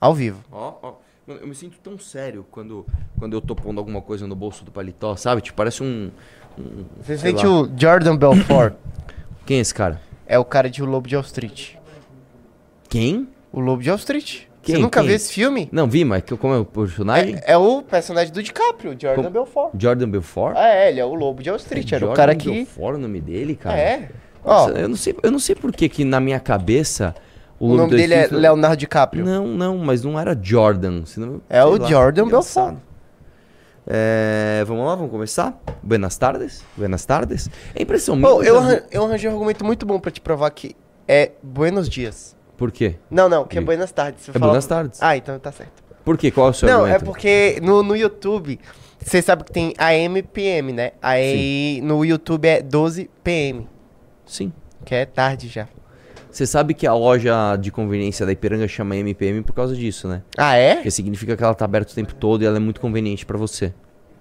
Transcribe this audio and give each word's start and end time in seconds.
Ao 0.00 0.14
vivo. 0.14 0.44
Ó, 0.52 0.74
ó. 0.80 0.92
Mano, 1.26 1.40
eu 1.40 1.48
me 1.48 1.54
sinto 1.56 1.76
tão 1.82 1.98
sério 1.98 2.46
quando, 2.52 2.86
quando 3.18 3.32
eu 3.34 3.40
tô 3.40 3.54
pondo 3.56 3.78
alguma 3.78 4.00
coisa 4.00 4.28
no 4.28 4.36
bolso 4.36 4.64
do 4.64 4.70
paletó, 4.70 5.16
sabe? 5.16 5.40
Tipo, 5.42 5.56
parece 5.56 5.82
um. 5.82 6.10
um 6.56 6.84
Você 7.02 7.18
sei 7.18 7.32
sente 7.32 7.44
lá. 7.44 7.52
o 7.62 7.70
Jordan 7.76 8.16
Belfort? 8.16 8.74
Quem 9.44 9.58
é 9.58 9.60
esse 9.60 9.74
cara? 9.74 10.00
é 10.24 10.38
o 10.38 10.44
cara 10.44 10.70
de 10.70 10.80
O 10.80 10.86
Lobo 10.86 11.08
de 11.08 11.16
Wall 11.16 11.24
Street. 11.24 11.74
Quem? 12.88 13.26
O 13.52 13.58
Lobo 13.58 13.82
de 13.82 13.90
Wall 13.90 13.98
Street. 13.98 14.42
Quem? 14.62 14.76
Você 14.76 14.80
nunca 14.80 15.00
Quem? 15.00 15.08
viu 15.08 15.16
esse 15.16 15.32
filme? 15.32 15.68
Não, 15.72 15.88
vi, 15.88 16.04
mas 16.04 16.22
que- 16.22 16.36
como 16.36 16.54
é 16.54 16.58
o 16.58 16.64
personagem? 16.64 17.34
É, 17.42 17.52
é 17.54 17.56
o 17.56 17.82
personagem 17.82 18.32
do 18.32 18.40
DiCaprio, 18.40 18.90
Jordan 18.96 19.16
Como- 19.16 19.30
Belfort. 19.30 19.72
Jordan 19.76 20.08
Belfort? 20.08 20.56
É, 20.56 20.90
ele 20.90 21.00
é 21.00 21.04
o 21.04 21.12
Lobo 21.14 21.42
de 21.42 21.50
Wall 21.50 21.56
Street. 21.56 21.90
Era 21.90 22.04
o 22.04 22.08
Jordan 22.08 22.16
cara 22.16 22.36
que. 22.36 22.48
Belfort 22.48 22.94
o 22.94 22.98
nome 22.98 23.20
dele, 23.20 23.56
cara? 23.56 23.76
É. 23.76 24.10
Ó, 24.44 24.68
Nossa, 24.68 24.78
eu 24.78 24.88
não 24.88 24.96
sei, 24.96 25.16
eu 25.24 25.30
não 25.32 25.38
sei 25.40 25.56
por 25.56 25.72
que 25.72 25.88
que 25.88 26.04
na 26.04 26.20
minha 26.20 26.38
cabeça 26.38 27.12
o 27.60 27.66
Lobo 27.68 27.76
nome 27.82 27.96
dele 27.96 28.14
é 28.14 28.26
Leonardo 28.26 28.76
DiCaprio. 28.78 29.24
Não, 29.24 29.46
não, 29.46 29.78
mas 29.78 30.02
não 30.02 30.18
era 30.18 30.36
Jordan. 30.40 31.04
Senão, 31.04 31.40
É 31.48 31.64
o 31.64 31.76
lá, 31.76 31.86
Jordan. 31.88 32.26
Belfort. 32.28 32.76
É, 33.86 34.62
vamos 34.66 34.84
lá, 34.86 34.94
vamos 34.94 35.10
começar? 35.10 35.58
Buenas 35.82 36.16
tardes. 36.16 36.62
Buenas 36.76 37.04
tardes. 37.04 37.48
É 37.74 37.82
impressão 37.82 38.14
minha. 38.16 38.28
Eu, 38.28 38.44
já- 38.44 38.58
arran- 38.60 38.80
eu 38.90 39.04
arranjei 39.04 39.28
um 39.30 39.32
argumento 39.34 39.64
muito 39.64 39.84
bom 39.86 39.98
pra 39.98 40.10
te 40.10 40.20
provar 40.20 40.50
que 40.50 40.76
é 41.08 41.32
Buenos 41.42 41.88
Dias. 41.88 42.36
Por 42.56 42.70
quê? 42.70 42.96
Não, 43.10 43.28
não, 43.28 43.44
que 43.44 43.58
é 43.58 43.60
E- 43.60 43.64
Buenas 43.64 43.90
Tardes. 43.90 44.24
Você 44.24 44.30
É 44.30 44.34
fala- 44.34 44.46
Buenas 44.46 44.66
Tardes. 44.66 45.02
Ah, 45.02 45.16
então 45.16 45.38
tá 45.38 45.50
certo. 45.50 45.82
Por 46.04 46.16
quê? 46.18 46.30
Qual 46.30 46.46
é 46.48 46.50
o 46.50 46.52
seu 46.54 46.68
não, 46.68 46.80
é 46.86 46.92
argumento? 46.92 47.04
porque 47.04 47.58
no, 47.62 47.82
no 47.82 47.96
YouTube, 47.96 48.60
você 49.02 49.20
sabe 49.22 49.44
que 49.44 49.52
tem 49.52 49.74
AM 49.78 50.18
e 50.18 50.22
PM, 50.22 50.72
né? 50.72 50.92
Aí 51.02 51.80
no 51.82 52.04
YouTube 52.04 52.46
é 52.46 52.62
12 52.62 53.10
PM, 53.24 53.66
Sim. 54.26 54.52
que 54.84 54.94
é 54.94 55.04
tarde 55.06 55.48
já. 55.48 55.66
Você 56.30 56.46
sabe 56.46 56.74
que 56.74 56.86
a 56.86 56.94
loja 56.94 57.56
de 57.56 57.70
conveniência 57.70 58.24
da 58.24 58.32
Ipiranga 58.32 58.68
chama 58.68 58.96
MPM 58.96 59.42
por 59.42 59.52
causa 59.52 59.74
disso, 59.74 60.06
né? 60.08 60.22
Ah, 60.36 60.54
é? 60.54 60.76
Porque 60.76 60.90
significa 60.90 61.36
que 61.36 61.42
ela 61.42 61.54
tá 61.54 61.64
aberta 61.64 61.92
o 61.92 61.94
tempo 61.94 62.14
todo 62.14 62.42
e 62.42 62.46
ela 62.46 62.56
é 62.56 62.60
muito 62.60 62.80
conveniente 62.80 63.26
pra 63.26 63.36
você. 63.36 63.72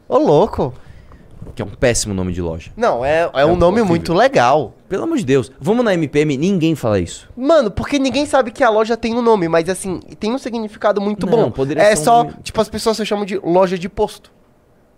Ô, 0.08 0.17
louco. 0.17 0.73
Que 1.56 1.61
é 1.61 1.66
um 1.66 1.70
péssimo 1.70 2.14
nome 2.14 2.33
de 2.33 2.42
loja. 2.42 2.72
Não, 2.75 3.03
é, 3.06 3.30
é, 3.33 3.42
É 3.42 3.45
um 3.45 3.52
um 3.52 3.56
nome 3.56 3.75
horrível. 3.80 3.86
muito 3.86 4.14
legal. 4.14 4.73
Pelo 4.89 5.03
amor 5.03 5.17
de 5.17 5.25
Deus. 5.25 5.52
Vamos 5.59 5.86
na 5.86 5.94
MPM, 5.94 6.36
ninguém 6.36 6.75
fala 6.75 7.00
isso. 7.00 7.30
Mano, 7.38 7.72
porque 7.72 7.98
ninguém 7.98 8.26
sabe 8.26 8.52
que 8.52 8.64
a 8.64 8.70
loja 8.70 8.98
tem 8.98 9.16
um 9.16 9.22
nome, 9.22 9.48
mas 9.48 9.70
assim, 9.70 10.00
tem 10.20 10.33
um 10.33 10.38
significado 10.38 11.00
muito 11.00 11.26
Não, 11.26 11.44
bom. 11.44 11.52
poderia 11.52 11.81
É 11.83 11.95
ser 11.95 12.02
um 12.02 12.05
só, 12.05 12.26
tipo, 12.44 12.59
as 12.59 12.67
pessoas 12.67 12.98
se 12.98 13.05
chamam 13.05 13.23
de 13.26 13.38
loja 13.38 13.78
de 13.80 13.88
posto. 13.88 14.31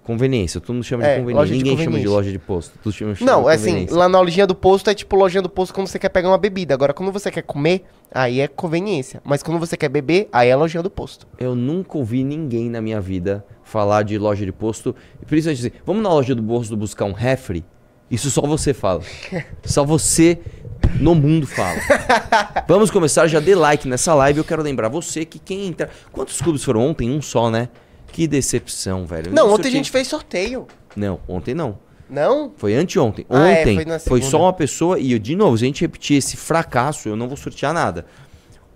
Conveniência, 0.03 0.59
todo 0.59 0.73
mundo 0.73 0.83
chama 0.83 1.05
É, 1.05 1.13
de 1.15 1.19
conveniência. 1.21 1.47
de 1.47 1.57
Ninguém 1.57 1.71
chama 1.73 1.79
de 1.81 1.85
conveniência. 1.85 2.09
loja 2.15 2.31
de 2.31 2.39
posto. 2.39 2.79
Tu 2.81 2.91
chama, 2.91 3.15
chama 3.15 3.31
Não, 3.31 3.43
de 3.43 3.49
é 3.49 3.53
assim, 3.53 3.65
conveniência. 3.67 3.95
lá 3.97 4.09
na 4.09 4.19
lojinha 4.19 4.47
do 4.47 4.55
posto 4.55 4.89
é 4.89 4.93
tipo 4.95 5.15
lojinha 5.15 5.41
do 5.43 5.49
posto 5.49 5.73
quando 5.73 5.87
você 5.87 5.99
quer 5.99 6.09
pegar 6.09 6.27
uma 6.29 6.37
bebida. 6.39 6.73
Agora, 6.73 6.91
quando 6.93 7.11
você 7.11 7.29
quer 7.29 7.43
comer, 7.43 7.83
aí 8.11 8.39
é 8.41 8.47
conveniência. 8.47 9.21
Mas 9.23 9.43
quando 9.43 9.59
você 9.59 9.77
quer 9.77 9.89
beber, 9.89 10.27
aí 10.33 10.49
é 10.49 10.55
lojinha 10.55 10.81
do 10.81 10.89
posto. 10.89 11.27
Eu 11.37 11.53
nunca 11.55 11.97
ouvi 11.97 12.23
ninguém 12.23 12.69
na 12.69 12.81
minha 12.81 12.99
vida 12.99 13.45
falar 13.63 14.03
de 14.03 14.17
loja 14.17 14.43
de 14.43 14.51
posto. 14.51 14.95
Principalmente 15.27 15.67
assim, 15.67 15.75
vamos 15.85 16.01
na 16.01 16.09
loja 16.09 16.33
do 16.33 16.41
posto 16.43 16.75
buscar 16.75 17.05
um 17.05 17.13
refri? 17.13 17.63
Isso 18.09 18.29
só 18.31 18.41
você 18.41 18.73
fala. 18.73 19.01
só 19.63 19.85
você 19.85 20.39
no 20.99 21.13
mundo 21.15 21.47
fala. 21.47 21.79
Vamos 22.67 22.91
começar, 22.91 23.25
já 23.27 23.39
dê 23.39 23.55
like 23.55 23.87
nessa 23.87 24.13
live. 24.13 24.39
Eu 24.39 24.43
quero 24.43 24.61
lembrar 24.61 24.89
você 24.89 25.23
que 25.23 25.39
quem 25.39 25.67
entrar. 25.67 25.89
Quantos 26.11 26.41
clubes 26.41 26.63
foram 26.63 26.81
ontem? 26.87 27.09
Um 27.09 27.21
só, 27.21 27.49
né? 27.49 27.69
Que 28.11 28.27
decepção, 28.27 29.05
velho. 29.05 29.27
Eu 29.27 29.33
Não, 29.33 29.45
nem 29.45 29.55
ontem 29.55 29.67
a 29.69 29.71
gente 29.71 29.91
fez 29.91 30.07
sorteio. 30.07 30.67
Não, 30.95 31.19
ontem 31.27 31.53
não. 31.53 31.77
Não? 32.09 32.51
Foi 32.57 32.75
anteontem. 32.75 33.25
Ah, 33.29 33.47
é, 33.47 33.61
Ontem 33.61 33.75
foi 33.75 33.85
na 33.85 33.99
foi, 33.99 34.19
segunda. 34.19 34.37
só 34.37 34.41
uma 34.43 34.53
pessoa 34.53 34.99
e, 34.99 35.17
de 35.17 35.33
novo, 35.33 35.57
se 35.57 35.63
a 35.63 35.67
gente 35.67 35.79
repetir 35.79 36.17
esse 36.17 36.35
fracasso, 36.35 37.07
eu 37.07 37.15
não 37.15 37.27
vou 37.27 37.37
sortear 37.37 37.73
nada. 37.73 38.05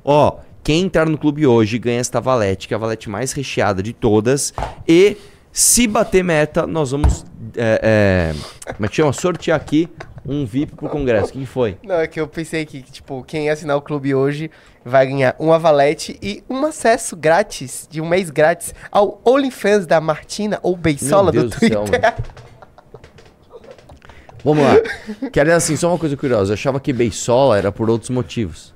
Ó, 0.06 0.38
quem 0.64 0.84
entrar 0.84 1.06
no 1.06 1.18
clube 1.18 1.46
hoje 1.46 1.78
ganha 1.78 2.00
esta 2.00 2.22
valete, 2.22 2.68
que 2.68 2.74
é 2.74 2.78
a 2.78 2.80
valete 2.80 3.10
mais 3.10 3.34
recheada 3.34 3.84
de 3.84 3.92
todas. 3.92 4.54
E 4.88 5.18
se 5.52 5.86
bater 5.86 6.24
meta, 6.24 6.66
nós 6.66 6.92
vamos. 6.92 7.26
É, 7.58 8.34
é, 8.64 8.74
como 8.74 8.86
é 8.86 8.90
que 8.90 8.96
chama? 8.96 9.12
Sortear 9.12 9.60
aqui 9.60 9.90
um 10.26 10.46
VIP 10.46 10.76
pro 10.76 10.90
congresso. 10.90 11.30
O 11.30 11.32
que 11.34 11.40
que 11.40 11.46
foi? 11.46 11.78
Não, 11.84 11.96
é 11.96 12.08
que 12.08 12.20
eu 12.20 12.28
pensei 12.28 12.66
que, 12.66 12.82
tipo, 12.82 13.24
quem 13.24 13.50
assinar 13.50 13.78
o 13.78 13.82
clube 13.82 14.14
hoje 14.16 14.50
vai 14.84 15.06
ganhar 15.08 15.36
uma 15.40 15.58
valete 15.60 16.18
e 16.22 16.44
um 16.50 16.66
acesso 16.66 17.16
grátis, 17.16 17.88
de 17.90 18.02
um 18.02 18.08
mês 18.08 18.30
grátis, 18.30 18.74
ao 18.92 19.22
OnlyFans 19.26 19.86
da 19.86 20.02
Martina 20.02 20.60
ou 20.64 20.76
Beisola 20.76 21.32
do 21.32 21.40
Deus 21.42 21.52
do 21.52 21.60
céu, 21.60 21.84
Twitter. 21.86 22.14
Vamos 24.44 24.64
lá. 24.64 24.76
Dizer 25.32 25.52
assim, 25.52 25.76
só 25.76 25.90
uma 25.90 25.98
coisa 25.98 26.16
curiosa. 26.16 26.52
Eu 26.52 26.56
achava 26.56 26.80
que 26.80 26.94
Beisola 26.94 27.58
era 27.58 27.72
por 27.72 27.90
outros 27.90 28.10
motivos. 28.12 28.74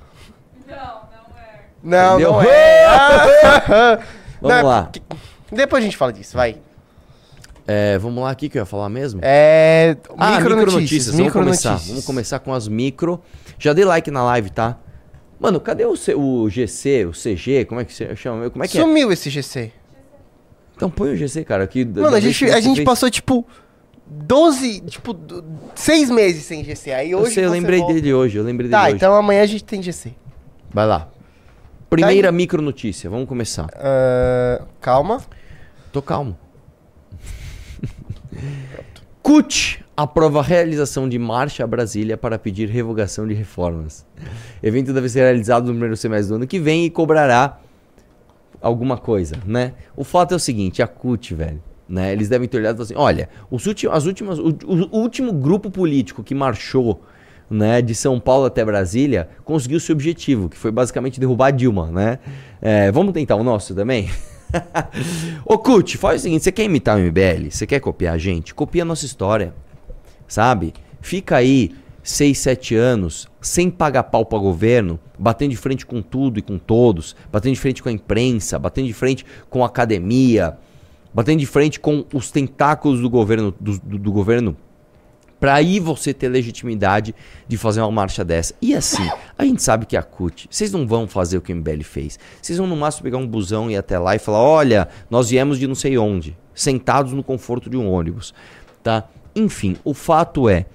Não, 1.82 2.16
Entendeu? 2.16 2.32
não 2.34 2.42
é. 2.42 2.86
Vamos 4.42 4.58
Não, 4.58 4.66
lá. 4.66 4.90
que- 4.92 5.02
Depois 5.52 5.82
a 5.82 5.86
gente 5.86 5.96
fala 5.98 6.12
disso, 6.12 6.36
vai. 6.36 6.58
É, 7.72 7.98
vamos 8.00 8.24
lá, 8.24 8.32
o 8.32 8.36
que, 8.36 8.48
eu 8.48 8.62
ia 8.62 8.66
falar 8.66 8.90
mesmo? 8.90 9.20
É. 9.24 9.96
Ah, 10.18 10.40
micro 10.40 10.56
micro 10.58 10.72
notícias. 10.72 10.74
notícias. 10.82 11.06
Vamos 11.08 11.26
Micro 11.28 11.40
começar. 11.44 11.70
notícias. 11.72 11.90
Vamos 11.92 12.06
começar 12.06 12.40
com 12.40 12.54
as 12.54 12.68
micro. 12.68 13.22
Já 13.60 13.74
dei 13.74 13.86
like 13.86 14.10
na 14.10 14.24
live, 14.24 14.50
tá? 14.50 14.78
Mano, 15.40 15.60
cadê 15.60 15.86
o, 15.86 15.96
C- 15.96 16.16
o 16.16 16.50
GC, 16.50 17.06
o 17.06 17.12
CG? 17.12 17.66
Como 17.66 17.80
é 17.80 17.86
que 17.86 17.94
você 17.94 18.16
chama? 18.16 18.50
Como 18.50 18.64
é 18.64 18.68
que 18.68 18.78
é? 18.78 18.82
Sumiu 18.82 19.12
esse 19.12 19.30
GC. 19.30 19.72
Então 20.76 20.90
põe 20.90 21.14
o 21.14 21.16
GC, 21.16 21.44
cara. 21.46 21.64
Aqui, 21.64 21.86
Mano, 21.86 22.16
a 22.16 22.20
gente, 22.20 22.44
a 22.46 22.60
gente 22.60 22.78
fez- 22.78 22.86
passou, 22.86 23.10
tipo, 23.10 23.46
12, 24.08 24.82
tipo, 24.82 25.14
do- 25.14 25.44
seis 25.76 26.10
meses 26.10 26.44
sem 26.46 26.64
GC. 26.64 26.92
Aí 26.92 27.12
Eu 27.12 27.20
hoje. 27.20 27.36
sei, 27.36 27.46
eu 27.46 27.52
lembrei 27.52 27.80
volta- 27.80 27.94
dele 27.94 28.14
hoje. 28.14 28.38
Eu 28.38 28.44
lembrei 28.44 28.70
Tá, 28.70 28.80
dele 28.80 28.88
hoje. 28.90 28.96
então 28.98 29.14
amanhã 29.16 29.44
a 29.44 29.46
gente 29.46 29.64
tem 29.64 29.82
GC. 29.84 30.14
Vai 30.74 30.88
lá. 30.88 31.08
Primeira 31.90 32.32
micro 32.32 32.62
notícia. 32.62 33.10
Vamos 33.10 33.28
começar. 33.30 33.68
Ah, 33.76 34.64
calma. 34.82 35.22
Tô 35.92 36.02
calmo. 36.02 36.36
CUT 39.22 39.84
aprova 39.96 40.40
a 40.40 40.44
realização 40.44 41.08
de 41.08 41.20
marcha 41.20 41.64
a 41.64 41.68
Brasília 41.68 42.18
para 42.18 42.40
pedir 42.40 42.70
revogação 42.70 43.28
de 43.28 43.34
reformas. 43.34 44.06
evento 44.64 44.94
deve 44.94 45.10
ser 45.10 45.20
realizado 45.20 45.66
no 45.66 45.72
primeiro 45.72 45.98
semestre 45.98 46.30
do 46.30 46.36
ano 46.36 46.48
que 46.48 46.60
vem 46.60 46.86
e 46.86 46.90
cobrará 46.90 47.60
alguma 48.62 48.98
coisa, 48.98 49.36
né? 49.46 49.74
O 49.96 50.04
fato 50.04 50.34
é 50.34 50.38
o 50.38 50.40
seguinte, 50.40 50.82
a 50.82 50.88
CUT, 50.88 51.36
velho, 51.36 51.62
né? 51.88 52.12
Eles 52.14 52.30
devem 52.30 52.48
ter 52.48 52.58
olhado 52.58 52.82
assim, 52.82 52.94
olha, 52.96 53.30
os 53.52 53.66
ulti- 53.66 53.88
as 53.88 54.06
últimas, 54.06 54.40
o, 54.40 54.50
o 54.66 54.98
último 55.00 55.34
grupo 55.34 55.70
político 55.70 56.24
que 56.24 56.34
marchou, 56.34 57.02
né, 57.50 57.82
de 57.82 57.96
São 57.96 58.20
Paulo 58.20 58.46
até 58.46 58.64
Brasília, 58.64 59.28
conseguiu 59.44 59.80
seu 59.80 59.94
objetivo, 59.96 60.50
que 60.50 60.56
foi 60.58 60.72
basicamente 60.72 61.20
derrubar 61.20 61.52
Dilma, 61.52 61.88
né? 61.88 62.20
É, 62.62 62.92
vamos 62.92 63.12
tentar 63.12 63.36
o 63.36 63.44
nosso 63.44 63.74
também? 63.76 64.10
Ô 65.46 65.58
CUT, 65.58 65.98
faz 65.98 66.22
o 66.22 66.24
seguinte, 66.24 66.44
você 66.44 66.52
quer 66.52 66.64
imitar 66.64 66.98
o 66.98 67.00
MBL? 67.00 67.50
Você 67.52 67.66
quer 67.68 67.80
copiar 67.80 68.16
a 68.16 68.18
gente? 68.18 68.54
Copia 68.54 68.82
a 68.82 68.86
nossa 68.86 69.06
história, 69.06 69.54
sabe? 70.28 70.74
Fica 71.02 71.38
aí 71.38 71.72
6, 72.04 72.38
7 72.38 72.76
anos 72.76 73.28
sem 73.42 73.70
pagar 73.70 74.04
pau 74.04 74.26
para 74.26 74.40
governo, 74.40 75.00
batendo 75.18 75.52
de 75.52 75.58
frente 75.58 75.86
com 75.86 76.02
tudo 76.02 76.40
e 76.40 76.42
com 76.42 76.58
todos, 76.58 77.16
batendo 77.32 77.54
de 77.54 77.60
frente 77.60 77.82
com 77.84 77.90
a 77.90 77.92
imprensa, 77.92 78.58
batendo 78.58 78.88
de 78.88 78.94
frente 78.94 79.26
com 79.50 79.64
a 79.64 79.68
academia, 79.68 80.58
batendo 81.14 81.40
de 81.40 81.46
frente 81.46 81.80
com 81.80 82.06
os 82.14 82.32
tentáculos 82.32 83.02
do 83.02 83.10
governo, 83.10 83.54
do, 83.60 83.78
do- 83.80 83.98
do 84.00 84.12
governo 84.12 84.56
Pra 85.40 85.56
aí 85.56 85.80
você 85.80 86.14
ter 86.14 86.28
legitimidade 86.28 87.16
de 87.48 87.58
fazer 87.58 87.80
uma 87.80 87.92
marcha 87.92 88.26
dessa. 88.26 88.54
E 88.62 88.76
assim, 88.76 89.08
a 89.38 89.46
gente 89.46 89.62
sabe 89.62 89.86
que 89.86 89.96
a 89.96 90.04
CUT, 90.04 90.48
vocês 90.52 90.72
não 90.72 90.86
vão 90.86 91.08
fazer 91.08 91.38
o 91.38 91.42
que 91.42 91.54
o 91.54 91.56
MBL 91.56 91.82
fez. 91.84 92.20
Vocês 92.42 92.58
vão 92.58 92.68
no 92.68 92.76
máximo 92.76 93.04
pegar 93.04 93.18
um 93.18 93.28
busão 93.28 93.70
e 93.70 93.74
ir 93.74 93.78
até 93.78 93.98
lá 93.98 94.16
e 94.16 94.20
falar: 94.20 94.40
olha, 94.40 94.90
nós 95.10 95.30
viemos 95.30 95.58
de 95.58 95.66
não 95.66 95.76
sei 95.76 95.98
onde, 95.98 96.38
sentados 96.54 97.14
no 97.14 97.24
conforto 97.24 97.70
de 97.70 97.78
um 97.78 97.90
ônibus. 97.90 98.34
Tá? 98.84 99.08
Enfim, 99.36 99.78
o 99.84 99.94
fato 99.94 100.50
é, 100.50 100.66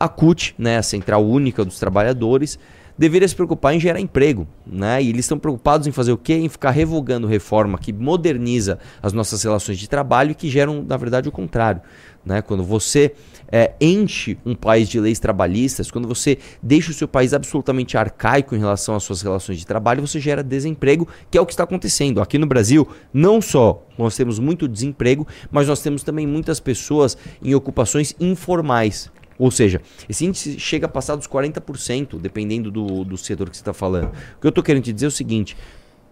a 0.00 0.08
CUT, 0.08 0.54
né, 0.56 0.78
a 0.78 0.82
Central 0.82 1.24
Única 1.24 1.64
dos 1.64 1.78
Trabalhadores, 1.78 2.58
deveria 2.96 3.26
se 3.26 3.34
preocupar 3.34 3.74
em 3.74 3.80
gerar 3.80 4.00
emprego, 4.00 4.46
né? 4.66 5.02
E 5.02 5.08
eles 5.08 5.24
estão 5.24 5.38
preocupados 5.38 5.86
em 5.86 5.92
fazer 5.92 6.12
o 6.12 6.18
quê? 6.18 6.34
Em 6.34 6.48
ficar 6.48 6.70
revogando 6.70 7.26
reforma 7.26 7.78
que 7.78 7.92
moderniza 7.92 8.78
as 9.02 9.12
nossas 9.12 9.42
relações 9.42 9.78
de 9.78 9.88
trabalho 9.88 10.30
e 10.30 10.34
que 10.34 10.48
geram, 10.48 10.84
na 10.86 10.96
verdade, 10.96 11.28
o 11.28 11.32
contrário, 11.32 11.80
né? 12.24 12.40
Quando 12.40 12.62
você 12.62 13.12
é, 13.50 13.72
enche 13.80 14.38
um 14.44 14.54
país 14.54 14.88
de 14.88 14.98
leis 14.98 15.18
trabalhistas, 15.18 15.90
quando 15.90 16.08
você 16.08 16.38
deixa 16.62 16.90
o 16.90 16.94
seu 16.94 17.08
país 17.08 17.34
absolutamente 17.34 17.96
arcaico 17.96 18.54
em 18.54 18.58
relação 18.58 18.94
às 18.94 19.02
suas 19.02 19.22
relações 19.22 19.58
de 19.58 19.66
trabalho, 19.66 20.06
você 20.06 20.20
gera 20.20 20.42
desemprego, 20.42 21.08
que 21.30 21.38
é 21.38 21.40
o 21.40 21.46
que 21.46 21.52
está 21.52 21.64
acontecendo. 21.64 22.20
Aqui 22.20 22.38
no 22.38 22.46
Brasil, 22.46 22.88
não 23.12 23.40
só 23.40 23.84
nós 23.98 24.16
temos 24.16 24.38
muito 24.38 24.68
desemprego, 24.68 25.26
mas 25.50 25.68
nós 25.68 25.80
temos 25.80 26.02
também 26.02 26.26
muitas 26.26 26.60
pessoas 26.60 27.16
em 27.42 27.54
ocupações 27.54 28.14
informais. 28.18 29.10
Ou 29.38 29.50
seja, 29.50 29.80
esse 30.08 30.24
índice 30.24 30.58
chega 30.58 30.86
a 30.86 30.88
passar 30.88 31.16
dos 31.16 31.26
40%, 31.26 32.18
dependendo 32.20 32.70
do, 32.70 33.04
do 33.04 33.16
setor 33.16 33.50
que 33.50 33.56
você 33.56 33.62
está 33.62 33.72
falando. 33.72 34.08
O 34.36 34.40
que 34.40 34.46
eu 34.46 34.50
estou 34.50 34.62
querendo 34.62 34.84
te 34.84 34.92
dizer 34.92 35.06
é 35.06 35.08
o 35.08 35.12
seguinte: 35.12 35.56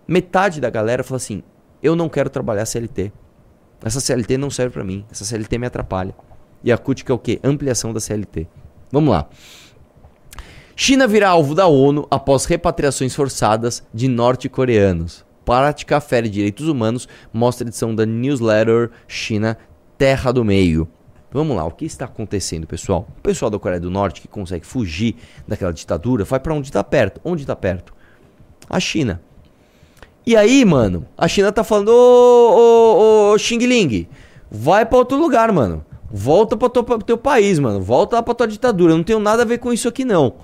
metade 0.06 0.60
da 0.60 0.70
galera 0.70 1.04
fala 1.04 1.16
assim, 1.16 1.42
eu 1.82 1.94
não 1.96 2.08
quero 2.08 2.30
trabalhar 2.30 2.66
CLT. 2.66 3.12
Essa 3.84 4.00
CLT 4.00 4.36
não 4.36 4.50
serve 4.50 4.74
para 4.74 4.84
mim, 4.84 5.04
essa 5.10 5.24
CLT 5.24 5.58
me 5.58 5.66
atrapalha. 5.66 6.14
E 6.62 6.70
a 6.70 6.78
CUT 6.78 7.04
é 7.08 7.12
o 7.12 7.18
quê? 7.18 7.40
Ampliação 7.42 7.92
da 7.92 7.98
CLT. 7.98 8.46
Vamos 8.90 9.10
lá. 9.10 9.28
China 10.76 11.06
virá 11.06 11.30
alvo 11.30 11.54
da 11.54 11.66
ONU 11.66 12.06
após 12.10 12.44
repatriações 12.44 13.14
forçadas 13.14 13.82
de 13.92 14.08
norte-coreanos. 14.08 15.24
Prática 15.44 16.00
fere 16.00 16.28
direitos 16.28 16.68
humanos, 16.68 17.08
mostra 17.32 17.66
edição 17.66 17.94
da 17.94 18.06
newsletter 18.06 18.90
China 19.08 19.58
Terra 19.98 20.32
do 20.32 20.44
Meio. 20.44 20.88
Vamos 21.32 21.56
lá, 21.56 21.64
o 21.64 21.70
que 21.70 21.86
está 21.86 22.04
acontecendo, 22.04 22.66
pessoal? 22.66 23.08
O 23.18 23.22
pessoal 23.22 23.50
da 23.50 23.58
Coreia 23.58 23.80
do 23.80 23.90
Norte 23.90 24.20
que 24.20 24.28
consegue 24.28 24.66
fugir 24.66 25.16
daquela 25.48 25.72
ditadura 25.72 26.24
vai 26.24 26.38
para 26.38 26.52
onde 26.52 26.68
está 26.68 26.84
perto. 26.84 27.20
Onde 27.24 27.42
está 27.42 27.56
perto? 27.56 27.94
A 28.68 28.78
China. 28.78 29.20
E 30.26 30.36
aí, 30.36 30.62
mano, 30.64 31.06
a 31.16 31.26
China 31.26 31.50
tá 31.50 31.64
falando, 31.64 31.88
ô, 31.88 31.92
ô, 31.92 33.32
ô, 33.32 33.38
Xing 33.38 33.58
Ling, 33.58 34.06
vai 34.50 34.84
para 34.84 34.98
outro 34.98 35.16
lugar, 35.16 35.50
mano. 35.50 35.84
Volta 36.10 36.54
para 36.54 36.66
o 36.66 37.02
teu 37.02 37.16
país, 37.16 37.58
mano. 37.58 37.80
Volta 37.80 38.22
pra 38.22 38.34
tua 38.34 38.46
ditadura. 38.46 38.92
Eu 38.92 38.98
não 38.98 39.04
tenho 39.04 39.18
nada 39.18 39.42
a 39.42 39.46
ver 39.46 39.58
com 39.58 39.72
isso 39.72 39.88
aqui, 39.88 40.04
não. 40.04 40.34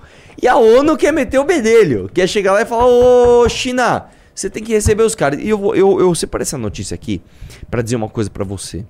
E 0.41 0.49
a 0.49 0.57
ONU 0.57 0.97
quer 0.97 1.13
meter 1.13 1.39
o 1.39 1.45
bedelho. 1.45 2.11
Quer 2.13 2.27
chegar 2.27 2.55
lá 2.55 2.63
e 2.63 2.65
falar, 2.65 2.87
ô, 2.87 3.47
China, 3.51 4.07
você 4.35 4.49
tem 4.49 4.65
que 4.65 4.73
receber 4.73 5.03
os 5.03 5.15
caras. 5.15 5.39
E 5.39 5.51
eu, 5.51 5.75
eu, 5.75 6.01
eu 6.01 6.15
separei 6.15 6.45
essa 6.45 6.57
notícia 6.57 6.95
aqui 6.95 7.21
para 7.71 7.83
dizer 7.83 7.97
uma 7.97 8.09
coisa 8.09 8.31
para 8.31 8.45
você. 8.45 8.87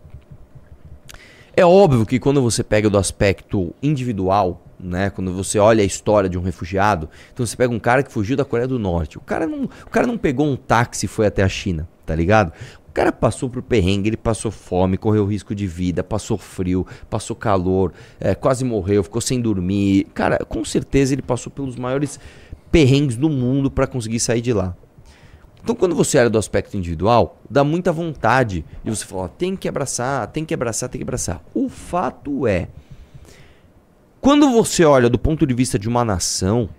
É 1.58 1.66
óbvio 1.66 2.06
que 2.06 2.20
quando 2.20 2.40
você 2.40 2.62
pega 2.62 2.88
do 2.88 2.96
aspecto 2.96 3.75
individual, 3.82 4.62
né, 4.78 5.10
quando 5.10 5.32
você 5.32 5.58
olha 5.58 5.82
a 5.82 5.84
história 5.84 6.31
de 6.31 6.38
um 6.38 6.40
refugiado, 6.40 7.08
então 7.34 7.44
você 7.44 7.56
pega 7.56 7.75
um 7.75 7.81
cara 7.81 8.05
que 8.05 8.12
fugiu 8.12 8.37
da 8.37 8.44
Coreia 8.44 8.69
do 8.69 8.78
Norte. 8.78 9.19
O 9.19 9.20
cara 9.20 9.44
não, 9.44 9.64
o 9.64 9.90
cara 9.90 10.06
não 10.06 10.16
pegou 10.16 10.46
um 10.46 10.55
táxi 10.55 11.06
e 11.06 11.08
foi 11.08 11.26
até 11.26 11.43
a 11.43 11.49
China, 11.49 11.88
tá 12.06 12.14
ligado? 12.14 12.52
O 12.88 12.93
cara 12.93 13.10
passou 13.10 13.50
por 13.50 13.60
perrengue, 13.60 14.08
ele 14.08 14.16
passou 14.16 14.52
fome, 14.52 14.96
correu 14.96 15.26
risco 15.26 15.52
de 15.52 15.66
vida, 15.66 16.05
passou 16.05 16.38
frio, 16.38 16.87
passou 17.10 17.34
calor, 17.34 17.93
é, 18.20 18.37
quase 18.37 18.64
morreu, 18.64 19.02
ficou 19.02 19.20
sem 19.20 19.40
dormir. 19.40 20.06
Cara, 20.14 20.38
com 20.49 20.64
certeza 20.64 21.12
ele 21.12 21.22
passou 21.22 21.50
pelos 21.50 21.75
maiores 21.75 22.20
perrengues 22.70 23.16
do 23.16 23.28
mundo 23.28 23.69
para 23.69 23.88
conseguir 23.88 24.20
sair 24.20 24.40
de 24.40 24.52
lá. 24.52 24.76
Então, 25.69 25.76
quando 25.76 25.94
você 25.94 26.17
olha 26.17 26.31
do 26.31 26.38
aspecto 26.38 26.79
individual, 26.79 27.38
dá 27.50 27.62
muita 27.62 27.93
vontade 27.93 28.65
de 28.82 28.88
você 28.88 29.05
falar: 29.05 29.29
tem 29.29 29.55
que 29.55 29.69
abraçar, 29.69 30.26
tem 30.29 30.43
que 30.43 30.55
abraçar, 30.55 30.88
tem 30.88 30.99
que 30.99 31.03
abraçar. 31.03 31.44
O 31.53 31.69
fato 31.69 32.47
é, 32.47 32.69
quando 34.19 34.49
você 34.49 34.82
olha 34.82 35.11
do 35.11 35.19
ponto 35.19 35.47
de 35.47 35.53
vista 35.53 35.79
de 35.79 35.87
uma 35.87 36.06
nação, 36.06 36.70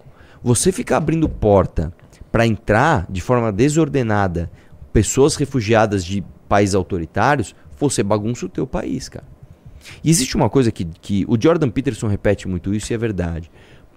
você 0.41 0.71
fica 0.71 0.97
abrindo 0.97 1.29
porta 1.29 1.93
para 2.31 2.47
entrar 2.47 3.05
de 3.07 3.21
forma 3.21 3.51
desordenada 3.51 4.49
pessoas 4.91 5.35
refugiadas 5.35 6.03
de 6.03 6.23
países 6.47 6.73
autoritários, 6.73 7.55
você 7.77 8.01
bagunça 8.01 8.47
o 8.47 8.49
teu 8.49 8.65
país, 8.65 9.07
cara. 9.07 9.27
E 10.03 10.09
existe 10.09 10.35
uma 10.35 10.49
coisa 10.49 10.71
que, 10.71 10.83
que 10.83 11.25
o 11.27 11.37
Jordan 11.39 11.69
Peterson 11.69 12.07
repete 12.07 12.47
muito 12.47 12.73
isso 12.73 12.91
e 12.91 12.95
é 12.95 12.97
verdade. 12.97 13.51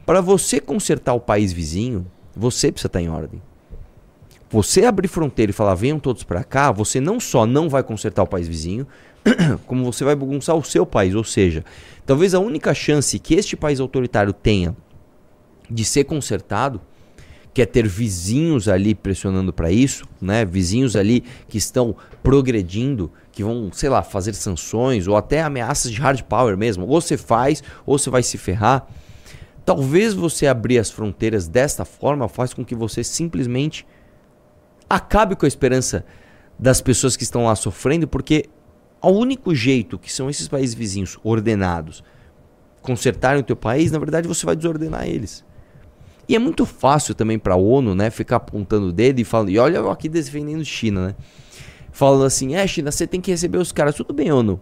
Para 0.05 0.21
você 0.21 0.61
consertar 0.61 1.15
o 1.15 1.21
país 1.21 1.51
vizinho, 1.51 2.07
você 2.37 2.71
precisa 2.71 2.89
estar 2.89 3.01
em 3.01 3.09
ordem. 3.09 3.41
Você 4.53 4.85
abrir 4.85 5.09
fronteira 5.09 5.49
e 5.49 5.55
falar 5.55 5.75
venham 5.75 5.99
todos 5.99 6.25
para 6.25 6.45
cá, 6.45 6.71
você 6.71 7.01
não 7.01 7.19
só 7.19 7.47
não 7.47 7.71
vai 7.71 7.83
consertar 7.83 8.23
o 8.23 8.27
país 8.27 8.47
vizinho, 8.47 8.87
como 9.67 9.83
você 9.83 10.05
vai 10.05 10.15
bagunçar 10.15 10.55
o 10.55 10.63
seu 10.63 10.85
país. 10.85 11.15
Ou 11.15 11.25
seja, 11.25 11.65
talvez 12.05 12.35
a 12.35 12.39
única 12.39 12.75
chance 12.75 13.19
que 13.19 13.35
este 13.35 13.57
país 13.57 13.81
autoritário 13.81 14.31
tenha 14.31 14.77
de 15.71 15.87
ser 15.87 16.05
consertado, 16.05 16.83
que 17.55 17.63
é 17.63 17.67
ter 17.67 17.89
vizinhos 17.89 18.69
ali 18.69 18.95
pressionando 18.95 19.55
para 19.55 19.73
isso, 19.73 20.05
né? 20.21 20.45
Vizinhos 20.45 20.97
ali 20.97 21.25
que 21.49 21.57
estão 21.57 21.97
progredindo, 22.23 23.11
que 23.31 23.43
vão, 23.43 23.71
sei 23.73 23.89
lá, 23.89 24.03
fazer 24.03 24.35
sanções 24.35 25.09
ou 25.09 25.17
até 25.17 25.41
ameaças 25.41 25.91
de 25.91 25.99
hard 25.99 26.21
power 26.25 26.59
mesmo. 26.59 26.87
Ou 26.87 27.01
você 27.01 27.17
faz, 27.17 27.63
ou 27.87 27.99
você 27.99 28.11
vai 28.11 28.23
se 28.23 28.37
ferrar. 28.37 28.87
Talvez 29.65 30.13
você 30.13 30.47
abrir 30.47 30.79
as 30.79 30.91
fronteiras 30.91 31.49
desta 31.49 31.87
forma 31.87 32.29
faz 32.29 32.53
com 32.53 32.63
que 32.63 32.75
você 32.75 33.03
simplesmente 33.03 33.87
acabe 34.93 35.35
com 35.35 35.47
a 35.47 35.49
esperança 35.49 36.05
das 36.59 36.83
pessoas 36.83 37.17
que 37.17 37.23
estão 37.23 37.47
lá 37.47 37.57
sofrendo, 37.57 38.07
porque 38.07 38.45
o 39.01 39.09
único 39.09 39.55
jeito 39.55 39.99
que 39.99 40.13
são 40.13 40.29
esses 40.29 40.47
países 40.47 40.75
vizinhos 40.75 41.19
ordenados 41.25 42.05
consertarem 42.83 43.41
o 43.41 43.45
teu 43.45 43.57
país, 43.57 43.91
na 43.91 43.99
verdade 43.99 44.29
você 44.29 44.45
vai 44.45 44.55
desordenar 44.55 45.09
eles. 45.09 45.43
E 46.29 46.37
é 46.37 46.39
muito 46.39 46.67
fácil 46.67 47.15
também 47.15 47.39
para 47.39 47.55
a 47.55 47.57
ONU, 47.57 47.95
né, 47.95 48.11
ficar 48.11 48.37
apontando 48.37 48.89
o 48.89 48.93
dedo 48.93 49.19
e 49.19 49.25
falando, 49.25 49.49
e 49.49 49.59
olha 49.59 49.79
eu 49.79 49.91
aqui 49.91 50.11
defendendo 50.11 50.63
China, 50.63 51.09
né? 51.09 51.15
Falando 51.91 52.25
assim, 52.25 52.55
é 52.55 52.67
China, 52.67 52.91
você 52.91 53.07
tem 53.07 53.21
que 53.21 53.31
receber 53.31 53.59
os 53.59 53.73
caras. 53.73 53.95
Tudo 53.95 54.15
bem, 54.15 54.31
ONU. 54.33 54.61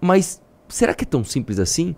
Mas 0.00 0.42
será 0.68 0.94
que 0.94 1.04
é 1.04 1.06
tão 1.06 1.22
simples 1.24 1.58
assim? 1.58 1.94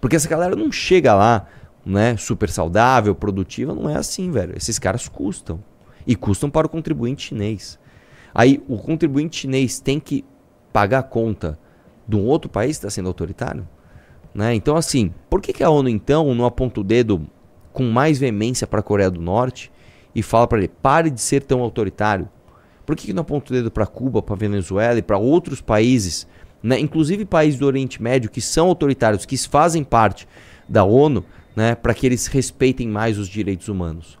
Porque 0.00 0.16
essa 0.16 0.28
galera 0.28 0.54
não 0.56 0.70
chega 0.72 1.14
lá, 1.14 1.46
né, 1.84 2.16
super 2.16 2.50
saudável, 2.50 3.14
produtiva, 3.14 3.74
não 3.74 3.88
é 3.88 3.96
assim, 3.96 4.30
velho. 4.30 4.54
Esses 4.56 4.78
caras 4.78 5.08
custam 5.08 5.62
e 6.06 6.14
custam 6.14 6.48
para 6.48 6.66
o 6.66 6.70
contribuinte 6.70 7.28
chinês. 7.28 7.78
Aí 8.34 8.62
o 8.68 8.76
contribuinte 8.76 9.40
chinês 9.40 9.80
tem 9.80 9.98
que 9.98 10.24
pagar 10.72 10.98
a 10.98 11.02
conta 11.02 11.58
de 12.06 12.16
um 12.16 12.26
outro 12.26 12.50
país 12.50 12.76
que 12.76 12.80
está 12.80 12.90
sendo 12.90 13.08
autoritário? 13.08 13.66
Né? 14.34 14.54
Então, 14.54 14.76
assim, 14.76 15.12
por 15.30 15.40
que, 15.40 15.52
que 15.52 15.64
a 15.64 15.70
ONU 15.70 15.88
então 15.88 16.34
não 16.34 16.44
aponta 16.44 16.80
o 16.80 16.84
dedo 16.84 17.26
com 17.72 17.84
mais 17.84 18.18
veemência 18.18 18.66
para 18.66 18.80
a 18.80 18.82
Coreia 18.82 19.10
do 19.10 19.20
Norte 19.20 19.72
e 20.14 20.22
fala 20.22 20.46
para 20.46 20.58
ele, 20.58 20.68
pare 20.68 21.10
de 21.10 21.20
ser 21.20 21.42
tão 21.42 21.62
autoritário? 21.62 22.28
Por 22.84 22.94
que, 22.94 23.06
que 23.06 23.12
não 23.14 23.22
aponta 23.22 23.50
o 23.50 23.56
dedo 23.56 23.70
para 23.70 23.86
Cuba, 23.86 24.22
para 24.22 24.36
Venezuela 24.36 24.98
e 24.98 25.02
para 25.02 25.16
outros 25.16 25.62
países, 25.62 26.26
né? 26.62 26.78
inclusive 26.78 27.24
países 27.24 27.58
do 27.58 27.66
Oriente 27.66 28.02
Médio 28.02 28.30
que 28.30 28.42
são 28.42 28.68
autoritários, 28.68 29.24
que 29.24 29.36
fazem 29.38 29.82
parte 29.82 30.28
da 30.68 30.84
ONU, 30.84 31.24
né? 31.56 31.74
para 31.74 31.94
que 31.94 32.04
eles 32.04 32.26
respeitem 32.26 32.86
mais 32.86 33.18
os 33.18 33.28
direitos 33.28 33.68
humanos? 33.68 34.18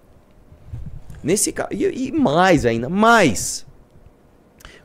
Nesse 1.26 1.50
caso, 1.50 1.70
e, 1.72 2.06
e 2.06 2.12
mais 2.12 2.64
ainda, 2.64 2.88
mais. 2.88 3.66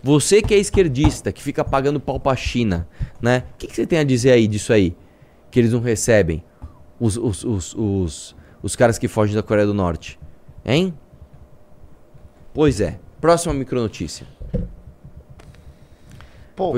Você 0.01 0.41
que 0.41 0.55
é 0.55 0.57
esquerdista, 0.57 1.31
que 1.31 1.39
fica 1.39 1.63
pagando 1.63 1.99
pau 1.99 2.19
pra 2.19 2.35
China, 2.35 2.87
né? 3.21 3.43
O 3.53 3.57
que, 3.59 3.67
que, 3.67 3.75
você 3.75 3.85
tem 3.85 3.99
a 3.99 4.03
dizer 4.03 4.31
aí 4.31 4.47
disso 4.47 4.73
aí? 4.73 4.97
Que 5.51 5.59
eles 5.59 5.71
não 5.71 5.81
recebem 5.81 6.43
os, 6.99 7.15
os, 7.15 7.43
os, 7.43 7.75
os, 7.75 8.35
os 8.63 8.75
caras 8.75 8.97
que 8.97 9.07
fogem 9.07 9.35
da 9.35 9.43
Coreia 9.43 9.67
do 9.67 9.73
Norte. 9.75 10.19
Hein? 10.65 10.97
Pois 12.55 12.81
é. 12.81 12.99
Próxima 13.19 13.53
micronotícia. 13.53 14.25
Pô. 16.55 16.73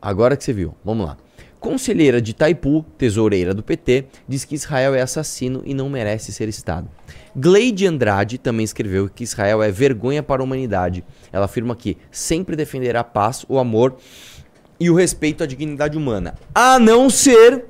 Agora 0.00 0.36
que 0.36 0.44
você 0.44 0.52
viu. 0.52 0.72
Vamos 0.84 1.04
lá. 1.04 1.16
Conselheira 1.62 2.20
de 2.20 2.34
Taipu, 2.34 2.84
tesoureira 2.98 3.54
do 3.54 3.62
PT, 3.62 4.06
diz 4.26 4.44
que 4.44 4.56
Israel 4.56 4.96
é 4.96 5.00
assassino 5.00 5.62
e 5.64 5.72
não 5.72 5.88
merece 5.88 6.32
ser 6.32 6.48
Estado. 6.48 6.90
Gleide 7.36 7.86
Andrade 7.86 8.36
também 8.36 8.64
escreveu 8.64 9.08
que 9.08 9.22
Israel 9.22 9.62
é 9.62 9.70
vergonha 9.70 10.24
para 10.24 10.42
a 10.42 10.44
humanidade. 10.44 11.04
Ela 11.32 11.44
afirma 11.44 11.76
que 11.76 11.96
sempre 12.10 12.56
defenderá 12.56 13.00
a 13.00 13.04
paz, 13.04 13.46
o 13.48 13.60
amor 13.60 13.94
e 14.80 14.90
o 14.90 14.94
respeito 14.94 15.44
à 15.44 15.46
dignidade 15.46 15.96
humana, 15.96 16.34
a 16.52 16.80
não 16.80 17.08
ser 17.08 17.66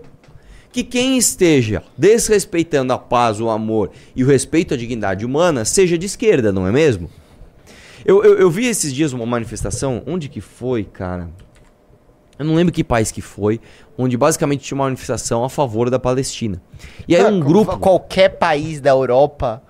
que 0.73 0.83
quem 0.83 1.19
esteja 1.19 1.83
desrespeitando 1.97 2.95
a 2.95 2.99
paz, 2.99 3.43
o 3.43 3.51
amor 3.51 3.91
e 4.17 4.25
o 4.25 4.27
respeito 4.27 4.73
à 4.73 4.77
dignidade 4.77 5.27
humana 5.27 5.67
seja 5.67 5.99
de 5.99 6.07
esquerda, 6.07 6.51
não 6.51 6.67
é 6.67 6.73
mesmo? 6.73 7.11
Eu, 8.07 8.25
eu, 8.25 8.39
eu 8.39 8.51
vi 8.51 8.65
esses 8.65 8.91
dias 8.91 9.13
uma 9.13 9.27
manifestação, 9.27 10.03
onde 10.07 10.31
que 10.31 10.41
foi, 10.41 10.83
cara? 10.83 11.29
Eu 12.39 12.45
não 12.45 12.55
lembro 12.55 12.73
que 12.73 12.83
país 12.83 13.11
que 13.11 13.21
foi, 13.21 13.61
onde 13.97 14.17
basicamente 14.17 14.65
tinha 14.65 14.77
uma 14.77 14.85
manifestação 14.85 15.45
a 15.45 15.49
favor 15.49 15.91
da 15.91 15.99
Palestina. 15.99 16.61
E 17.07 17.15
aí 17.15 17.25
um 17.25 17.41
grupo. 17.41 17.79
Qualquer 17.79 18.31
país 18.31 18.81
da 18.81 18.91
Europa. 18.91 19.62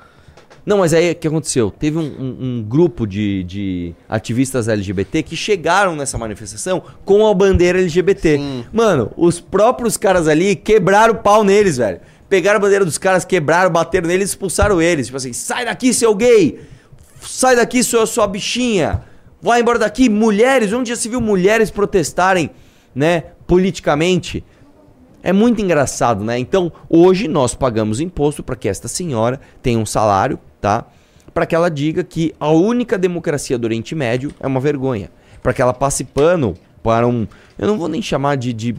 Não, 0.65 0.79
mas 0.79 0.95
aí 0.95 1.11
o 1.11 1.15
que 1.17 1.27
aconteceu? 1.27 1.73
Teve 1.73 1.99
um, 1.99 2.03
um, 2.03 2.37
um, 2.41 2.63
grupo 2.63 3.05
de, 3.05 3.43
de 3.43 3.95
ativistas 4.09 4.69
LGBT 4.69 5.25
que 5.25 5.35
chegaram 5.35 5.97
nessa 5.97 6.17
manifestação 6.17 6.85
com 7.05 7.27
a 7.27 7.35
bandeira 7.35 7.81
LGBT. 7.81 8.37
Sim. 8.37 8.65
Mano, 8.73 9.11
os 9.17 9.41
próprios 9.41 9.97
caras 9.97 10.29
ali 10.29 10.55
quebraram 10.55 11.15
o 11.15 11.17
pau 11.19 11.43
neles, 11.43 11.79
velho. 11.79 12.01
Pegaram 12.29 12.59
a 12.59 12.61
bandeira 12.61 12.85
dos 12.85 12.97
caras, 12.97 13.25
quebraram, 13.25 13.73
bateram 13.73 14.07
neles 14.07 14.29
e 14.29 14.33
expulsaram 14.33 14.81
eles. 14.81 15.07
Tipo 15.07 15.17
assim, 15.17 15.33
sai 15.33 15.65
daqui, 15.65 15.93
seu 15.93 16.15
gay! 16.15 16.61
Sai 17.21 17.57
daqui, 17.57 17.83
sua, 17.83 18.07
sua 18.07 18.29
bichinha! 18.29 19.03
Vai 19.43 19.61
embora 19.61 19.77
daqui! 19.77 20.09
Mulheres, 20.09 20.73
onde 20.73 20.91
já 20.91 20.97
se 20.97 21.09
viu 21.09 21.21
mulheres 21.21 21.69
protestarem 21.69 22.49
né, 22.95 23.25
politicamente. 23.45 24.45
É 25.21 25.33
muito 25.33 25.61
engraçado, 25.61 26.23
né? 26.23 26.39
Então, 26.39 26.71
hoje 26.89 27.27
nós 27.27 27.53
pagamos 27.53 27.99
imposto 27.99 28.41
para 28.41 28.55
que 28.55 28.69
esta 28.69 28.87
senhora 28.87 29.41
tenha 29.61 29.81
um 29.81 29.87
salário, 29.87 30.39
tá? 30.61 30.87
Para 31.35 31.45
que 31.45 31.57
ela 31.57 31.69
diga 31.69 32.05
que 32.05 32.33
a 32.39 32.51
única 32.51 32.97
democracia 32.97 33.59
do 33.59 33.65
Oriente 33.65 33.97
Médio 33.97 34.33
é 34.39 34.47
uma 34.47 34.61
vergonha. 34.61 35.11
Para 35.43 35.53
que 35.53 35.61
ela 35.61 35.75
passe 35.75 36.05
pano 36.05 36.55
para 36.81 37.09
um. 37.09 37.27
Eu 37.59 37.67
não 37.67 37.77
vou 37.77 37.89
nem 37.89 38.01
chamar 38.01 38.37
de. 38.37 38.53
de 38.53 38.77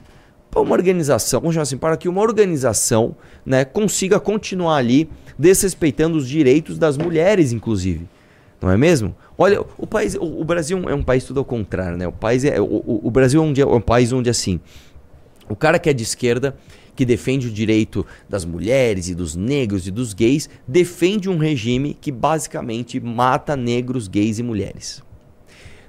uma 0.56 0.76
organização, 0.76 1.42
vamos 1.42 1.56
chamar 1.56 1.64
assim, 1.64 1.78
para 1.78 1.98
que 1.98 2.08
uma 2.08 2.22
organização 2.22 3.16
né, 3.46 3.66
consiga 3.66 4.18
continuar 4.18 4.78
ali 4.78 5.10
desrespeitando 5.38 6.16
os 6.18 6.30
direitos 6.30 6.78
das 6.78 6.96
mulheres, 6.98 7.52
inclusive. 7.52 8.08
Não 8.64 8.72
é 8.72 8.78
mesmo? 8.78 9.14
Olha, 9.38 9.60
o 9.78 9.86
país, 9.86 10.16
o, 10.16 10.24
o, 10.24 10.46
Brasil 10.46 10.90
é 10.90 10.96
um 10.96 11.04
país 11.04 11.26
tudo 11.26 11.42
ao 11.42 11.46
contrário, 11.46 11.98
né? 11.98 12.08
O 12.08 12.14
país 12.14 12.46
é, 12.46 12.62
o, 12.62 13.02
o 13.04 13.12
Brasil 13.12 13.44
é 13.44 13.46
um, 13.46 13.54
é 13.54 13.76
um 13.76 13.82
país 13.82 14.14
onde 14.14 14.30
assim, 14.30 14.58
o 15.50 15.56
cara 15.56 15.78
que 15.78 15.90
é 15.90 15.94
de 15.94 16.02
esquerda 16.02 16.56
que 16.96 17.04
defende 17.04 17.48
o 17.48 17.52
direito 17.52 18.06
das 18.30 18.46
mulheres 18.46 19.10
e 19.10 19.16
dos 19.16 19.36
negros 19.36 19.86
e 19.86 19.92
dos 19.92 20.14
gays, 20.14 20.50
defende 20.66 21.28
um 21.30 21.38
regime 21.38 21.94
que 22.00 22.10
basicamente 22.10 23.02
mata 23.02 23.58
negros, 23.58 24.08
gays 24.08 24.40
e 24.40 24.44
mulheres. 24.44 25.04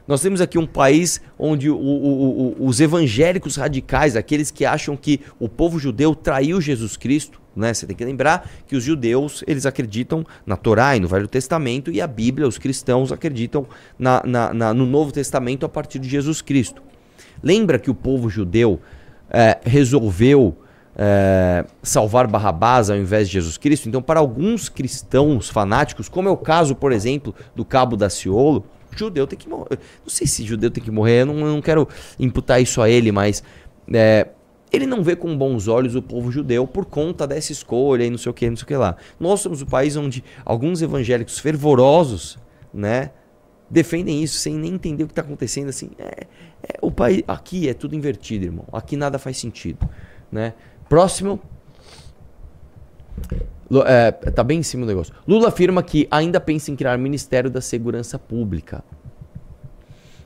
Nós 0.07 0.21
temos 0.21 0.41
aqui 0.41 0.59
um 0.59 0.67
país 0.67 1.21
onde 1.39 1.71
o, 1.71 1.77
o, 1.77 2.57
o, 2.59 2.67
os 2.67 2.81
evangélicos 2.81 3.57
radicais, 3.57 4.17
aqueles 4.17 4.51
que 4.51 4.65
acham 4.65 4.97
que 4.97 5.21
o 5.39 5.49
povo 5.49 5.79
judeu 5.79 6.15
traiu 6.15 6.61
Jesus 6.61 6.97
Cristo, 6.97 7.41
né? 7.57 7.73
Você 7.73 7.87
tem 7.87 7.97
que 7.97 8.05
lembrar 8.05 8.51
que 8.67 8.77
os 8.77 8.83
judeus 8.83 9.43
eles 9.47 9.65
acreditam 9.65 10.27
na 10.45 10.57
Torá 10.57 10.97
e 10.97 11.01
no 11.01 11.09
Velho 11.09 11.29
Testamento 11.29 11.91
e 11.91 12.01
a 12.01 12.07
Bíblia, 12.07 12.47
os 12.47 12.59
cristãos 12.59 13.13
acreditam 13.13 13.67
na, 13.99 14.23
na, 14.25 14.53
na, 14.53 14.75
no 14.75 14.85
Novo 14.85 15.13
Testamento 15.13 15.65
a 15.65 15.69
partir 15.69 15.99
de 15.99 16.09
Jesus 16.09 16.43
Cristo. 16.43 16.83
Lembra 17.43 17.79
que 17.79 17.91
o 17.91 17.95
povo 17.95 18.29
judeu 18.29 18.81
é, 19.31 19.59
resolveu 19.65 20.57
é, 20.97 21.65
salvar 21.83 22.27
Barrabás 22.27 22.91
ao 22.91 22.97
invés 22.97 23.29
de 23.29 23.35
Jesus 23.35 23.57
Cristo? 23.57 23.89
Então, 23.89 24.03
para 24.03 24.21
alguns 24.21 24.69
cristãos 24.69 25.49
fanáticos, 25.49 26.09
como 26.09 26.29
é 26.29 26.33
o 26.33 26.37
caso, 26.37 26.75
por 26.75 26.93
exemplo, 26.93 27.35
do 27.55 27.65
Cabo 27.65 27.97
da 27.97 28.11
Ciolo, 28.11 28.65
judeu 28.99 29.27
tem 29.27 29.39
que 29.39 29.49
morrer. 29.49 29.79
Não 30.03 30.09
sei 30.09 30.27
se 30.27 30.45
judeu 30.45 30.71
tem 30.71 30.83
que 30.83 30.91
morrer, 30.91 31.23
eu 31.23 31.27
não, 31.27 31.39
eu 31.41 31.53
não 31.55 31.63
quero 31.63 31.89
imputar 32.19 32.61
isso 32.61 32.81
a 32.81 32.89
ele, 32.89 33.13
mas 33.13 33.43
é, 33.93 34.29
ele 34.73 34.87
não 34.87 35.03
vê 35.03 35.15
com 35.15 35.37
bons 35.37 35.69
olhos 35.69 35.95
o 35.95 36.03
povo 36.03 36.31
judeu 36.31 36.67
por 36.67 36.85
conta 36.85 37.27
dessa 37.27 37.53
escolha 37.53 38.05
e 38.05 38.11
não 38.11 38.19
sei 38.19 38.31
o 38.31 38.35
que, 38.35 38.49
não 38.49 38.57
sei 38.57 38.65
o 38.65 38.67
que 38.67 38.77
lá. 38.77 38.97
Nós 39.19 39.41
somos 39.41 39.63
o 39.63 39.67
país 39.67 39.97
onde 39.97 40.25
alguns 40.45 40.83
evangélicos 40.83 41.39
fervorosos, 41.39 42.39
né, 42.73 43.11
defendem 43.71 44.23
isso 44.23 44.39
sem 44.39 44.55
nem 44.55 44.75
entender 44.75 45.05
o 45.05 45.07
que 45.07 45.13
está 45.13 45.23
acontecendo. 45.23 45.69
Assim, 45.69 45.91
é, 45.99 46.27
é, 46.63 46.79
o 46.81 46.91
país 46.91 47.23
aqui 47.27 47.69
é 47.69 47.75
tudo 47.75 47.95
invertido, 47.95 48.45
irmão. 48.45 48.67
Aqui 48.73 48.97
nada 48.97 49.19
faz 49.19 49.37
sentido, 49.37 49.89
né? 50.31 50.55
Próximo. 50.89 51.41
É, 53.87 54.13
tá 54.13 54.45
bem 54.45 54.61
em 54.61 54.63
cima 54.63 54.85
do 54.85 54.89
negócio. 54.89 55.15
Lula 55.27 55.49
afirma 55.49 55.83
que 55.83 56.07
ainda 56.11 56.41
pensa 56.41 56.71
em 56.71 56.77
criar 56.77 56.99
Ministério 56.99 57.51
da 57.51 57.61
Segurança 57.61 58.19
Pública. 58.19 58.85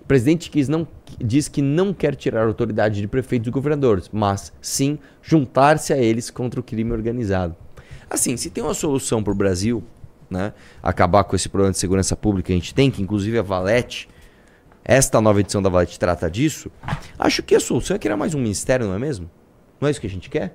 O 0.01 0.05
presidente 0.09 0.51
quis 0.51 0.69
não, 0.69 0.89
diz 1.19 1.49
que 1.49 1.61
não 1.61 1.93
quer 1.93 2.15
tirar 2.17 2.43
a 2.43 2.47
autoridade 2.47 3.01
de 3.01 3.07
prefeitos 3.07 3.49
e 3.49 3.51
governadores, 3.51 4.11
mas 4.13 4.53
sim 4.61 4.99
juntar-se 5.23 5.93
a 5.93 5.99
eles 5.99 6.31
contra 6.31 6.59
o 6.59 6.63
crime 6.63 6.93
organizado. 6.93 7.55
Assim, 8.09 8.37
se 8.37 8.49
tem 8.49 8.65
uma 8.65 8.75
solução 8.75 9.23
para 9.23 9.33
o 9.33 9.37
Brasil, 9.37 9.85
né, 10.31 10.53
acabar 10.83 11.25
com 11.25 11.37
esse 11.37 11.49
problema 11.49 11.73
de 11.73 11.79
segurança 11.79 12.17
pública 12.17 12.53
a 12.53 12.57
gente 12.57 12.75
tem, 12.75 12.91
que 12.91 13.03
inclusive 13.03 13.39
a 13.39 13.43
Valete, 13.43 14.09
esta 14.83 15.21
nova 15.21 15.41
edição 15.41 15.61
da 15.61 15.69
Valete 15.69 15.99
trata 15.99 16.31
disso, 16.31 16.71
acho 17.19 17.43
que 17.43 17.55
a 17.55 17.61
solução 17.61 17.95
é 17.95 17.99
criar 17.99 18.17
mais 18.17 18.35
um 18.35 18.39
ministério, 18.39 18.87
não 18.87 18.95
é 18.95 18.99
mesmo? 18.99 19.31
Não 19.79 19.89
é 19.89 19.91
isso 19.91 20.01
que 20.01 20.07
a 20.07 20.11
gente 20.11 20.31
quer? 20.31 20.55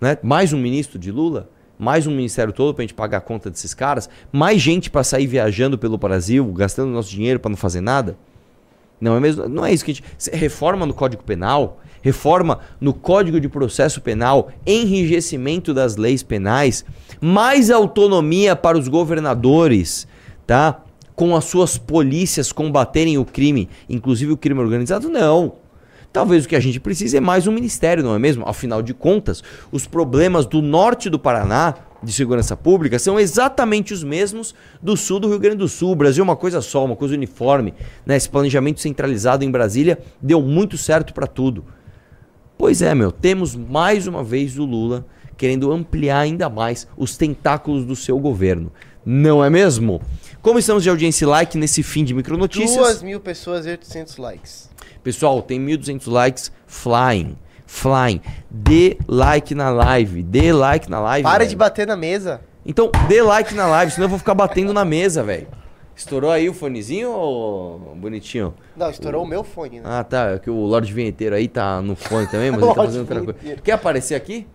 Né? 0.00 0.16
Mais 0.22 0.52
um 0.52 0.58
ministro 0.58 0.98
de 0.98 1.10
Lula? 1.10 1.50
Mais 1.78 2.06
um 2.06 2.10
ministério 2.10 2.52
todo 2.52 2.74
para 2.74 2.82
a 2.82 2.86
gente 2.86 2.94
pagar 2.94 3.18
a 3.18 3.20
conta 3.20 3.50
desses 3.50 3.74
caras, 3.74 4.08
mais 4.32 4.60
gente 4.60 4.90
para 4.90 5.04
sair 5.04 5.26
viajando 5.26 5.76
pelo 5.76 5.98
Brasil, 5.98 6.44
gastando 6.52 6.90
nosso 6.90 7.10
dinheiro 7.10 7.40
para 7.40 7.50
não 7.50 7.56
fazer 7.56 7.80
nada. 7.80 8.16
Não 9.00 9.16
é 9.16 9.20
mesmo? 9.20 9.48
Não 9.48 9.66
é 9.66 9.72
isso 9.72 9.84
que 9.84 9.90
a 9.90 9.94
gente. 9.94 10.04
Reforma 10.32 10.86
no 10.86 10.94
Código 10.94 11.22
Penal, 11.22 11.80
reforma 12.00 12.60
no 12.80 12.94
Código 12.94 13.40
de 13.40 13.48
Processo 13.48 14.00
Penal, 14.00 14.50
enrijecimento 14.66 15.74
das 15.74 15.96
leis 15.96 16.22
penais, 16.22 16.84
mais 17.20 17.70
autonomia 17.70 18.54
para 18.54 18.78
os 18.78 18.88
governadores, 18.88 20.06
tá? 20.46 20.80
Com 21.16 21.34
as 21.36 21.44
suas 21.44 21.76
polícias 21.76 22.52
combaterem 22.52 23.18
o 23.18 23.24
crime, 23.24 23.68
inclusive 23.88 24.32
o 24.32 24.36
crime 24.36 24.60
organizado? 24.60 25.08
Não. 25.08 25.63
Talvez 26.14 26.44
o 26.44 26.48
que 26.48 26.54
a 26.54 26.60
gente 26.60 26.78
precise 26.78 27.16
é 27.16 27.20
mais 27.20 27.48
um 27.48 27.50
ministério, 27.50 28.00
não 28.00 28.14
é 28.14 28.20
mesmo? 28.20 28.48
Afinal 28.48 28.80
de 28.80 28.94
contas, 28.94 29.42
os 29.72 29.84
problemas 29.84 30.46
do 30.46 30.62
norte 30.62 31.10
do 31.10 31.18
Paraná 31.18 31.74
de 32.00 32.12
segurança 32.12 32.56
pública 32.56 33.00
são 33.00 33.18
exatamente 33.18 33.92
os 33.92 34.04
mesmos 34.04 34.54
do 34.80 34.96
sul 34.96 35.18
do 35.18 35.28
Rio 35.28 35.40
Grande 35.40 35.56
do 35.56 35.66
Sul. 35.66 35.90
O 35.90 35.96
Brasil 35.96 36.22
é 36.22 36.24
uma 36.24 36.36
coisa 36.36 36.60
só, 36.60 36.84
uma 36.84 36.94
coisa 36.94 37.14
uniforme. 37.14 37.74
Né? 38.06 38.14
Esse 38.14 38.30
planejamento 38.30 38.80
centralizado 38.80 39.44
em 39.44 39.50
Brasília 39.50 39.98
deu 40.22 40.40
muito 40.40 40.78
certo 40.78 41.12
para 41.12 41.26
tudo. 41.26 41.64
Pois 42.56 42.80
é, 42.80 42.94
meu, 42.94 43.10
temos 43.10 43.56
mais 43.56 44.06
uma 44.06 44.22
vez 44.22 44.56
o 44.56 44.64
Lula 44.64 45.04
querendo 45.36 45.72
ampliar 45.72 46.20
ainda 46.20 46.48
mais 46.48 46.86
os 46.96 47.16
tentáculos 47.16 47.84
do 47.84 47.96
seu 47.96 48.20
governo. 48.20 48.70
Não 49.04 49.44
é 49.44 49.50
mesmo? 49.50 50.00
Como 50.40 50.58
estamos 50.58 50.82
de 50.82 50.90
audiência 50.90 51.24
e 51.24 51.28
like 51.28 51.56
nesse 51.58 51.82
fim 51.82 52.04
de 52.04 52.14
micronotícias? 52.14 52.76
2 52.76 53.02
mil 53.02 53.20
pessoas 53.20 53.66
e 53.66 53.70
800 53.70 54.16
likes. 54.16 54.70
Pessoal, 55.02 55.42
tem 55.42 55.60
1.200 55.60 56.10
likes 56.10 56.52
flying. 56.66 57.36
Flying. 57.66 58.20
Dê 58.50 58.96
like 59.06 59.54
na 59.54 59.70
live. 59.70 60.22
Dê 60.22 60.52
like 60.52 60.90
na 60.90 61.00
live. 61.00 61.22
Para 61.22 61.38
velho. 61.38 61.50
de 61.50 61.56
bater 61.56 61.86
na 61.86 61.96
mesa. 61.96 62.40
Então, 62.64 62.90
dê 63.08 63.20
like 63.20 63.54
na 63.54 63.66
live, 63.66 63.92
senão 63.92 64.06
eu 64.06 64.08
vou 64.08 64.18
ficar 64.18 64.34
batendo 64.34 64.72
na 64.72 64.84
mesa, 64.84 65.22
velho. 65.22 65.48
Estourou 65.94 66.30
aí 66.30 66.48
o 66.48 66.54
fonezinho 66.54 67.10
ou 67.10 67.94
bonitinho? 67.94 68.54
Não, 68.76 68.90
estourou 68.90 69.22
o, 69.22 69.24
o 69.24 69.28
meu 69.28 69.44
fone, 69.44 69.80
né? 69.80 69.82
Ah, 69.84 70.02
tá. 70.02 70.30
É 70.30 70.38
que 70.38 70.50
o 70.50 70.64
Lorde 70.64 70.92
Vinheteiro 70.92 71.36
aí 71.36 71.46
tá 71.46 71.80
no 71.80 71.94
fone 71.94 72.26
também, 72.26 72.50
mas 72.50 72.60
ele 72.62 72.68
tá 72.68 72.74
fazendo 72.74 73.00
outra 73.00 73.22
coisa. 73.22 73.56
Quer 73.62 73.72
aparecer 73.72 74.14
aqui? 74.14 74.46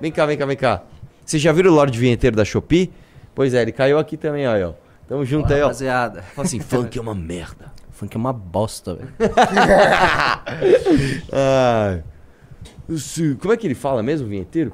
Vem 0.00 0.12
cá, 0.12 0.26
vem 0.26 0.36
cá, 0.36 0.44
vem 0.44 0.56
cá. 0.56 0.82
Vocês 1.24 1.40
já 1.40 1.52
viram 1.52 1.70
o 1.70 1.74
Lorde 1.74 1.98
Vinheteiro 1.98 2.36
da 2.36 2.44
Shopee? 2.44 2.90
Pois 3.34 3.54
é, 3.54 3.62
ele 3.62 3.72
caiu 3.72 3.98
aqui 3.98 4.16
também, 4.16 4.46
ó. 4.46 4.70
ó. 4.70 4.72
Tamo 5.08 5.24
junto 5.24 5.48
Boa, 5.48 5.56
aí, 5.56 5.62
ó. 5.62 5.66
Rapaziada. 5.66 6.22
Fala 6.34 6.46
assim, 6.46 6.60
funk 6.60 6.98
é 6.98 7.00
uma 7.00 7.14
merda. 7.14 7.72
Funk 7.90 8.16
é 8.16 8.18
uma 8.18 8.32
bosta, 8.32 8.94
velho. 8.94 9.10
ah, 11.32 11.98
como 13.40 13.52
é 13.52 13.56
que 13.56 13.66
ele 13.66 13.74
fala 13.74 14.02
mesmo, 14.02 14.26
vinheteiro? 14.26 14.72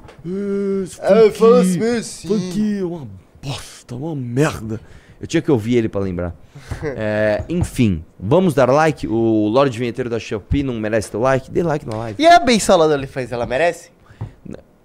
É, 1.01 1.29
fala 1.31 1.61
assim 1.61 1.79
mesmo. 1.79 2.29
Funk 2.29 2.79
é 2.79 2.83
uma 2.83 3.07
bosta, 3.41 3.95
uma 3.95 4.15
merda. 4.15 4.79
Eu 5.19 5.25
tinha 5.25 5.41
que 5.41 5.51
ouvir 5.51 5.75
ele 5.75 5.89
para 5.89 6.01
lembrar. 6.01 6.35
é, 6.83 7.43
enfim, 7.49 8.03
vamos 8.19 8.53
dar 8.53 8.69
like. 8.69 9.07
O 9.07 9.47
Lorde 9.47 9.77
Vinheteiro 9.77 10.09
da 10.09 10.19
Shopee 10.19 10.63
não 10.63 10.75
merece 10.75 11.09
teu 11.11 11.19
like? 11.19 11.49
Dê 11.49 11.63
like 11.63 11.85
na 11.85 11.97
live. 11.97 12.21
E 12.21 12.27
a 12.27 12.39
Beisola 12.39 12.87
da 12.87 13.07
fez, 13.07 13.31
ela 13.31 13.45
merece? 13.45 13.89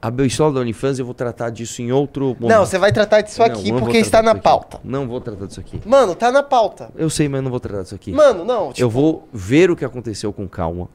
A 0.02 0.10
beisola 0.10 0.54
da 0.54 0.60
OnlyFans 0.60 0.98
eu 0.98 1.04
vou 1.04 1.14
tratar 1.14 1.50
disso 1.50 1.80
em 1.80 1.92
outro 1.92 2.36
momento. 2.40 2.48
Não, 2.48 2.66
você 2.66 2.76
vai 2.76 2.90
tratar 2.90 3.20
disso 3.20 3.38
não, 3.38 3.46
aqui 3.46 3.72
porque 3.72 3.98
está 3.98 4.20
na 4.20 4.34
pauta. 4.34 4.78
Aqui. 4.78 4.88
Não 4.88 5.06
vou 5.06 5.20
tratar 5.20 5.46
disso 5.46 5.60
aqui. 5.60 5.80
Mano, 5.86 6.16
tá 6.16 6.32
na 6.32 6.42
pauta. 6.42 6.90
Eu 6.96 7.08
sei, 7.08 7.28
mas 7.28 7.40
não 7.40 7.52
vou 7.52 7.60
tratar 7.60 7.84
disso 7.84 7.94
aqui. 7.94 8.10
Mano, 8.10 8.44
não. 8.44 8.72
Tipo... 8.72 8.80
Eu 8.80 8.90
vou 8.90 9.28
ver 9.32 9.70
o 9.70 9.76
que 9.76 9.84
aconteceu 9.84 10.32
com 10.32 10.48
calma. 10.48 10.88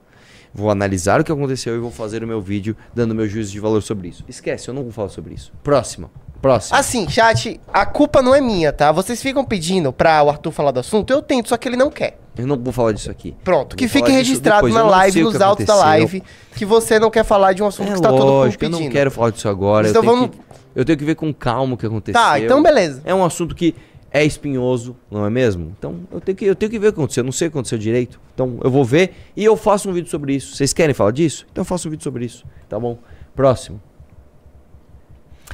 Vou 0.53 0.69
analisar 0.69 1.21
o 1.21 1.23
que 1.23 1.31
aconteceu 1.31 1.73
e 1.73 1.79
vou 1.79 1.89
fazer 1.89 2.21
o 2.21 2.27
meu 2.27 2.41
vídeo 2.41 2.75
dando 2.93 3.15
meu 3.15 3.29
juízo 3.29 3.49
de 3.49 3.61
valor 3.61 3.81
sobre 3.81 4.09
isso. 4.09 4.25
Esquece, 4.27 4.67
eu 4.67 4.73
não 4.73 4.83
vou 4.83 4.91
falar 4.91 5.07
sobre 5.07 5.33
isso. 5.33 5.53
Próxima. 5.63 6.11
Próximo. 6.41 6.77
Assim, 6.77 7.09
chat, 7.09 7.61
a 7.71 7.85
culpa 7.85 8.21
não 8.21 8.35
é 8.35 8.41
minha, 8.41 8.73
tá? 8.73 8.91
Vocês 8.91 9.21
ficam 9.21 9.45
pedindo 9.45 9.93
pra 9.93 10.21
o 10.21 10.29
Arthur 10.29 10.51
falar 10.51 10.71
do 10.71 10.81
assunto, 10.81 11.13
eu 11.13 11.21
tento, 11.21 11.47
só 11.47 11.55
que 11.55 11.69
ele 11.69 11.77
não 11.77 11.89
quer. 11.89 12.19
Eu 12.37 12.47
não 12.47 12.57
vou 12.57 12.71
falar 12.71 12.91
disso 12.91 13.09
aqui. 13.09 13.35
Pronto, 13.43 13.75
que 13.75 13.87
fique 13.87 14.11
registrado 14.11 14.67
na 14.69 14.83
live, 14.83 15.23
nos 15.23 15.41
autos 15.41 15.65
da 15.65 15.75
live, 15.75 16.23
que 16.55 16.65
você 16.65 16.99
não 16.99 17.09
quer 17.09 17.23
falar 17.23 17.53
de 17.53 17.63
um 17.63 17.67
assunto 17.67 17.87
é 17.87 17.91
que 17.91 17.97
está 17.97 18.09
todo 18.09 18.25
mundo 18.25 18.57
pedindo. 18.57 18.77
eu 18.77 18.83
não 18.83 18.89
quero 18.89 19.11
falar 19.11 19.31
disso 19.31 19.49
agora. 19.49 19.89
Então 19.89 20.01
eu, 20.01 20.05
tenho 20.05 20.15
vamos... 20.15 20.35
que, 20.35 20.41
eu 20.75 20.85
tenho 20.85 20.97
que 20.97 21.05
ver 21.05 21.15
com 21.15 21.33
calma 21.33 21.73
o 21.73 21.77
que 21.77 21.85
aconteceu. 21.85 22.21
Tá, 22.21 22.39
então 22.39 22.61
beleza. 22.61 23.01
É 23.05 23.13
um 23.13 23.23
assunto 23.23 23.55
que 23.55 23.73
é 24.11 24.23
espinhoso, 24.23 24.95
não 25.09 25.25
é 25.25 25.29
mesmo? 25.29 25.75
Então 25.77 25.99
eu 26.11 26.21
tenho 26.21 26.35
que, 26.37 26.45
eu 26.45 26.55
tenho 26.55 26.71
que 26.71 26.79
ver 26.79 26.87
o 26.89 26.93
que 26.93 26.99
aconteceu. 26.99 27.21
Eu 27.21 27.25
não 27.25 27.31
sei 27.31 27.47
o 27.47 27.51
que 27.51 27.57
aconteceu 27.57 27.77
direito. 27.77 28.19
Então 28.33 28.59
eu 28.63 28.69
vou 28.69 28.85
ver 28.85 29.13
e 29.35 29.43
eu 29.43 29.57
faço 29.57 29.89
um 29.89 29.93
vídeo 29.93 30.09
sobre 30.09 30.35
isso. 30.35 30.55
Vocês 30.55 30.73
querem 30.73 30.93
falar 30.93 31.11
disso? 31.11 31.45
Então 31.51 31.61
eu 31.61 31.65
faço 31.65 31.87
um 31.87 31.91
vídeo 31.91 32.03
sobre 32.03 32.25
isso. 32.25 32.45
Tá 32.69 32.79
bom? 32.79 32.97
Próximo. 33.35 33.81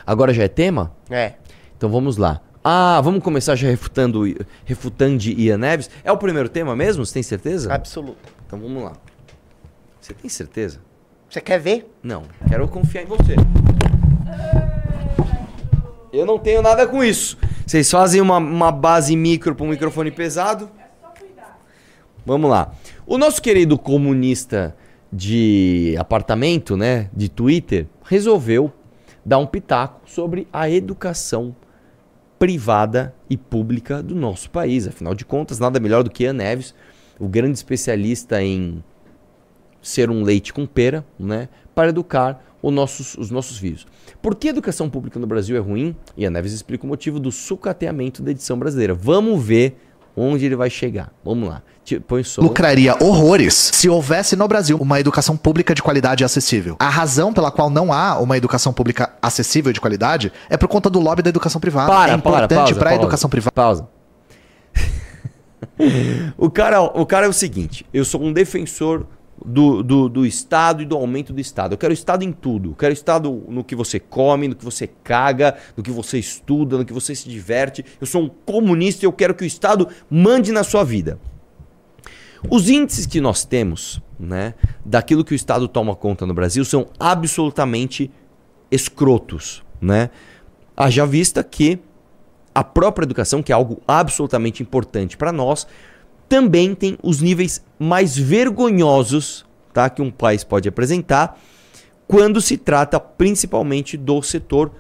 Agora 0.06 0.34
já 0.34 0.44
é 0.44 0.48
tema? 0.48 0.92
É. 1.10 1.34
Então 1.78 1.90
vamos 1.90 2.18
lá. 2.18 2.42
Ah, 2.65 3.01
vamos 3.01 3.22
começar 3.22 3.55
já 3.55 3.67
refutando, 3.67 4.24
refutando 4.63 5.22
Ian 5.22 5.58
Neves. 5.58 5.89
É 6.01 6.10
o 6.13 6.17
primeiro 6.17 6.48
tema 6.48 6.74
mesmo? 6.74 7.05
Você 7.05 7.15
tem 7.15 7.24
certeza? 7.24 7.74
Absoluto. 7.74 8.32
Então 8.48 8.58
vamos 8.58 8.82
lá. 8.82 8.93
Você 10.00 10.13
tem 10.13 10.29
certeza? 10.29 10.79
Você 11.29 11.41
quer 11.41 11.60
ver? 11.60 11.93
Não, 12.01 12.24
quero 12.48 12.65
confiar 12.70 13.03
em 13.03 13.05
você. 13.05 13.36
Eu 16.13 16.25
não 16.25 16.39
tenho 16.39 16.62
nada 16.62 16.88
com 16.88 17.03
isso. 17.03 17.38
Vocês 17.67 17.91
fazem 17.91 18.22
uma, 18.22 18.38
uma 18.38 18.72
base 18.72 19.13
micro 19.13 19.53
para 19.53 19.65
um 19.65 19.70
microfone 19.70 20.10
pesado? 20.10 20.70
Vamos 22.25 22.50
lá. 22.50 22.72
O 23.05 23.17
nosso 23.17 23.41
querido 23.41 23.77
comunista 23.77 24.74
de 25.12 25.96
apartamento, 26.00 26.77
né, 26.77 27.10
de 27.13 27.27
Twitter, 27.27 27.88
resolveu 28.05 28.72
dar 29.25 29.38
um 29.38 29.46
pitaco 29.46 30.01
sobre 30.05 30.48
a 30.53 30.70
educação 30.70 31.53
privada 32.43 33.15
e 33.29 33.38
pública 33.38 34.03
do 34.03 34.13
nosso 34.13 34.50
país. 34.50 34.85
Afinal 34.85 35.15
de 35.15 35.23
contas, 35.23 35.59
nada 35.59 35.79
melhor 35.79 36.03
do 36.03 36.09
que 36.09 36.27
a 36.27 36.33
Neves, 36.33 36.75
o 37.17 37.25
grande 37.25 37.57
especialista 37.57 38.43
em 38.43 38.83
ser 39.81 40.09
um 40.09 40.23
leite 40.23 40.51
com 40.51 40.65
pera, 40.65 41.05
né, 41.17 41.47
para 41.73 41.88
educar 41.88 42.43
nossos, 42.62 43.15
os 43.15 43.31
nossos 43.31 43.57
filhos. 43.57 43.88
Por 44.21 44.35
que 44.35 44.50
a 44.50 44.51
educação 44.51 44.89
pública 44.89 45.17
no 45.17 45.25
Brasil 45.25 45.55
é 45.55 45.59
ruim? 45.59 45.95
E 46.17 46.25
a 46.25 46.29
Neves 46.29 46.51
explica 46.51 46.83
o 46.83 46.88
motivo 46.88 47.17
do 47.17 47.31
sucateamento 47.31 48.21
da 48.21 48.31
edição 48.31 48.59
brasileira. 48.59 48.93
Vamos 48.93 49.41
ver 49.41 49.77
Onde 50.15 50.46
ele 50.46 50.55
vai 50.55 50.70
chegar? 50.70 51.12
Vamos 51.24 51.50
lá. 51.50 51.62
Põe 52.08 52.24
som. 52.24 52.41
lucraria 52.41 52.96
horrores 53.03 53.72
se 53.74 53.89
houvesse 53.89 54.36
no 54.36 54.48
Brasil 54.48 54.77
uma 54.77 55.00
educação 55.00 55.36
pública 55.36 55.75
de 55.75 55.84
qualidade 55.84 56.24
e 56.24 56.25
acessível. 56.25 56.77
A 56.79 56.88
razão 56.88 57.34
pela 57.34 57.51
qual 57.51 57.70
não 57.70 57.91
há 57.91 58.17
uma 58.20 58.38
educação 58.38 58.72
pública 58.72 59.12
acessível 59.22 59.72
e 59.72 59.74
de 59.74 59.82
qualidade 59.82 60.32
é 60.50 60.55
por 60.55 60.70
conta 60.70 60.89
do 60.89 61.00
lobby 61.00 61.22
da 61.22 61.29
educação 61.29 61.60
privada. 61.60 61.91
Para, 61.91 62.13
é 62.13 62.15
importante 62.15 62.74
para 62.75 62.91
a 62.91 62.96
educação 62.96 63.29
privada. 63.29 63.51
Pausa. 63.53 63.88
o, 66.38 66.50
cara, 66.50 66.82
o 66.82 67.05
cara 67.05 67.25
é 67.25 67.29
o 67.29 67.34
seguinte: 67.34 67.86
eu 67.93 68.05
sou 68.05 68.22
um 68.22 68.32
defensor 68.32 69.05
do, 69.44 69.84
do, 69.84 70.10
do, 70.10 70.25
Estado 70.25 70.82
e 70.82 70.86
do 70.86 70.96
aumento 70.96 71.34
do 71.34 71.40
Estado. 71.40 71.74
Eu 71.74 71.78
quero 71.78 71.94
Estado 71.94 72.24
em 72.24 72.32
tudo. 72.32 72.72
Eu 72.72 72.75
quero 72.75 72.94
Estado 72.94 73.44
no 73.48 73.63
que 73.63 73.75
você 73.75 74.00
come, 74.00 74.48
no 74.48 74.56
que 74.56 74.63
você 74.63 74.88
caga, 74.88 75.58
no 75.75 75.84
que 75.84 75.92
você 75.92 76.18
estuda, 76.20 76.78
no 76.78 76.86
que 76.86 76.94
você 76.94 77.16
se 77.16 77.28
diverte. 77.28 77.84
Eu 78.00 78.08
sou 78.08 78.24
um 78.24 78.30
comunista 78.30 79.06
e 79.06 79.08
eu 79.08 79.13
quero 79.13 79.34
que 79.34 79.44
o 79.44 79.48
Estado 79.48 79.88
mande 80.10 80.52
na 80.52 80.63
sua 80.63 80.84
vida. 80.84 81.20
Os 82.50 82.70
índices 82.70 83.06
que 83.06 83.22
nós 83.22 83.46
temos, 83.46 84.02
né, 84.20 84.54
daquilo 84.84 85.24
que 85.24 85.34
o 85.34 85.36
Estado 85.36 85.68
toma 85.68 85.96
conta 85.96 86.25
no 86.25 86.34
Brasil 86.34 86.66
são 86.66 86.88
absolutamente 87.00 88.12
escrotos, 88.70 89.63
né? 89.80 90.10
Haja 90.75 91.06
vista 91.06 91.44
que 91.44 91.80
a 92.54 92.63
própria 92.63 93.06
educação, 93.06 93.42
que 93.42 93.52
é 93.52 93.56
algo 93.56 93.82
absolutamente 93.88 94.62
importante 94.62 95.16
para 95.16 95.32
nós, 95.32 95.68
também 96.34 96.74
tem 96.74 96.98
os 97.04 97.22
níveis 97.22 97.63
mais 97.78 98.18
vergonhosos, 98.18 99.46
tá, 99.72 99.88
que 99.88 100.02
um 100.02 100.10
país 100.10 100.44
pode 100.44 100.68
apresentar 100.68 101.40
quando 102.08 102.42
se 102.42 102.58
trata 102.58 103.00
principalmente 103.00 103.96
do 103.96 104.20
setor 104.24 104.72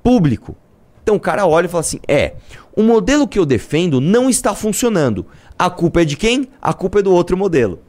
público. 0.00 0.54
Então 1.02 1.16
o 1.16 1.20
cara 1.20 1.44
olha 1.44 1.66
e 1.66 1.68
fala 1.68 1.80
assim: 1.80 1.98
"É, 2.06 2.34
o 2.76 2.84
modelo 2.84 3.26
que 3.26 3.36
eu 3.36 3.44
defendo 3.44 4.00
não 4.00 4.30
está 4.30 4.54
funcionando. 4.54 5.26
A 5.58 5.68
culpa 5.68 6.02
é 6.02 6.04
de 6.04 6.16
quem? 6.16 6.48
A 6.60 6.72
culpa 6.72 7.00
é 7.00 7.02
do 7.02 7.12
outro 7.12 7.36
modelo. 7.36 7.80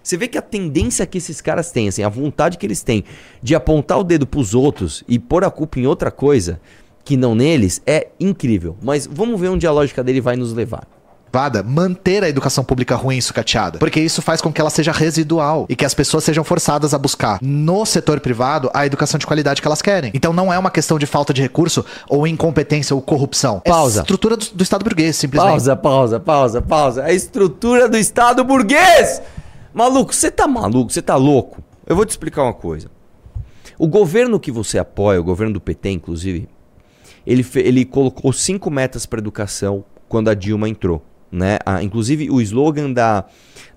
Você 0.00 0.16
vê 0.16 0.28
que 0.28 0.38
a 0.38 0.42
tendência 0.42 1.04
que 1.06 1.18
esses 1.18 1.40
caras 1.40 1.72
têm, 1.72 1.88
assim, 1.88 2.04
a 2.04 2.08
vontade 2.08 2.56
que 2.56 2.64
eles 2.64 2.84
têm 2.84 3.02
de 3.42 3.56
apontar 3.56 3.98
o 3.98 4.04
dedo 4.04 4.28
para 4.28 4.38
os 4.38 4.54
outros 4.54 5.02
e 5.08 5.18
pôr 5.18 5.42
a 5.42 5.50
culpa 5.50 5.80
em 5.80 5.88
outra 5.88 6.12
coisa 6.12 6.60
que 7.04 7.16
não 7.16 7.34
neles 7.34 7.82
é 7.84 8.10
incrível. 8.20 8.76
Mas 8.80 9.08
vamos 9.10 9.40
ver 9.40 9.48
onde 9.48 9.66
a 9.66 9.72
lógica 9.72 10.04
dele 10.04 10.20
vai 10.20 10.36
nos 10.36 10.52
levar 10.52 10.99
manter 11.64 12.24
a 12.24 12.28
educação 12.28 12.64
pública 12.64 12.96
ruim 12.96 13.18
e 13.18 13.22
sucateada. 13.22 13.78
Porque 13.78 14.00
isso 14.00 14.20
faz 14.20 14.40
com 14.40 14.52
que 14.52 14.60
ela 14.60 14.70
seja 14.70 14.92
residual 14.92 15.66
e 15.68 15.76
que 15.76 15.84
as 15.84 15.94
pessoas 15.94 16.24
sejam 16.24 16.42
forçadas 16.42 16.92
a 16.92 16.98
buscar 16.98 17.38
no 17.40 17.84
setor 17.86 18.20
privado 18.20 18.70
a 18.74 18.84
educação 18.84 19.18
de 19.18 19.26
qualidade 19.26 19.62
que 19.62 19.68
elas 19.68 19.82
querem. 19.82 20.10
Então 20.14 20.32
não 20.32 20.52
é 20.52 20.58
uma 20.58 20.70
questão 20.70 20.98
de 20.98 21.06
falta 21.06 21.32
de 21.32 21.42
recurso 21.42 21.84
ou 22.08 22.26
incompetência 22.26 22.94
ou 22.94 23.02
corrupção. 23.02 23.60
Pausa. 23.60 23.98
É 23.98 24.00
a 24.00 24.02
estrutura 24.02 24.36
do, 24.36 24.46
do 24.54 24.62
Estado 24.62 24.84
burguês, 24.84 25.16
simplesmente. 25.16 25.50
Pausa, 25.50 25.76
pausa, 25.76 26.20
pausa, 26.20 26.62
pausa. 26.62 27.04
A 27.04 27.12
estrutura 27.12 27.88
do 27.88 27.96
Estado 27.96 28.44
burguês! 28.44 29.22
Maluco, 29.72 30.14
você 30.14 30.30
tá 30.30 30.48
maluco? 30.48 30.92
Você 30.92 31.00
tá 31.00 31.14
louco? 31.14 31.62
Eu 31.86 31.94
vou 31.94 32.04
te 32.04 32.10
explicar 32.10 32.42
uma 32.42 32.52
coisa. 32.52 32.90
O 33.78 33.86
governo 33.86 34.38
que 34.38 34.52
você 34.52 34.78
apoia, 34.78 35.20
o 35.20 35.24
governo 35.24 35.54
do 35.54 35.60
PT, 35.60 35.90
inclusive, 35.90 36.48
ele, 37.26 37.46
ele 37.54 37.84
colocou 37.84 38.32
cinco 38.32 38.70
metas 38.70 39.06
para 39.06 39.20
educação 39.20 39.84
quando 40.08 40.28
a 40.28 40.34
Dilma 40.34 40.68
entrou. 40.68 41.02
Né? 41.30 41.58
Ah, 41.64 41.82
inclusive, 41.82 42.30
o 42.30 42.40
slogan 42.40 42.92
da, 42.92 43.24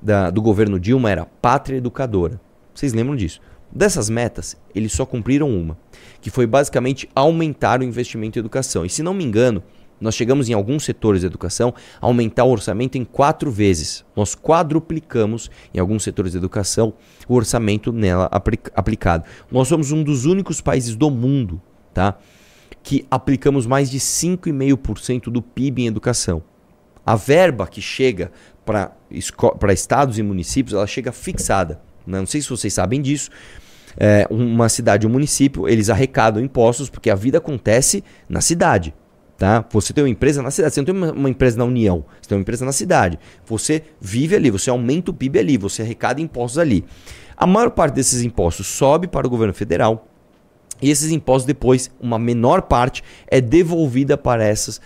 da, 0.02 0.30
do 0.30 0.42
governo 0.42 0.80
Dilma 0.80 1.12
era 1.12 1.26
Pátria 1.26 1.78
Educadora. 1.78 2.40
Vocês 2.74 2.94
lembram 2.94 3.16
disso? 3.16 3.40
Dessas 3.72 4.10
metas, 4.10 4.56
eles 4.74 4.92
só 4.92 5.06
cumpriram 5.06 5.50
uma, 5.50 5.78
que 6.22 6.30
foi 6.30 6.46
basicamente 6.46 7.10
aumentar 7.16 7.80
o 7.80 7.84
investimento 7.84 8.38
em 8.38 8.42
educação. 8.42 8.86
E 8.86 8.90
se 8.90 9.02
não 9.02 9.14
me 9.14 9.24
engano, 9.24 9.64
nós 10.00 10.16
chegamos 10.16 10.50
em 10.50 10.54
alguns 10.54 10.84
setores 10.84 11.22
da 11.22 11.28
educação 11.28 11.74
a 12.02 12.06
aumentar 12.06 12.44
o 12.44 12.52
orçamento 12.52 12.98
em 12.98 13.06
quatro 13.06 13.50
vezes. 13.50 14.04
Nós 14.16 14.36
quadruplicamos 14.36 15.50
em 15.74 15.80
alguns 15.80 16.04
setores 16.04 16.34
da 16.34 16.40
educação 16.40 16.94
o 17.28 17.34
orçamento 17.34 17.92
nela 17.92 18.30
aplicado. 18.76 19.24
Nós 19.52 19.68
somos 19.68 19.92
um 19.92 20.04
dos 20.04 20.26
únicos 20.26 20.60
países 20.62 20.96
do 20.96 21.10
mundo, 21.10 21.62
tá? 21.94 22.18
Que 22.84 23.06
aplicamos 23.10 23.66
mais 23.66 23.90
de 23.90 24.00
5,5% 24.00 25.32
do 25.32 25.42
PIB 25.42 25.84
em 25.84 25.88
educação. 25.88 26.44
A 27.06 27.16
verba 27.16 27.68
que 27.68 27.82
chega 27.82 28.32
para 28.66 29.74
estados 29.74 30.18
e 30.18 30.24
municípios, 30.24 30.74
ela 30.74 30.88
chega 30.88 31.12
fixada. 31.12 31.82
Né? 32.06 32.20
Não 32.20 32.26
sei 32.26 32.42
se 32.42 32.50
vocês 32.50 32.74
sabem 32.74 33.02
disso. 33.02 33.30
É, 33.98 34.26
uma 34.30 34.70
cidade, 34.70 35.06
um 35.06 35.10
município, 35.10 35.68
eles 35.68 35.90
arrecadam 35.90 36.44
impostos 36.44 36.90
porque 36.90 37.10
a 37.10 37.16
vida 37.16 37.38
acontece 37.38 38.04
na 38.28 38.42
cidade. 38.42 38.94
Tá? 39.38 39.66
Você 39.72 39.94
tem 39.94 40.04
uma 40.04 40.10
empresa 40.10 40.42
na 40.42 40.50
cidade, 40.50 40.74
você 40.74 40.82
não 40.82 40.86
tem 40.86 40.96
uma, 40.96 41.12
uma, 41.12 41.30
empresa 41.30 41.58
na 41.58 41.66
União, 41.66 42.06
você 42.22 42.30
tem 42.30 42.38
uma 42.38 42.42
empresa 42.42 42.66
na 42.66 42.72
cidade. 42.72 43.20
Você 43.46 43.84
vive 44.00 44.36
ali, 44.36 44.50
você 44.50 44.70
aumenta 44.70 45.12
o 45.12 45.14
PIB 45.14 45.40
ali, 45.40 45.58
você 45.58 45.82
arrecada 45.82 46.22
impostos 46.22 46.58
ali. 46.58 46.86
A 47.36 47.46
maior 47.46 47.72
parte 47.72 47.96
desses 47.96 48.22
impostos 48.22 48.68
sobe 48.68 49.08
para 49.08 49.28
o 49.28 49.30
governo 49.30 49.54
federal 49.54 50.08
e 50.82 50.90
esses 50.90 51.12
impostos 51.12 51.46
depois, 51.46 51.90
uma 52.00 52.20
menor 52.20 52.64
parte, 52.64 53.04
é 53.28 53.40
devolvida 53.40 54.18
para 54.18 54.44
essas 54.44 54.82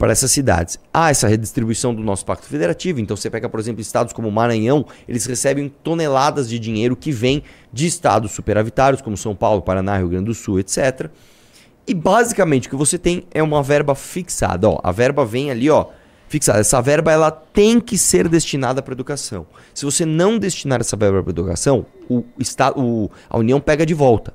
para 0.00 0.12
essas 0.12 0.32
cidades. 0.32 0.78
Há 0.94 1.10
essa 1.10 1.28
redistribuição 1.28 1.94
do 1.94 2.02
nosso 2.02 2.24
pacto 2.24 2.46
federativo, 2.46 3.00
então 3.00 3.14
você 3.14 3.28
pega, 3.28 3.50
por 3.50 3.60
exemplo, 3.60 3.82
estados 3.82 4.14
como 4.14 4.30
Maranhão, 4.30 4.86
eles 5.06 5.26
recebem 5.26 5.68
toneladas 5.68 6.48
de 6.48 6.58
dinheiro 6.58 6.96
que 6.96 7.12
vem 7.12 7.42
de 7.70 7.86
estados 7.86 8.32
superavitários, 8.32 9.02
como 9.02 9.14
São 9.14 9.36
Paulo, 9.36 9.60
Paraná, 9.60 9.98
Rio 9.98 10.08
Grande 10.08 10.24
do 10.24 10.34
Sul, 10.34 10.58
etc. 10.58 11.10
E 11.86 11.92
basicamente 11.92 12.66
o 12.66 12.70
que 12.70 12.76
você 12.76 12.96
tem 12.96 13.24
é 13.30 13.42
uma 13.42 13.62
verba 13.62 13.94
fixada. 13.94 14.70
Ó, 14.70 14.80
a 14.82 14.90
verba 14.90 15.22
vem 15.22 15.50
ali, 15.50 15.68
ó, 15.68 15.88
fixada. 16.30 16.60
Essa 16.60 16.80
verba 16.80 17.12
ela 17.12 17.30
tem 17.30 17.78
que 17.78 17.98
ser 17.98 18.26
destinada 18.26 18.80
para 18.80 18.94
educação. 18.94 19.46
Se 19.74 19.84
você 19.84 20.06
não 20.06 20.38
destinar 20.38 20.80
essa 20.80 20.96
verba 20.96 21.22
para 21.22 21.30
educação, 21.30 21.84
o, 22.08 22.24
estado, 22.38 22.80
o, 22.80 23.10
a 23.28 23.36
União 23.36 23.60
pega 23.60 23.84
de 23.84 23.92
volta. 23.92 24.32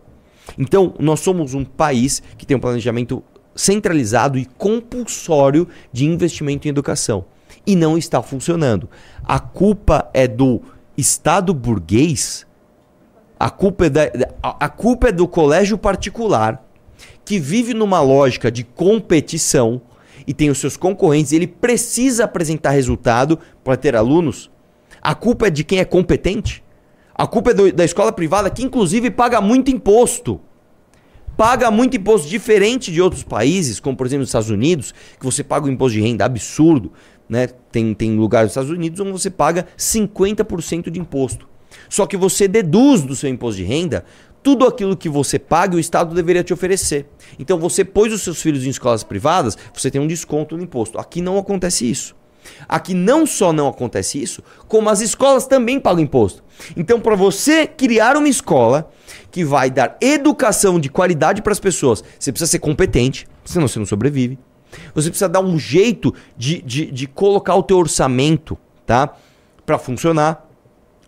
Então, 0.59 0.93
nós 0.99 1.21
somos 1.21 1.55
um 1.55 1.65
país 1.65 2.21
que 2.37 2.45
tem 2.45 2.55
um 2.55 2.59
planejamento 2.59 3.23
centralizado 3.55 4.37
e 4.37 4.45
compulsório 4.45 5.67
de 5.91 6.05
investimento 6.05 6.67
em 6.67 6.69
educação. 6.69 7.25
E 7.65 7.75
não 7.75 7.97
está 7.97 8.21
funcionando. 8.21 8.89
A 9.23 9.39
culpa 9.39 10.09
é 10.13 10.27
do 10.27 10.61
Estado 10.97 11.53
burguês, 11.53 12.45
a 13.39 13.49
culpa 13.49 13.85
é, 13.85 13.89
da, 13.89 14.09
a 14.41 14.69
culpa 14.69 15.09
é 15.09 15.11
do 15.11 15.27
colégio 15.27 15.77
particular, 15.77 16.63
que 17.23 17.39
vive 17.39 17.73
numa 17.73 18.01
lógica 18.01 18.51
de 18.51 18.63
competição 18.63 19.81
e 20.27 20.33
tem 20.33 20.49
os 20.49 20.57
seus 20.57 20.77
concorrentes, 20.77 21.33
ele 21.33 21.47
precisa 21.47 22.23
apresentar 22.23 22.71
resultado 22.71 23.39
para 23.63 23.75
ter 23.75 23.95
alunos. 23.95 24.49
A 25.01 25.13
culpa 25.13 25.47
é 25.47 25.49
de 25.49 25.63
quem 25.63 25.79
é 25.79 25.85
competente. 25.85 26.63
A 27.13 27.27
culpa 27.27 27.51
é 27.51 27.53
do, 27.53 27.71
da 27.71 27.85
escola 27.85 28.11
privada, 28.11 28.49
que 28.49 28.63
inclusive 28.63 29.11
paga 29.11 29.41
muito 29.41 29.69
imposto 29.69 30.39
paga 31.35 31.69
muito 31.69 31.97
imposto 31.97 32.27
diferente 32.27 32.91
de 32.91 33.01
outros 33.01 33.23
países, 33.23 33.79
como 33.79 33.95
por 33.95 34.05
exemplo 34.05 34.23
os 34.23 34.29
Estados 34.29 34.49
Unidos, 34.49 34.93
que 35.19 35.25
você 35.25 35.43
paga 35.43 35.67
um 35.67 35.69
imposto 35.69 35.97
de 35.97 36.01
renda 36.01 36.25
absurdo. 36.25 36.91
Né? 37.27 37.47
Tem, 37.71 37.93
tem 37.93 38.15
lugares 38.15 38.47
nos 38.47 38.51
Estados 38.51 38.69
Unidos 38.69 38.99
onde 38.99 39.11
você 39.11 39.29
paga 39.29 39.67
50% 39.77 40.89
de 40.89 40.99
imposto. 40.99 41.47
Só 41.89 42.05
que 42.05 42.15
você 42.15 42.47
deduz 42.47 43.01
do 43.01 43.15
seu 43.15 43.29
imposto 43.29 43.57
de 43.57 43.63
renda 43.63 44.05
tudo 44.45 44.67
aquilo 44.67 44.95
que 44.95 45.09
você 45.09 45.39
paga 45.39 45.75
o 45.75 45.79
Estado 45.79 46.13
deveria 46.13 46.43
te 46.43 46.53
oferecer. 46.53 47.07
Então 47.39 47.57
você 47.57 47.83
pôs 47.83 48.13
os 48.13 48.21
seus 48.21 48.39
filhos 48.39 48.63
em 48.63 48.69
escolas 48.69 49.03
privadas, 49.03 49.57
você 49.73 49.89
tem 49.89 49.99
um 49.99 50.05
desconto 50.05 50.55
no 50.55 50.61
imposto. 50.61 50.99
Aqui 50.99 51.19
não 51.19 51.39
acontece 51.39 51.89
isso. 51.89 52.15
Aqui 52.67 52.93
não 52.93 53.25
só 53.25 53.51
não 53.51 53.67
acontece 53.67 54.21
isso, 54.21 54.43
como 54.67 54.89
as 54.89 55.01
escolas 55.01 55.47
também 55.47 55.79
pagam 55.79 56.03
imposto. 56.03 56.43
Então, 56.75 56.99
para 56.99 57.15
você 57.15 57.67
criar 57.67 58.15
uma 58.15 58.29
escola 58.29 58.89
que 59.31 59.43
vai 59.43 59.69
dar 59.69 59.97
educação 60.01 60.79
de 60.79 60.89
qualidade 60.89 61.41
para 61.41 61.51
as 61.51 61.59
pessoas, 61.59 62.03
você 62.17 62.31
precisa 62.31 62.49
ser 62.49 62.59
competente, 62.59 63.27
senão 63.43 63.67
você 63.67 63.79
não 63.79 63.85
sobrevive. 63.85 64.39
Você 64.93 65.09
precisa 65.09 65.29
dar 65.29 65.41
um 65.41 65.57
jeito 65.57 66.13
de, 66.37 66.61
de, 66.61 66.91
de 66.91 67.07
colocar 67.07 67.55
o 67.55 67.63
teu 67.63 67.77
orçamento, 67.77 68.57
tá? 68.85 69.15
Para 69.65 69.77
funcionar. 69.77 70.45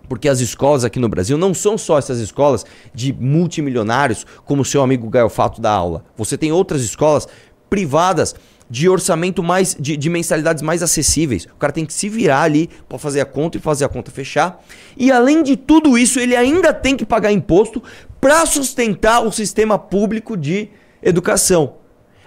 Porque 0.08 0.30
as 0.30 0.40
escolas 0.40 0.86
aqui 0.86 1.00
no 1.00 1.10
Brasil 1.10 1.38
não 1.38 1.54
são 1.54 1.78
só 1.78 1.98
essas 1.98 2.20
escolas 2.20 2.66
de 2.94 3.12
multimilionários, 3.12 4.26
como 4.46 4.62
o 4.62 4.66
seu 4.66 4.82
amigo 4.82 5.10
Gaio 5.10 5.28
Fato 5.28 5.60
da 5.60 5.72
aula. 5.72 6.06
Você 6.16 6.38
tem 6.38 6.52
outras 6.52 6.82
escolas 6.82 7.28
privadas 7.70 8.34
de 8.70 8.90
orçamento 8.90 9.42
mais 9.42 9.76
de, 9.80 9.96
de, 9.96 10.10
mensalidades 10.10 10.62
mais 10.62 10.84
acessíveis. 10.84 11.46
O 11.46 11.56
cara 11.56 11.72
tem 11.72 11.86
que 11.86 11.94
se 11.94 12.10
virar 12.10 12.42
ali 12.42 12.70
para 12.88 12.98
fazer 12.98 13.22
a 13.22 13.26
conta 13.26 13.58
e 13.58 13.62
fazer 13.62 13.86
a 13.86 13.90
conta 13.90 14.12
fechar. 14.12 14.64
E 14.98 15.12
além 15.12 15.42
de 15.42 15.56
tudo 15.56 15.98
isso, 15.98 16.20
ele 16.20 16.36
ainda 16.36 16.74
tem 16.74 16.96
que 16.96 17.06
pagar 17.06 17.32
imposto 17.32 17.82
para 18.20 18.46
sustentar 18.46 19.26
o 19.26 19.32
sistema 19.32 19.80
público 19.80 20.36
de 20.36 20.70
educação. 21.02 21.76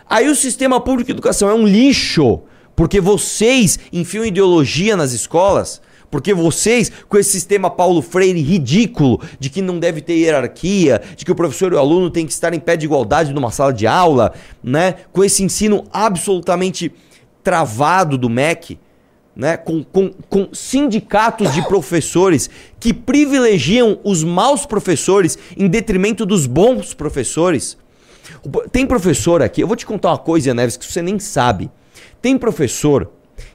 Aí 0.09 0.29
o 0.29 0.35
sistema 0.35 0.81
público 0.81 1.07
de 1.07 1.13
educação 1.13 1.49
é 1.49 1.55
um 1.55 1.67
lixo, 1.67 2.41
porque 2.75 3.01
vocês 3.01 3.79
enfiam 3.93 4.25
ideologia 4.25 4.97
nas 4.97 5.13
escolas 5.13 5.81
porque 6.11 6.35
vocês, 6.35 6.91
com 7.09 7.17
esse 7.17 7.31
sistema 7.31 7.71
Paulo 7.71 8.03
Freire 8.03 8.41
ridículo, 8.41 9.21
de 9.39 9.49
que 9.49 9.63
não 9.63 9.79
deve 9.79 10.01
ter 10.01 10.15
hierarquia, 10.15 11.01
de 11.17 11.25
que 11.25 11.31
o 11.31 11.35
professor 11.35 11.73
e 11.73 11.77
o 11.77 11.79
aluno 11.79 12.11
tem 12.11 12.27
que 12.27 12.33
estar 12.33 12.53
em 12.53 12.59
pé 12.59 12.77
de 12.77 12.87
igualdade 12.87 13.33
numa 13.33 13.51
sala 13.51 13.73
de 13.73 13.87
aula, 13.87 14.33
né? 14.63 14.97
Com 15.13 15.23
esse 15.23 15.43
ensino 15.43 15.85
absolutamente 15.93 16.93
travado 17.43 18.19
do 18.19 18.29
MEC, 18.29 18.79
né, 19.35 19.57
com, 19.57 19.83
com, 19.83 20.13
com 20.29 20.49
sindicatos 20.53 21.55
de 21.55 21.67
professores 21.67 22.51
que 22.79 22.93
privilegiam 22.93 23.99
os 24.05 24.23
maus 24.23 24.67
professores 24.67 25.39
em 25.57 25.69
detrimento 25.69 26.27
dos 26.27 26.47
bons 26.47 26.93
professores. 26.93 27.79
Tem 28.71 28.87
professor 28.87 29.43
aqui, 29.43 29.63
eu 29.63 29.67
vou 29.67 29.77
te 29.77 29.87
contar 29.87 30.11
uma 30.11 30.19
coisa, 30.19 30.53
Neves, 30.53 30.77
que 30.77 30.85
você 30.85 31.01
nem 31.01 31.19
sabe. 31.19 31.71
Tem 32.21 32.37
professor 32.37 33.11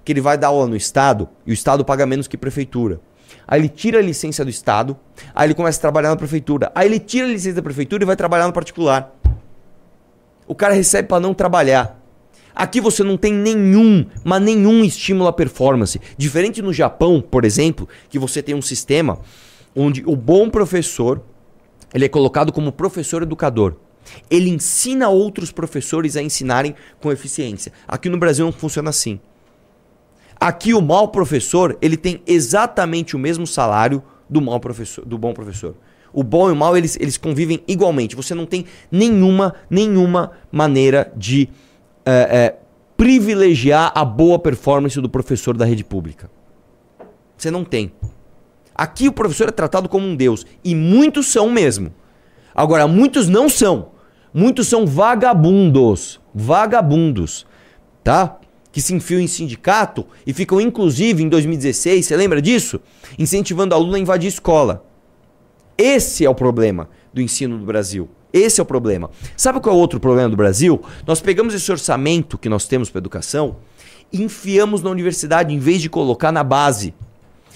que 0.06 0.14
ele 0.14 0.22
vai 0.22 0.38
dar 0.38 0.48
aula 0.48 0.68
no 0.68 0.76
Estado 0.76 1.28
e 1.46 1.52
o 1.52 1.54
Estado 1.54 1.84
paga 1.84 2.06
menos 2.06 2.28
que 2.28 2.38
prefeitura. 2.38 3.02
Aí 3.48 3.60
ele 3.60 3.70
tira 3.70 3.98
a 3.98 4.02
licença 4.02 4.44
do 4.44 4.50
Estado, 4.50 4.96
aí 5.34 5.48
ele 5.48 5.56
começa 5.56 5.80
a 5.80 5.82
trabalhar 5.82 6.10
na 6.10 6.16
prefeitura. 6.16 6.72
Aí 6.76 6.88
ele 6.88 7.00
tira 7.00 7.26
a 7.26 7.30
licença 7.30 7.56
da 7.56 7.62
prefeitura 7.62 8.04
e 8.04 8.06
vai 8.06 8.16
trabalhar 8.16 8.46
no 8.46 8.54
particular. 8.54 9.14
O 10.48 10.54
cara 10.54 10.76
recebe 10.76 11.08
para 11.08 11.20
não 11.20 11.34
trabalhar. 11.34 12.00
Aqui 12.56 12.80
você 12.80 13.04
não 13.04 13.18
tem 13.18 13.34
nenhum, 13.34 14.06
mas 14.24 14.42
nenhum 14.42 14.86
estímulo 14.86 15.28
à 15.28 15.34
performance. 15.34 16.00
Diferente 16.18 16.62
no 16.62 16.72
Japão, 16.72 17.20
por 17.20 17.44
exemplo, 17.44 17.90
que 18.08 18.18
você 18.18 18.42
tem 18.42 18.56
um 18.56 18.62
sistema 18.62 19.20
onde 19.76 20.04
o 20.06 20.16
bom 20.16 20.50
professor 20.50 21.22
ele 21.94 22.06
é 22.06 22.10
colocado 22.10 22.52
como 22.52 22.72
professor 22.72 23.24
educador. 23.24 23.76
Ele 24.30 24.50
ensina 24.50 25.10
outros 25.10 25.52
professores 25.52 26.16
a 26.16 26.22
ensinarem 26.22 26.76
com 27.02 27.12
eficiência. 27.12 27.72
Aqui 27.88 28.10
no 28.10 28.18
Brasil 28.18 28.46
não 28.46 28.52
funciona 28.52 28.90
assim. 28.90 29.20
Aqui 30.40 30.74
o 30.74 30.82
mau 30.82 31.08
professor, 31.08 31.78
ele 31.82 31.98
tem 31.98 32.22
exatamente 32.28 33.16
o 33.16 33.20
mesmo 33.20 33.48
salário 33.48 34.04
do 34.30 34.42
mau 34.42 34.60
professor, 34.60 35.06
do 35.06 35.18
bom 35.18 35.34
professor. 35.34 35.76
O 36.12 36.24
bom 36.24 36.50
e 36.50 36.54
o 36.54 36.56
mal, 36.56 36.78
eles, 36.78 36.98
eles 37.00 37.18
convivem 37.18 37.62
igualmente. 37.68 38.16
Você 38.16 38.34
não 38.34 38.46
tem 38.46 38.66
nenhuma, 38.92 39.54
nenhuma 39.70 40.32
maneira 40.52 41.12
de 41.16 41.50
é, 42.06 42.12
é, 42.12 42.56
privilegiar 42.96 43.92
a 43.94 44.06
boa 44.06 44.40
performance 44.40 45.00
do 45.02 45.10
professor 45.10 45.58
da 45.58 45.66
rede 45.66 45.84
pública. 45.84 46.30
Você 47.38 47.52
não 47.52 47.66
tem. 47.66 47.92
Aqui 48.74 49.08
o 49.08 49.12
professor 49.12 49.50
é 49.50 49.52
tratado 49.52 49.90
como 49.90 50.08
um 50.08 50.16
deus. 50.16 50.46
E 50.64 50.74
muitos 50.74 51.28
são 51.28 51.50
mesmo. 51.50 51.94
Agora, 52.54 52.88
muitos 52.88 53.28
não 53.28 53.50
são. 53.50 53.90
Muitos 54.34 54.68
são 54.68 54.86
vagabundos. 54.86 56.22
Vagabundos. 56.34 57.46
Tá? 58.04 58.38
Que 58.76 58.82
se 58.82 58.94
enfiam 58.94 59.22
em 59.22 59.28
sindicato 59.28 60.06
e 60.28 60.34
ficam, 60.34 60.60
inclusive, 60.60 61.24
em 61.24 61.30
2016, 61.30 62.06
você 62.06 62.18
lembra 62.18 62.42
disso? 62.42 62.82
Incentivando 63.18 63.74
aluno 63.74 63.96
a 63.96 64.00
invadir 64.00 64.28
escola. 64.28 64.86
Esse 65.78 66.26
é 66.26 66.30
o 66.30 66.36
problema 66.36 66.90
do 67.14 67.22
ensino 67.22 67.58
do 67.58 67.64
Brasil. 67.64 68.10
Esse 68.34 68.60
é 68.60 68.64
o 68.64 68.66
problema. 68.66 69.10
Sabe 69.38 69.62
qual 69.62 69.74
é 69.74 69.78
o 69.78 69.80
outro 69.80 69.98
problema 69.98 70.28
do 70.28 70.36
Brasil? 70.36 70.84
Nós 71.08 71.22
pegamos 71.22 71.54
esse 71.54 71.72
orçamento 71.72 72.38
que 72.38 72.50
nós 72.50 72.68
temos 72.68 72.90
para 72.90 73.00
educação 73.00 73.56
e 74.12 74.22
enfiamos 74.22 74.82
na 74.82 74.90
universidade 74.90 75.54
em 75.54 75.58
vez 75.58 75.82
de 75.82 75.90
colocar 75.90 76.34
na 76.34 76.44
base. 76.44 76.94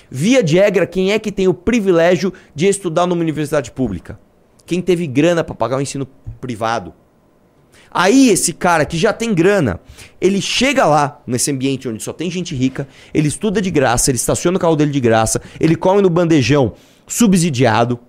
Via 0.10 0.41
de 0.41 0.58
regra, 0.58 0.88
quem 0.88 1.12
é 1.12 1.19
que 1.19 1.34
tem 1.34 1.49
o 1.49 1.53
privilégio 1.53 2.32
de 2.55 2.65
estudar 2.65 3.05
numa 3.05 3.19
universidade 3.19 3.71
pública? 3.71 4.17
Quem 4.65 4.82
teve 4.82 5.05
grana 5.05 5.43
para 5.43 5.53
pagar 5.53 5.79
o 5.79 5.82
ensino 5.82 6.08
privado. 6.39 6.93
Aí 7.91 8.30
esse 8.30 8.54
cara 8.54 8.86
que 8.86 8.97
já 8.97 9.12
tem 9.12 9.34
grana, 9.34 9.80
ele 10.21 10.41
chega 10.41 10.86
lá 10.86 11.21
nesse 11.25 11.52
ambiente 11.52 11.88
onde 11.88 12.04
só 12.04 12.13
tem 12.13 12.30
gente 12.30 12.56
rica, 12.56 12.88
ele 13.13 13.28
estuda 13.28 13.62
de 13.62 13.71
graça, 13.71 14.12
ele 14.12 14.17
estaciona 14.17 14.58
o 14.58 14.60
carro 14.60 14.75
dele 14.75 14.91
de 14.91 14.99
graça, 14.99 15.41
ele 15.60 15.75
come 15.75 16.02
no 16.02 16.10
bandejão 16.10 16.73
subsidiado, 17.08 17.99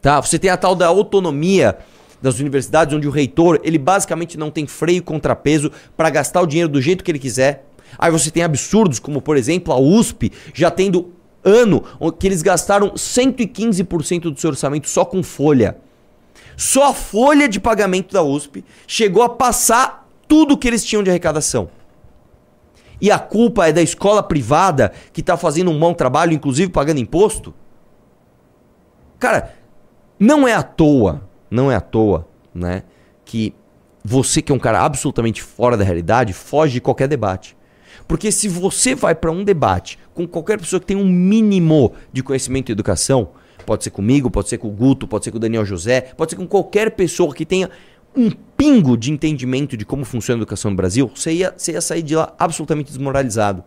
Tá? 0.00 0.20
Você 0.20 0.38
tem 0.38 0.50
a 0.50 0.56
tal 0.56 0.74
da 0.74 0.86
autonomia 0.86 1.76
das 2.20 2.38
universidades, 2.38 2.94
onde 2.94 3.06
o 3.06 3.10
reitor 3.10 3.60
ele 3.62 3.78
basicamente 3.78 4.38
não 4.38 4.50
tem 4.50 4.66
freio 4.66 4.98
e 4.98 5.00
contrapeso 5.00 5.70
para 5.96 6.10
gastar 6.10 6.40
o 6.40 6.46
dinheiro 6.46 6.70
do 6.70 6.80
jeito 6.80 7.04
que 7.04 7.10
ele 7.10 7.18
quiser. 7.18 7.66
Aí 7.98 8.10
você 8.10 8.30
tem 8.30 8.42
absurdos, 8.42 8.98
como 8.98 9.20
por 9.20 9.36
exemplo 9.36 9.72
a 9.72 9.78
USP 9.78 10.32
já 10.52 10.70
tendo 10.70 11.12
ano 11.44 11.82
que 12.18 12.26
eles 12.26 12.42
gastaram 12.42 12.90
115% 12.90 14.22
do 14.22 14.38
seu 14.38 14.50
orçamento 14.50 14.88
só 14.88 15.04
com 15.04 15.22
folha. 15.22 15.76
Só 16.58 16.88
a 16.88 16.92
folha 16.92 17.48
de 17.48 17.60
pagamento 17.60 18.12
da 18.12 18.20
USP 18.20 18.64
chegou 18.84 19.22
a 19.22 19.28
passar 19.28 20.10
tudo 20.26 20.58
que 20.58 20.66
eles 20.66 20.84
tinham 20.84 21.04
de 21.04 21.08
arrecadação. 21.08 21.70
E 23.00 23.12
a 23.12 23.18
culpa 23.18 23.68
é 23.68 23.72
da 23.72 23.80
escola 23.80 24.24
privada 24.24 24.92
que 25.12 25.20
está 25.20 25.36
fazendo 25.36 25.70
um 25.70 25.78
bom 25.78 25.94
trabalho, 25.94 26.32
inclusive 26.32 26.72
pagando 26.72 26.98
imposto? 26.98 27.54
Cara, 29.20 29.54
não 30.18 30.48
é 30.48 30.52
à 30.52 30.64
toa, 30.64 31.22
não 31.48 31.70
é 31.70 31.76
à 31.76 31.80
toa, 31.80 32.26
né, 32.52 32.82
que 33.24 33.54
você 34.04 34.42
que 34.42 34.50
é 34.50 34.54
um 34.54 34.58
cara 34.58 34.80
absolutamente 34.80 35.40
fora 35.40 35.76
da 35.76 35.84
realidade 35.84 36.32
foge 36.32 36.72
de 36.72 36.80
qualquer 36.80 37.06
debate. 37.06 37.56
Porque 38.08 38.32
se 38.32 38.48
você 38.48 38.96
vai 38.96 39.14
para 39.14 39.30
um 39.30 39.44
debate 39.44 39.96
com 40.12 40.26
qualquer 40.26 40.58
pessoa 40.58 40.80
que 40.80 40.86
tem 40.86 40.96
um 40.96 41.08
mínimo 41.08 41.92
de 42.12 42.20
conhecimento 42.20 42.70
e 42.70 42.72
educação, 42.72 43.28
pode 43.64 43.84
ser 43.84 43.90
comigo, 43.90 44.30
pode 44.30 44.48
ser 44.48 44.58
com 44.58 44.68
o 44.68 44.70
Guto, 44.70 45.06
pode 45.06 45.24
ser 45.24 45.30
com 45.30 45.36
o 45.36 45.40
Daniel 45.40 45.64
José, 45.64 46.00
pode 46.16 46.30
ser 46.30 46.36
com 46.36 46.46
qualquer 46.46 46.92
pessoa 46.92 47.34
que 47.34 47.44
tenha 47.44 47.70
um 48.16 48.30
pingo 48.56 48.96
de 48.96 49.12
entendimento 49.12 49.76
de 49.76 49.84
como 49.84 50.04
funciona 50.04 50.38
a 50.38 50.40
educação 50.40 50.70
no 50.70 50.76
Brasil, 50.76 51.10
você 51.14 51.32
ia, 51.32 51.54
você 51.56 51.72
ia 51.72 51.80
sair 51.80 52.02
de 52.02 52.16
lá 52.16 52.34
absolutamente 52.38 52.88
desmoralizado. 52.88 53.62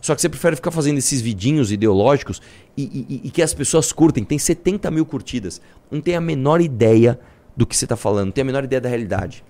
Só 0.00 0.14
que 0.14 0.22
você 0.22 0.28
prefere 0.28 0.56
ficar 0.56 0.70
fazendo 0.70 0.96
esses 0.96 1.20
vidinhos 1.20 1.70
ideológicos 1.70 2.40
e, 2.76 2.82
e, 2.82 3.20
e, 3.24 3.30
que 3.30 3.42
as 3.42 3.52
pessoas 3.52 3.92
curtem. 3.92 4.24
Tem 4.24 4.38
70 4.38 4.90
mil 4.90 5.04
curtidas. 5.04 5.60
Não 5.90 6.00
tem 6.00 6.16
a 6.16 6.20
menor 6.20 6.62
ideia 6.62 7.20
do 7.54 7.66
que 7.66 7.76
você 7.76 7.84
está 7.84 7.96
falando, 7.96 8.26
não 8.26 8.32
tem 8.32 8.40
a 8.40 8.46
menor 8.46 8.64
ideia 8.64 8.80
da 8.80 8.88
realidade. 8.88 9.44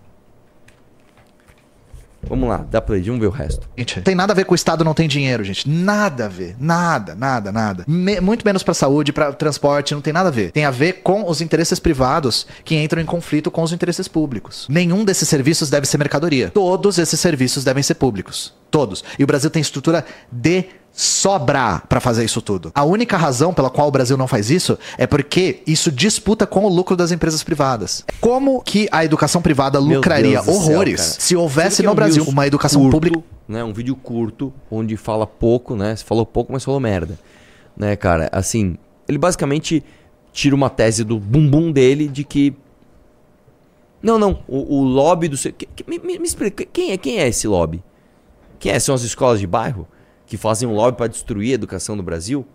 Vamos 2.29 2.49
lá, 2.49 2.65
dá 2.71 2.81
play, 2.81 3.01
vamos 3.03 3.21
ver 3.21 3.27
o 3.27 3.31
resto. 3.31 3.69
Gente, 3.77 4.01
tem 4.03 4.15
nada 4.15 4.33
a 4.33 4.37
ver 4.37 4.45
com 4.45 4.53
o 4.53 4.55
Estado 4.55 4.85
não 4.85 4.95
tem 4.95 5.09
dinheiro, 5.09 5.43
gente. 5.43 5.69
Nada 5.69 6.27
a 6.27 6.29
ver. 6.29 6.55
Nada, 6.59 7.15
nada, 7.15 7.51
nada. 7.51 7.85
Me, 7.87 8.21
muito 8.21 8.45
menos 8.45 8.63
para 8.63 8.75
saúde, 8.75 9.13
para 9.13 9.33
transporte, 9.33 9.95
não 9.95 10.01
tem 10.01 10.13
nada 10.13 10.29
a 10.29 10.33
ver. 10.33 10.53
Tem 10.53 10.65
a 10.65 10.71
ver 10.71 11.01
com 11.03 11.29
os 11.29 11.41
interesses 11.41 11.79
privados 11.79 12.47
que 12.65 12.77
entram 12.77 13.01
em 13.01 13.07
conflito 13.07 13.51
com 13.51 13.63
os 13.63 13.73
interesses 13.73 14.07
públicos. 14.07 14.67
Nenhum 14.69 15.05
desses 15.05 15.29
serviços 15.29 15.71
deve 15.71 15.87
ser 15.87 15.99
mercadoria. 15.99 16.51
Todos 16.51 16.99
esses 16.99 17.19
serviços 17.19 17.65
devem 17.65 17.83
ser 17.83 17.95
públicos. 17.95 18.55
Todos. 18.71 19.03
E 19.19 19.25
o 19.25 19.27
Brasil 19.27 19.51
tem 19.51 19.61
estrutura 19.61 20.05
de 20.31 20.67
sobra 20.93 21.83
para 21.89 22.01
fazer 22.01 22.25
isso 22.25 22.43
tudo. 22.43 22.73
A 22.75 22.85
única 22.85 23.17
razão 23.17 23.55
pela 23.55 23.71
qual 23.71 23.89
o 23.89 23.91
Brasil 23.91 24.17
não 24.17 24.27
faz 24.27 24.51
isso 24.51 24.79
é 24.99 25.07
porque 25.07 25.63
isso 25.67 25.91
disputa 25.91 26.47
com 26.47 26.65
o 26.65 26.69
lucro 26.69 26.97
das 26.97 27.13
empresas 27.13 27.43
privadas. 27.43 28.05
Como 28.21 28.61
que 28.63 28.89
a 28.91 29.05
educação 29.05 29.41
privada 29.41 29.79
lucraria 29.79 30.41
horrores 30.43 31.01
céu, 31.01 31.21
se 31.21 31.37
houvesse 31.37 31.83
no 31.83 31.95
Brasil 31.95 32.25
uma 32.25 32.47
educação 32.47 32.83
curto, 32.83 32.93
pública? 32.93 33.23
Né, 33.49 33.65
um 33.65 33.73
vídeo 33.73 33.97
curto 33.97 34.53
onde 34.71 34.97
fala 34.97 35.27
pouco, 35.27 35.75
né? 35.75 35.97
Você 35.97 36.05
falou 36.05 36.27
pouco, 36.27 36.53
mas 36.53 36.65
falou 36.65 36.81
merda. 36.81 37.19
Né, 37.77 37.97
cara? 37.97 38.29
Assim, 38.33 38.77
ele 39.09 39.19
basicamente 39.19 39.83
tira 40.33 40.55
uma 40.55 40.71
tese 40.71 41.03
do 41.03 41.19
bumbum 41.19 41.73
dele 41.73 42.09
de 42.09 42.25
que 42.25 42.55
não, 44.03 44.19
não, 44.19 44.43
o, 44.49 44.79
o 44.79 44.85
lobby 44.85 45.29
do 45.29 45.37
seu. 45.37 45.53
Me, 45.87 45.99
me, 45.99 46.19
me 46.19 46.27
explica, 46.27 46.65
quem 46.65 46.93
é, 46.93 46.97
quem 46.97 47.19
é 47.19 47.29
esse 47.29 47.47
lobby? 47.47 47.83
Quem 48.59 48.73
é? 48.73 48.79
São 48.79 48.95
as 48.95 49.03
escolas 49.03 49.41
de 49.41 49.47
bairro? 49.47 49.87
Que 50.31 50.37
fazem 50.37 50.69
um 50.69 50.73
lobby 50.73 50.97
para 50.97 51.09
destruir 51.09 51.51
a 51.51 51.55
educação 51.55 51.97
do 51.97 52.05
Brasil? 52.05 52.47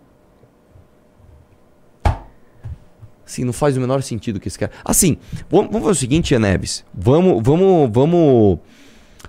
Assim, 3.26 3.44
não 3.44 3.52
faz 3.52 3.76
o 3.76 3.80
menor 3.80 4.02
sentido 4.02 4.40
que 4.40 4.48
esse 4.48 4.58
cara. 4.58 4.72
Assim, 4.82 5.18
vamos, 5.50 5.66
vamos 5.66 5.82
fazer 5.82 5.92
o 5.92 6.00
seguinte, 6.00 6.38
Neves. 6.38 6.86
Vamos, 6.94 7.42
vamos, 7.44 7.90
vamos, 7.92 8.58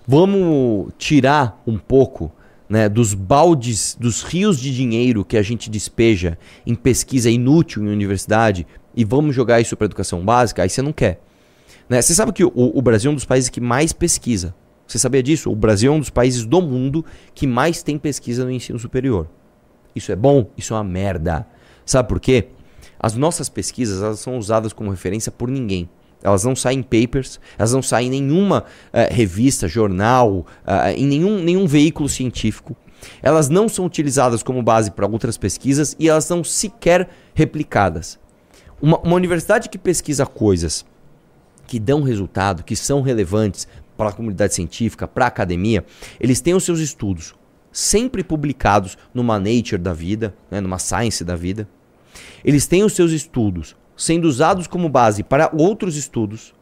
vamos 0.08 0.94
tirar 0.98 1.62
um 1.68 1.78
pouco 1.78 2.32
né, 2.70 2.88
dos 2.88 3.14
baldes, 3.14 3.98
dos 4.00 4.24
rios 4.24 4.58
de 4.58 4.74
dinheiro 4.74 5.26
que 5.26 5.36
a 5.36 5.42
gente 5.42 5.70
despeja 5.70 6.38
em 6.66 6.74
pesquisa 6.74 7.30
inútil 7.30 7.84
em 7.84 7.90
universidade 7.90 8.66
e 8.96 9.04
vamos 9.04 9.36
jogar 9.36 9.60
isso 9.60 9.76
para 9.76 9.86
educação 9.86 10.24
básica. 10.24 10.64
Aí 10.64 10.70
você 10.70 10.82
não 10.82 10.94
quer. 10.94 11.22
Né? 11.90 12.02
Você 12.02 12.16
sabe 12.16 12.32
que 12.32 12.46
o 12.46 12.82
Brasil 12.82 13.10
é 13.10 13.12
um 13.12 13.16
dos 13.16 13.26
países 13.26 13.50
que 13.50 13.60
mais 13.60 13.92
pesquisa. 13.92 14.56
Você 14.88 14.98
sabia 14.98 15.22
disso? 15.22 15.52
O 15.52 15.56
Brasil 15.56 15.92
é 15.92 15.96
um 15.96 16.00
dos 16.00 16.10
países 16.10 16.46
do 16.46 16.62
mundo 16.62 17.04
que 17.36 17.46
mais 17.46 17.84
tem 17.84 17.98
pesquisa 17.98 18.46
no 18.46 18.52
ensino 18.52 18.80
superior. 18.80 19.28
Isso 19.94 20.12
é 20.12 20.16
bom? 20.16 20.50
Isso 20.58 20.74
é 20.74 20.78
uma 20.78 20.84
merda. 20.84 21.46
Sabe 21.86 22.08
por 22.08 22.20
quê? 22.20 22.48
As 23.00 23.16
nossas 23.16 23.50
pesquisas 23.50 24.02
elas 24.02 24.20
são 24.20 24.38
usadas 24.38 24.72
como 24.72 24.90
referência 24.90 25.32
por 25.32 25.50
ninguém. 25.50 25.90
Elas 26.24 26.44
não 26.44 26.56
saem 26.56 26.80
em 26.80 26.84
papers, 26.84 27.40
elas 27.58 27.74
não 27.74 27.82
saem 27.82 28.08
em 28.08 28.22
nenhuma 28.22 28.64
uh, 28.92 29.14
revista, 29.14 29.68
jornal, 29.68 30.46
uh, 30.66 30.90
em 30.96 31.06
nenhum, 31.06 31.40
nenhum 31.44 31.68
veículo 31.68 32.10
científico. 32.10 32.76
Elas 33.22 33.50
não 33.50 33.70
são 33.70 33.86
utilizadas 33.86 34.42
como 34.42 34.64
base 34.64 34.90
para 34.92 35.08
outras 35.08 35.38
pesquisas 35.38 35.96
e 36.00 36.10
elas 36.10 36.26
são 36.26 36.44
sequer 36.44 37.10
replicadas. 37.36 38.20
Uma, 38.82 38.98
uma 39.00 39.16
universidade 39.16 39.70
que 39.70 39.78
pesquisa 39.78 40.26
coisas 40.26 40.86
que 41.68 41.80
dão 41.80 42.02
resultado, 42.02 42.64
que 42.64 42.76
são 42.76 43.02
relevantes 43.02 43.68
para 43.98 44.10
a 44.10 44.14
comunidade 44.14 44.54
científica, 44.54 45.08
para 45.08 45.26
a 45.26 45.28
academia, 45.28 45.84
eles 46.20 46.40
têm 46.40 46.54
os 46.54 46.64
seus 46.64 46.80
estudos 46.80 47.34
sempre 47.72 48.24
publicados 48.24 48.98
numa 49.14 49.38
Nature 49.38 49.78
da 49.78 49.94
vida, 49.94 50.34
né, 50.50 50.62
numa 50.62 50.80
Science 50.80 51.24
da 51.24 51.36
vida. 51.36 51.68
Eles 52.44 52.66
têm 52.66 52.84
os 52.84 52.94
seus 52.94 53.12
estudos 53.12 53.76
sendo 53.96 54.28
usados 54.28 54.68
como 54.68 54.88
base 54.88 55.24
para 55.24 55.52
outros 55.54 55.96
estudos. 55.96 56.54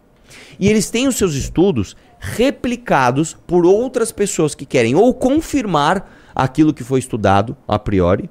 E 0.60 0.68
eles 0.68 0.90
têm 0.90 1.08
os 1.08 1.16
seus 1.16 1.36
estudos 1.36 1.96
replicados 2.20 3.38
por 3.46 3.66
outras 3.66 4.12
pessoas 4.12 4.56
que 4.56 4.66
querem 4.66 4.96
ou 4.96 5.14
confirmar 5.14 6.10
aquilo 6.34 6.74
que 6.74 6.84
foi 6.84 7.00
estudado 7.00 7.56
a 7.68 7.78
priori, 7.78 8.30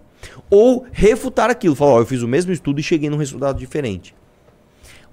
ou 0.51 0.85
refutar 0.91 1.51
aquilo. 1.51 1.75
Falar, 1.75 1.93
ó, 1.93 2.01
eu 2.01 2.07
fiz 2.07 2.23
o 2.23 2.29
mesmo 2.29 2.53
estudo 2.53 2.81
e 2.81 2.83
cheguei 2.83 3.09
num 3.09 3.17
resultado 3.17 3.59
diferente. 3.59 4.15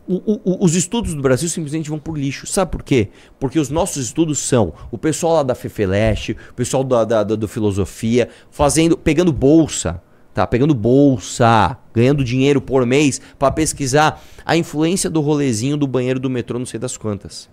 O- 0.07 0.39
o- 0.43 0.65
os 0.65 0.75
estudos 0.75 1.13
do 1.13 1.21
Brasil 1.21 1.47
simplesmente 1.47 1.89
vão 1.89 1.99
por 1.99 2.17
lixo. 2.17 2.45
Sabe 2.47 2.71
por 2.71 2.83
quê? 2.83 3.09
Porque 3.39 3.59
os 3.59 3.69
nossos 3.69 4.03
estudos 4.05 4.39
são 4.39 4.73
o 4.91 4.97
pessoal 4.97 5.35
lá 5.35 5.43
da 5.43 5.55
Fefeleste, 5.55 6.35
o 6.49 6.53
pessoal 6.53 6.83
da, 6.83 7.05
da, 7.05 7.23
da- 7.23 7.35
do 7.35 7.47
Filosofia, 7.47 8.27
fazendo, 8.49 8.97
pegando 8.97 9.31
bolsa, 9.31 10.01
tá? 10.33 10.45
Pegando 10.47 10.73
bolsa, 10.73 11.77
ganhando 11.93 12.23
dinheiro 12.23 12.59
por 12.59 12.85
mês 12.85 13.21
para 13.37 13.51
pesquisar 13.51 14.21
a 14.45 14.57
influência 14.57 15.09
do 15.09 15.21
rolezinho 15.21 15.77
do 15.77 15.87
banheiro 15.87 16.19
do 16.19 16.29
metrô, 16.29 16.57
não 16.59 16.65
sei 16.65 16.79
das 16.79 16.97
quantas. 16.97 17.47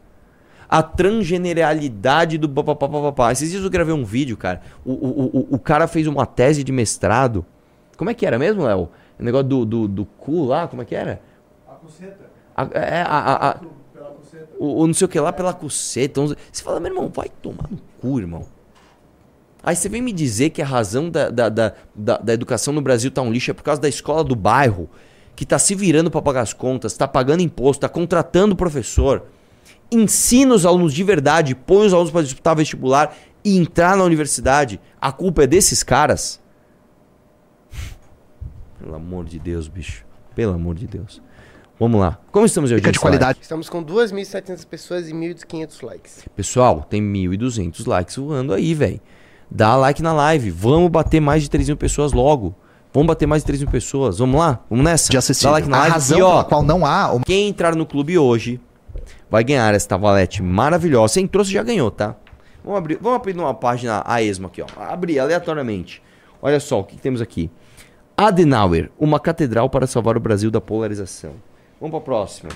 A 0.68 0.82
transgeneralidade 0.82 2.38
do 2.38 2.48
papapá. 2.48 3.32
Esses 3.32 3.50
dias 3.50 3.62
eu 3.62 3.70
gravei 3.70 3.94
um 3.94 4.04
vídeo, 4.04 4.36
cara. 4.36 4.60
O, 4.84 4.92
o, 4.92 5.24
o, 5.50 5.54
o 5.54 5.58
cara 5.58 5.86
fez 5.86 6.06
uma 6.06 6.26
tese 6.26 6.62
de 6.64 6.72
mestrado. 6.72 7.44
Como 7.96 8.10
é 8.10 8.14
que 8.14 8.26
era 8.26 8.38
mesmo, 8.38 8.64
Léo? 8.64 8.88
O 9.18 9.22
negócio 9.22 9.46
do, 9.48 9.64
do, 9.64 9.88
do 9.88 10.04
cu 10.04 10.44
lá, 10.44 10.68
como 10.68 10.82
é 10.82 10.84
que 10.84 10.94
era? 10.94 11.20
A, 11.66 11.72
é, 12.04 12.27
a, 12.62 13.02
a, 13.04 13.50
a- 13.50 13.60
o, 14.58 14.82
o 14.82 14.86
não 14.86 14.94
sei 14.94 15.04
o 15.04 15.08
que 15.08 15.18
lá 15.20 15.32
pela 15.32 15.52
cuceta. 15.52 16.20
Você 16.20 16.62
fala, 16.64 16.80
meu 16.80 16.90
irmão, 16.92 17.08
vai 17.14 17.28
tomar 17.42 17.68
no 17.70 17.78
cu, 18.00 18.18
irmão. 18.18 18.46
Aí 19.62 19.74
você 19.76 19.88
vem 19.88 20.00
me 20.02 20.12
dizer 20.12 20.50
que 20.50 20.62
a 20.62 20.66
razão 20.66 21.10
da, 21.10 21.30
da, 21.30 21.48
da, 21.48 21.72
da, 21.94 22.18
da 22.18 22.32
educação 22.32 22.72
no 22.72 22.80
Brasil 22.80 23.10
tá 23.10 23.20
um 23.22 23.30
lixo 23.30 23.50
é 23.50 23.54
por 23.54 23.62
causa 23.62 23.80
da 23.80 23.88
escola 23.88 24.22
do 24.24 24.34
bairro, 24.36 24.88
que 25.36 25.44
tá 25.44 25.58
se 25.58 25.74
virando 25.74 26.10
para 26.10 26.22
pagar 26.22 26.40
as 26.42 26.52
contas, 26.52 26.96
tá 26.96 27.06
pagando 27.06 27.42
imposto, 27.42 27.80
tá 27.82 27.88
contratando 27.88 28.56
professor, 28.56 29.24
ensina 29.90 30.54
os 30.54 30.64
alunos 30.64 30.92
de 30.94 31.02
verdade, 31.04 31.54
põe 31.54 31.86
os 31.86 31.92
alunos 31.92 32.10
para 32.10 32.22
disputar 32.22 32.56
vestibular 32.56 33.14
e 33.44 33.56
entrar 33.58 33.96
na 33.96 34.04
universidade. 34.04 34.80
A 35.00 35.12
culpa 35.12 35.42
é 35.44 35.46
desses 35.46 35.82
caras? 35.82 36.40
Pelo 38.78 38.94
amor 38.94 39.24
de 39.24 39.38
Deus, 39.38 39.68
bicho. 39.68 40.04
Pelo 40.34 40.54
amor 40.54 40.74
de 40.76 40.86
Deus. 40.86 41.20
Vamos 41.78 42.00
lá. 42.00 42.18
Como 42.32 42.44
estamos 42.44 42.70
de 42.70 42.76
Fica 42.76 42.90
de 42.90 42.98
qualidade. 42.98 43.38
Estamos 43.40 43.68
com 43.68 43.84
2.700 43.84 44.66
pessoas 44.66 45.08
e 45.08 45.12
1.500 45.12 45.82
likes. 45.84 46.24
Pessoal, 46.34 46.84
tem 46.88 47.00
1.200 47.00 47.86
likes 47.86 48.16
voando 48.16 48.52
aí, 48.52 48.74
velho. 48.74 49.00
Dá 49.50 49.76
like 49.76 50.02
na 50.02 50.12
live. 50.12 50.50
Vamos 50.50 50.90
bater 50.90 51.20
mais 51.20 51.42
de 51.42 51.50
3 51.50 51.68
mil 51.68 51.76
pessoas 51.76 52.12
logo. 52.12 52.54
Vamos 52.92 53.06
bater 53.06 53.26
mais 53.26 53.42
de 53.42 53.46
3 53.46 53.62
mil 53.62 53.70
pessoas. 53.70 54.18
Vamos 54.18 54.40
lá? 54.40 54.60
Vamos 54.68 54.84
nessa? 54.84 55.10
De 55.10 55.16
acessível. 55.16 55.50
Dá 55.50 55.52
like 55.52 55.68
na 55.68 55.76
a 55.76 55.80
live. 55.80 55.92
razão 55.94 56.18
e, 56.18 56.22
ó, 56.22 56.30
pela 56.30 56.44
qual 56.44 56.62
não 56.62 56.84
há 56.84 57.12
uma 57.12 57.24
quem 57.24 57.48
entrar 57.48 57.76
no 57.76 57.86
clube 57.86 58.18
hoje 58.18 58.60
vai 59.30 59.44
ganhar 59.44 59.72
esta 59.74 59.96
valete 59.96 60.42
maravilhosa. 60.42 61.14
Você 61.14 61.20
entrou, 61.20 61.44
você 61.44 61.52
já 61.52 61.62
ganhou, 61.62 61.90
tá? 61.90 62.16
Vamos 62.64 62.78
abrir, 62.78 62.98
vamos 63.00 63.16
abrir 63.16 63.36
uma 63.36 63.54
página 63.54 64.02
a 64.04 64.20
esmo 64.20 64.48
aqui, 64.48 64.62
ó. 64.62 64.66
Abrir 64.76 65.18
aleatoriamente. 65.20 66.02
Olha 66.42 66.58
só 66.58 66.80
o 66.80 66.84
que, 66.84 66.96
que 66.96 67.02
temos 67.02 67.20
aqui. 67.20 67.50
Adenauer, 68.16 68.90
uma 68.98 69.20
catedral 69.20 69.70
para 69.70 69.86
salvar 69.86 70.16
o 70.16 70.20
Brasil 70.20 70.50
da 70.50 70.60
polarização. 70.60 71.34
Vamos 71.80 71.90
para 71.92 71.98
a 71.98 72.02
próxima. 72.02 72.50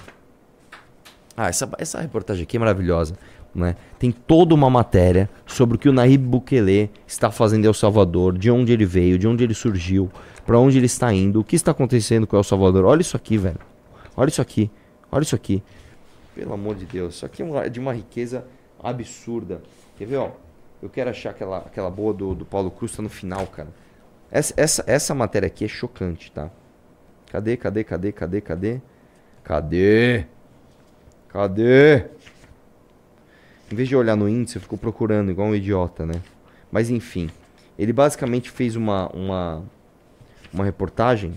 Ah, 1.36 1.48
essa, 1.48 1.70
essa 1.78 2.00
reportagem 2.00 2.42
aqui 2.42 2.56
é 2.56 2.60
maravilhosa. 2.60 3.16
Né? 3.54 3.76
Tem 3.98 4.10
toda 4.10 4.54
uma 4.54 4.70
matéria 4.70 5.28
sobre 5.46 5.76
o 5.76 5.78
que 5.78 5.88
o 5.88 5.92
Nayib 5.92 6.24
Bukele 6.26 6.90
está 7.06 7.30
fazendo 7.30 7.64
em 7.64 7.66
El 7.66 7.74
Salvador, 7.74 8.36
de 8.38 8.50
onde 8.50 8.72
ele 8.72 8.86
veio, 8.86 9.18
de 9.18 9.28
onde 9.28 9.44
ele 9.44 9.52
surgiu, 9.54 10.10
para 10.46 10.58
onde 10.58 10.78
ele 10.78 10.86
está 10.86 11.12
indo, 11.12 11.40
o 11.40 11.44
que 11.44 11.54
está 11.54 11.70
acontecendo 11.70 12.26
com 12.26 12.36
El 12.36 12.42
Salvador. 12.42 12.84
Olha 12.84 13.02
isso 13.02 13.16
aqui, 13.16 13.36
velho. 13.36 13.58
Olha 14.16 14.28
isso 14.28 14.40
aqui. 14.40 14.70
Olha 15.10 15.22
isso 15.22 15.34
aqui. 15.34 15.62
Pelo 16.34 16.54
amor 16.54 16.74
de 16.76 16.86
Deus, 16.86 17.16
isso 17.16 17.26
aqui 17.26 17.42
é 17.42 17.44
uma- 17.44 17.68
de 17.68 17.78
uma 17.78 17.92
riqueza 17.92 18.46
absurda. 18.82 19.60
Quer 19.98 20.06
ver, 20.06 20.16
ó? 20.16 20.30
Eu 20.82 20.88
quero 20.88 21.10
achar 21.10 21.30
aquela, 21.30 21.58
aquela 21.58 21.90
boa 21.90 22.12
do, 22.14 22.34
do 22.34 22.44
Paulo 22.46 22.70
Cruz, 22.70 22.96
tá 22.96 23.02
no 23.02 23.10
final, 23.10 23.46
cara. 23.46 23.68
Essa, 24.30 24.54
essa, 24.56 24.84
essa 24.86 25.14
matéria 25.14 25.46
aqui 25.46 25.66
é 25.66 25.68
chocante, 25.68 26.32
tá? 26.32 26.50
Cadê, 27.30 27.56
cadê, 27.56 27.84
cadê, 27.84 28.12
cadê, 28.12 28.40
cadê? 28.40 28.80
Cadê? 29.44 30.26
Cadê? 31.28 32.06
Em 33.70 33.74
vez 33.74 33.88
de 33.88 33.96
olhar 33.96 34.16
no 34.16 34.28
índice, 34.28 34.56
eu 34.56 34.62
fico 34.62 34.76
procurando 34.76 35.30
igual 35.30 35.48
um 35.48 35.54
idiota, 35.54 36.04
né? 36.04 36.20
Mas 36.70 36.90
enfim, 36.90 37.30
ele 37.78 37.92
basicamente 37.92 38.50
fez 38.50 38.76
uma 38.76 39.08
uma 39.08 39.62
uma 40.52 40.64
reportagem. 40.64 41.34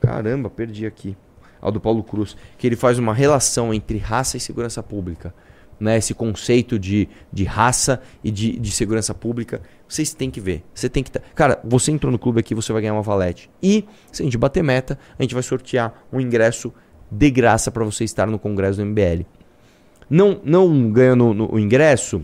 Caramba, 0.00 0.48
perdi 0.48 0.86
aqui. 0.86 1.16
Ao 1.60 1.70
do 1.70 1.80
Paulo 1.80 2.02
Cruz, 2.02 2.36
que 2.56 2.66
ele 2.66 2.76
faz 2.76 2.98
uma 2.98 3.12
relação 3.12 3.74
entre 3.74 3.98
raça 3.98 4.36
e 4.36 4.40
segurança 4.40 4.82
pública. 4.82 5.34
Né, 5.80 5.96
esse 5.96 6.12
conceito 6.12 6.78
de, 6.78 7.08
de 7.32 7.42
raça 7.44 8.02
e 8.22 8.30
de, 8.30 8.58
de 8.58 8.70
segurança 8.70 9.14
pública. 9.14 9.62
Vocês 9.88 10.12
têm 10.12 10.30
que 10.30 10.38
ver. 10.38 10.62
Você 10.74 10.90
tem 10.90 11.02
que. 11.02 11.10
Cara, 11.34 11.58
você 11.64 11.90
entrou 11.90 12.12
no 12.12 12.18
clube 12.18 12.38
aqui, 12.38 12.54
você 12.54 12.70
vai 12.70 12.82
ganhar 12.82 12.92
uma 12.92 13.00
valete. 13.00 13.48
E, 13.62 13.86
se 14.12 14.20
a 14.20 14.24
gente 14.26 14.36
bater 14.36 14.62
meta, 14.62 14.98
a 15.18 15.22
gente 15.22 15.32
vai 15.32 15.42
sortear 15.42 16.04
um 16.12 16.20
ingresso 16.20 16.70
de 17.10 17.30
graça 17.30 17.70
para 17.70 17.82
você 17.82 18.04
estar 18.04 18.26
no 18.26 18.38
congresso 18.38 18.76
do 18.78 18.84
MBL. 18.84 19.24
Não, 20.10 20.38
não 20.44 20.90
ganhando 20.92 21.32
no- 21.32 21.54
o 21.54 21.58
ingresso, 21.58 22.22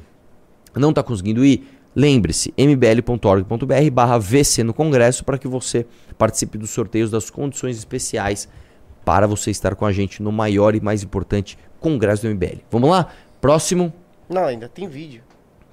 não 0.74 0.90
está 0.90 1.02
conseguindo 1.02 1.42
ir, 1.42 1.66
lembre-se, 1.94 2.52
mbl.org.br 2.58 3.90
barra 3.90 4.18
VC 4.18 4.62
no 4.62 4.74
Congresso 4.74 5.24
para 5.24 5.38
que 5.38 5.48
você 5.48 5.86
participe 6.18 6.58
dos 6.58 6.70
sorteios 6.70 7.10
das 7.10 7.30
condições 7.30 7.78
especiais 7.78 8.48
para 9.04 9.26
você 9.26 9.50
estar 9.50 9.74
com 9.76 9.86
a 9.86 9.92
gente 9.92 10.22
no 10.22 10.30
maior 10.32 10.74
e 10.74 10.80
mais 10.80 11.02
importante 11.02 11.56
Congresso 11.78 12.22
do 12.22 12.34
MBL. 12.34 12.62
Vamos 12.70 12.90
lá? 12.90 13.08
Próximo. 13.46 13.92
Não, 14.28 14.44
ainda 14.44 14.68
tem 14.68 14.88
vídeo. 14.88 15.22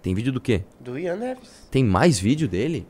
Tem 0.04 0.14
vídeo 0.14 0.32
do 0.32 0.40
quê? 0.40 0.64
Do 0.80 1.00
Ian 1.00 1.16
Neves. 1.16 1.68
Tem 1.72 1.84
mais 1.84 2.20
vídeo 2.20 2.48
dele? 2.48 2.86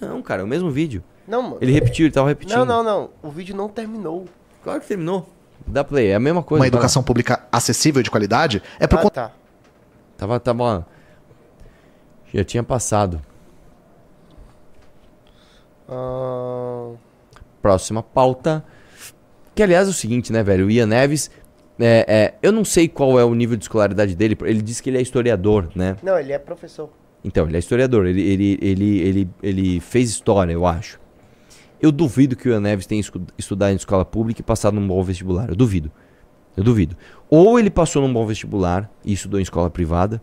Não, 0.00 0.22
cara, 0.22 0.40
é 0.40 0.44
o 0.44 0.48
mesmo 0.48 0.70
vídeo. 0.70 1.04
Não, 1.26 1.42
mano. 1.42 1.58
Ele 1.60 1.72
repetiu, 1.72 2.06
ele 2.06 2.14
tava 2.14 2.26
repetindo. 2.26 2.56
Não, 2.56 2.64
não, 2.64 2.82
não. 2.82 3.10
O 3.22 3.28
vídeo 3.28 3.54
não 3.54 3.68
terminou. 3.68 4.24
Claro 4.64 4.80
que 4.80 4.86
terminou. 4.88 5.28
Dá 5.66 5.84
play, 5.84 6.06
é 6.06 6.14
a 6.14 6.18
mesma 6.20 6.42
coisa. 6.42 6.62
uma 6.62 6.66
educação 6.66 7.02
pública 7.02 7.46
acessível 7.52 8.00
e 8.00 8.02
de 8.02 8.10
qualidade, 8.10 8.62
é 8.80 8.86
por 8.86 8.98
Ah, 8.98 9.02
conta 9.02 9.14
tá. 9.28 9.32
Tava, 10.16 10.40
tava. 10.40 10.86
Já 12.32 12.42
tinha 12.44 12.62
passado. 12.62 13.20
Ah, 15.86 16.92
Próxima 17.60 18.02
pauta. 18.02 18.64
Que 19.54 19.62
aliás 19.62 19.86
é 19.86 19.90
o 19.90 19.94
seguinte, 19.94 20.32
né, 20.32 20.42
velho? 20.42 20.64
O 20.66 20.70
Ian 20.70 20.86
Neves. 20.86 21.30
É, 21.78 22.04
é, 22.08 22.34
eu 22.42 22.52
não 22.52 22.64
sei 22.64 22.88
qual 22.88 23.18
é 23.18 23.24
o 23.24 23.34
nível 23.34 23.56
de 23.56 23.64
escolaridade 23.64 24.16
dele. 24.16 24.36
Ele 24.42 24.62
disse 24.62 24.82
que 24.82 24.90
ele 24.90 24.98
é 24.98 25.02
historiador, 25.02 25.68
né? 25.74 25.96
não, 26.02 26.18
ele 26.18 26.32
é 26.32 26.38
professor. 26.38 26.90
Então, 27.24 27.46
ele 27.46 27.56
é 27.56 27.58
historiador. 27.58 28.06
Ele, 28.06 28.20
ele, 28.20 28.58
ele, 28.60 28.98
ele, 29.00 29.30
ele 29.42 29.80
fez 29.80 30.10
história, 30.10 30.52
eu 30.52 30.66
acho. 30.66 31.00
Eu 31.80 31.92
duvido 31.92 32.34
que 32.34 32.48
o 32.48 32.52
Ian 32.52 32.60
Neves 32.60 32.86
tenha 32.86 33.02
estudado 33.36 33.72
em 33.72 33.76
escola 33.76 34.04
pública 34.04 34.40
e 34.40 34.44
passado 34.44 34.74
num 34.74 34.86
bom 34.86 35.02
vestibular. 35.02 35.48
Eu 35.48 35.54
duvido. 35.54 35.90
Eu 36.56 36.64
duvido. 36.64 36.96
Ou 37.30 37.58
ele 37.58 37.70
passou 37.70 38.02
num 38.02 38.12
bom 38.12 38.26
vestibular 38.26 38.90
e 39.04 39.12
estudou 39.12 39.38
em 39.38 39.42
escola 39.44 39.70
privada, 39.70 40.20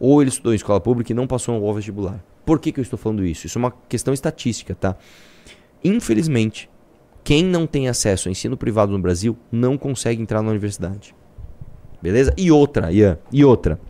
ou 0.00 0.20
ele 0.20 0.30
estudou 0.30 0.52
em 0.52 0.56
escola 0.56 0.80
pública 0.80 1.12
e 1.12 1.14
não 1.14 1.26
passou 1.26 1.54
num 1.54 1.60
bom 1.60 1.72
vestibular. 1.72 2.24
Por 2.44 2.58
que, 2.58 2.72
que 2.72 2.80
eu 2.80 2.82
estou 2.82 2.98
falando 2.98 3.24
isso? 3.24 3.46
Isso 3.46 3.56
é 3.56 3.60
uma 3.60 3.70
questão 3.88 4.12
estatística, 4.12 4.74
tá? 4.74 4.96
Infelizmente, 5.84 6.68
quem 7.26 7.42
não 7.42 7.66
tem 7.66 7.88
acesso 7.88 8.28
ao 8.28 8.30
ensino 8.30 8.56
privado 8.56 8.92
no 8.92 9.00
Brasil 9.00 9.36
não 9.50 9.76
consegue 9.76 10.22
entrar 10.22 10.40
na 10.42 10.50
universidade. 10.50 11.12
Beleza? 12.00 12.32
E 12.36 12.52
outra, 12.52 12.92
Ian, 12.92 13.18
e 13.32 13.44
outra. 13.44 13.80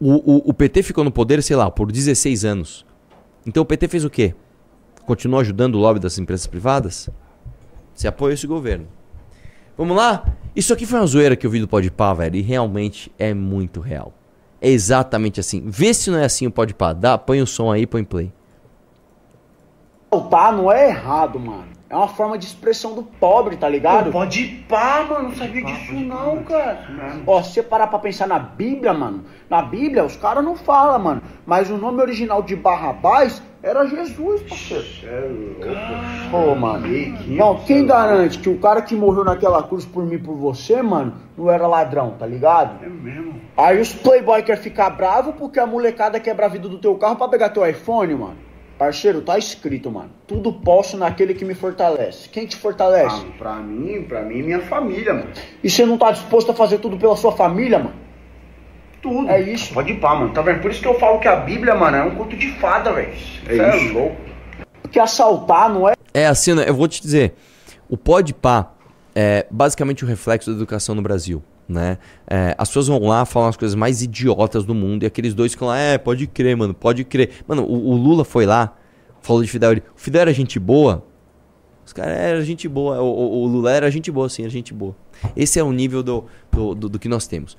O, 0.00 0.14
o, 0.14 0.50
o 0.50 0.52
PT 0.52 0.82
ficou 0.82 1.04
no 1.04 1.12
poder, 1.12 1.40
sei 1.44 1.54
lá, 1.54 1.70
por 1.70 1.92
16 1.92 2.44
anos. 2.44 2.84
Então 3.46 3.62
o 3.62 3.64
PT 3.64 3.86
fez 3.86 4.04
o 4.04 4.10
quê? 4.10 4.34
Continuou 5.06 5.40
ajudando 5.42 5.76
o 5.76 5.78
lobby 5.78 6.00
das 6.00 6.18
empresas 6.18 6.44
privadas? 6.44 7.08
Você 7.94 8.08
apoia 8.08 8.34
esse 8.34 8.48
governo. 8.48 8.88
Vamos 9.78 9.96
lá? 9.96 10.24
Isso 10.56 10.72
aqui 10.72 10.84
foi 10.84 10.98
uma 10.98 11.06
zoeira 11.06 11.36
que 11.36 11.46
eu 11.46 11.50
vi 11.52 11.60
do 11.60 11.68
Podpah, 11.68 12.14
velho, 12.14 12.34
e 12.34 12.42
realmente 12.42 13.12
é 13.16 13.32
muito 13.32 13.78
real. 13.80 14.12
É 14.60 14.68
exatamente 14.68 15.38
assim. 15.38 15.62
Vê 15.64 15.94
se 15.94 16.10
não 16.10 16.18
é 16.18 16.24
assim 16.24 16.48
o 16.48 16.50
Podpah. 16.50 16.94
Dá, 16.94 17.16
põe 17.16 17.40
o 17.40 17.46
som 17.46 17.70
aí, 17.70 17.86
põe 17.86 18.02
play. 18.02 18.32
Voltar 20.10 20.52
não 20.52 20.70
é 20.72 20.88
errado, 20.88 21.38
mano. 21.38 21.71
É 21.92 21.94
uma 21.94 22.08
forma 22.08 22.38
de 22.38 22.46
expressão 22.46 22.94
do 22.94 23.02
pobre, 23.02 23.54
tá 23.54 23.68
ligado? 23.68 24.10
Pode 24.10 24.40
ir 24.40 24.64
pá, 24.66 25.06
mano. 25.06 25.24
Não 25.24 25.36
sabia 25.36 25.62
disso 25.62 25.92
não, 25.92 26.42
cara. 26.42 26.88
Ó, 27.26 27.42
se 27.42 27.52
você 27.52 27.62
parar 27.62 27.86
pra 27.86 27.98
pensar 27.98 28.26
na 28.26 28.38
Bíblia, 28.38 28.94
mano, 28.94 29.24
na 29.50 29.60
Bíblia 29.60 30.02
os 30.02 30.16
caras 30.16 30.42
não 30.42 30.56
falam, 30.56 30.98
mano. 30.98 31.22
Mas 31.44 31.68
o 31.68 31.76
nome 31.76 32.00
original 32.00 32.42
de 32.42 32.56
Barrabás 32.56 33.42
era 33.62 33.84
Jesus, 33.84 34.40
parceiro. 34.40 35.58
Pô, 36.30 36.54
mano. 36.54 36.88
Não, 37.26 37.56
quem 37.56 37.84
garante 37.84 38.38
que 38.38 38.48
o 38.48 38.58
cara 38.58 38.80
que 38.80 38.96
morreu 38.96 39.22
naquela 39.22 39.62
cruz 39.62 39.84
por 39.84 40.02
mim 40.02 40.14
e 40.14 40.18
por 40.18 40.34
você, 40.34 40.80
mano, 40.80 41.12
não 41.36 41.50
era 41.50 41.66
ladrão, 41.66 42.14
tá 42.18 42.24
ligado? 42.24 42.82
É 42.82 42.88
mesmo. 42.88 43.34
Aí 43.54 43.78
os 43.78 43.92
playboy 43.92 44.42
quer 44.42 44.56
ficar 44.56 44.88
bravo 44.88 45.34
porque 45.34 45.60
a 45.60 45.66
molecada 45.66 46.18
quebra 46.18 46.46
a 46.46 46.48
vida 46.48 46.70
do 46.70 46.78
teu 46.78 46.94
carro 46.94 47.16
pra 47.16 47.28
pegar 47.28 47.50
teu 47.50 47.68
iPhone, 47.68 48.14
mano. 48.14 48.51
Parceiro, 48.82 49.20
tá 49.20 49.38
escrito, 49.38 49.92
mano. 49.92 50.10
Tudo 50.26 50.52
posso 50.52 50.96
naquele 50.96 51.34
que 51.34 51.44
me 51.44 51.54
fortalece. 51.54 52.28
Quem 52.28 52.46
te 52.46 52.56
fortalece? 52.56 53.24
Ah, 53.28 53.32
pra 53.38 53.54
mim, 53.54 54.02
pra 54.02 54.22
mim, 54.22 54.42
minha 54.42 54.58
família, 54.62 55.14
mano. 55.14 55.28
E 55.62 55.70
você 55.70 55.86
não 55.86 55.96
tá 55.96 56.10
disposto 56.10 56.50
a 56.50 56.54
fazer 56.54 56.78
tudo 56.78 56.96
pela 56.96 57.14
sua 57.14 57.30
família, 57.30 57.78
mano? 57.78 57.94
Tudo. 59.00 59.28
É 59.30 59.40
isso. 59.40 59.72
Pode 59.72 59.92
ir 59.92 60.00
pá, 60.00 60.16
mano. 60.16 60.32
Tá 60.32 60.42
vendo? 60.42 60.60
Por 60.60 60.72
isso 60.72 60.80
que 60.82 60.88
eu 60.88 60.98
falo 60.98 61.20
que 61.20 61.28
a 61.28 61.36
Bíblia, 61.36 61.76
mano, 61.76 61.96
é 61.96 62.02
um 62.02 62.16
conto 62.16 62.36
de 62.36 62.50
fada, 62.58 62.92
velho. 62.92 63.12
É 63.46 63.70
Cê 63.70 63.76
isso. 63.84 63.94
louco. 63.94 64.16
Porque 64.82 64.98
assaltar 64.98 65.70
não 65.72 65.88
é 65.88 65.92
É 66.12 66.26
assim, 66.26 66.52
né? 66.52 66.64
eu 66.66 66.74
vou 66.74 66.88
te 66.88 67.00
dizer. 67.00 67.34
O 67.88 67.96
Podpah 67.96 68.72
é 69.14 69.46
basicamente 69.48 70.02
o 70.04 70.08
reflexo 70.08 70.50
da 70.50 70.56
educação 70.56 70.92
no 70.96 71.02
Brasil. 71.02 71.40
Né? 71.72 71.96
É, 72.28 72.54
as 72.58 72.68
pessoas 72.68 72.86
vão 72.88 73.00
lá, 73.06 73.24
falam 73.24 73.48
as 73.48 73.56
coisas 73.56 73.74
mais 73.74 74.02
idiotas 74.02 74.64
do 74.64 74.74
mundo, 74.74 75.04
e 75.04 75.06
aqueles 75.06 75.32
dois 75.32 75.52
ficam 75.52 75.68
lá, 75.68 75.78
é, 75.78 75.96
pode 75.96 76.26
crer, 76.26 76.54
mano, 76.56 76.74
pode 76.74 77.02
crer. 77.02 77.30
Mano, 77.48 77.62
o, 77.64 77.90
o 77.92 77.96
Lula 77.96 78.24
foi 78.24 78.44
lá, 78.44 78.76
falou 79.22 79.42
de 79.42 79.48
Fidel, 79.48 79.72
o 79.78 79.80
Fidel 79.96 80.20
era 80.22 80.32
gente 80.34 80.58
boa? 80.58 81.02
Os 81.84 81.92
caras 81.92 82.16
eram 82.16 82.42
gente 82.42 82.68
boa, 82.68 83.00
o, 83.00 83.06
o- 83.06 83.42
o 83.42 83.46
Lula 83.46 83.72
era 83.72 83.90
gente 83.90 84.10
boa, 84.10 84.28
sim, 84.28 84.42
era 84.42 84.50
gente 84.50 84.72
boa. 84.74 84.94
Esse 85.34 85.58
é 85.58 85.62
o 85.64 85.72
nível 85.72 86.02
do, 86.02 86.24
do, 86.50 86.74
do- 86.74 86.88
do 86.90 86.98
que 86.98 87.08
nós 87.08 87.26
temos. 87.26 87.56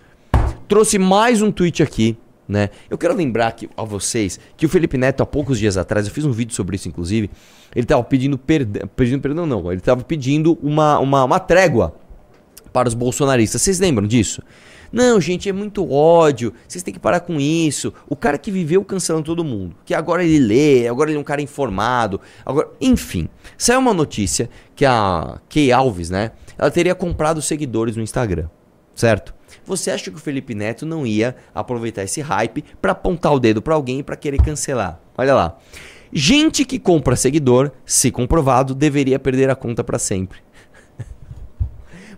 Trouxe 0.67 0.97
mais 0.99 1.41
um 1.41 1.51
tweet 1.51 1.81
aqui, 1.83 2.15
né? 2.47 2.69
Eu 2.89 2.97
quero 2.97 3.13
lembrar 3.15 3.47
aqui 3.47 3.69
a 3.75 3.83
vocês 3.83 4.39
que 4.55 4.65
o 4.65 4.69
Felipe 4.69 4.97
Neto, 4.97 5.21
há 5.21 5.25
poucos 5.25 5.57
dias 5.59 5.75
atrás, 5.77 6.05
eu 6.07 6.13
fiz 6.13 6.23
um 6.25 6.31
vídeo 6.31 6.53
sobre 6.53 6.75
isso, 6.75 6.87
inclusive, 6.87 7.29
ele 7.75 7.85
tava 7.85 8.03
pedindo 8.03 8.37
pedindo 8.95 9.21
perdão 9.21 9.45
não, 9.45 9.71
ele 9.71 9.81
tava 9.81 10.03
pedindo 10.03 10.57
uma, 10.61 10.99
uma, 10.99 11.23
uma 11.23 11.39
trégua 11.39 11.95
para 12.73 12.89
os 12.89 12.93
bolsonaristas. 12.93 13.61
Vocês 13.61 13.79
lembram 13.79 14.07
disso? 14.07 14.41
Não, 14.91 15.19
gente, 15.19 15.49
é 15.49 15.53
muito 15.53 15.91
ódio. 15.91 16.53
Vocês 16.67 16.83
têm 16.83 16.93
que 16.93 16.99
parar 16.99 17.21
com 17.21 17.39
isso. 17.39 17.93
O 18.07 18.15
cara 18.15 18.37
que 18.37 18.51
viveu 18.51 18.83
cancelando 18.83 19.25
todo 19.25 19.43
mundo, 19.43 19.75
que 19.85 19.93
agora 19.93 20.23
ele 20.23 20.39
lê, 20.39 20.87
agora 20.87 21.09
ele 21.09 21.17
é 21.17 21.19
um 21.19 21.23
cara 21.23 21.41
informado, 21.41 22.21
agora, 22.45 22.69
enfim, 22.79 23.27
saiu 23.57 23.79
uma 23.79 23.93
notícia 23.93 24.49
que 24.75 24.85
a 24.85 25.39
Kay 25.49 25.71
Alves, 25.71 26.09
né? 26.09 26.31
Ela 26.57 26.69
teria 26.69 26.93
comprado 26.93 27.41
seguidores 27.41 27.95
no 27.95 28.03
Instagram, 28.03 28.47
certo? 28.93 29.33
Você 29.65 29.89
acha 29.89 30.11
que 30.11 30.17
o 30.17 30.19
Felipe 30.19 30.53
Neto 30.53 30.85
não 30.85 31.07
ia 31.07 31.35
aproveitar 31.55 32.03
esse 32.03 32.21
hype 32.21 32.63
para 32.81 32.91
apontar 32.91 33.33
o 33.33 33.39
dedo 33.39 33.61
para 33.61 33.73
alguém 33.73 33.99
e 33.99 34.03
para 34.03 34.15
querer 34.15 34.41
cancelar? 34.43 34.99
Olha 35.17 35.33
lá. 35.33 35.57
Gente 36.11 36.63
que 36.65 36.77
compra 36.77 37.15
seguidor, 37.15 37.71
se 37.83 38.11
comprovado, 38.11 38.75
deveria 38.75 39.17
perder 39.17 39.49
a 39.49 39.55
conta 39.55 39.83
para 39.83 39.97
sempre. 39.97 40.42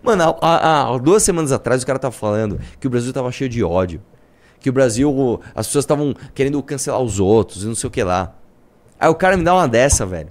Mano, 0.06 0.36
há, 0.40 0.92
há- 0.94 0.98
duas 0.98 1.22
semanas 1.24 1.50
atrás 1.50 1.82
o 1.82 1.86
cara 1.86 1.98
tava 1.98 2.12
falando 2.12 2.60
que 2.78 2.86
o 2.86 2.90
Brasil 2.90 3.12
tava 3.12 3.30
cheio 3.32 3.50
de 3.50 3.62
ódio. 3.64 4.00
Que 4.60 4.70
o 4.70 4.72
Brasil, 4.72 5.40
as 5.54 5.66
pessoas 5.66 5.84
estavam 5.84 6.14
querendo 6.32 6.62
cancelar 6.62 7.00
os 7.00 7.18
outros 7.20 7.64
e 7.64 7.66
não 7.66 7.74
sei 7.74 7.88
o 7.88 7.90
que 7.90 8.02
lá. 8.02 8.34
Aí 8.98 9.08
o 9.08 9.14
cara 9.14 9.36
me 9.36 9.42
dá 9.44 9.52
uma 9.52 9.66
dessa, 9.68 10.06
velho. 10.06 10.30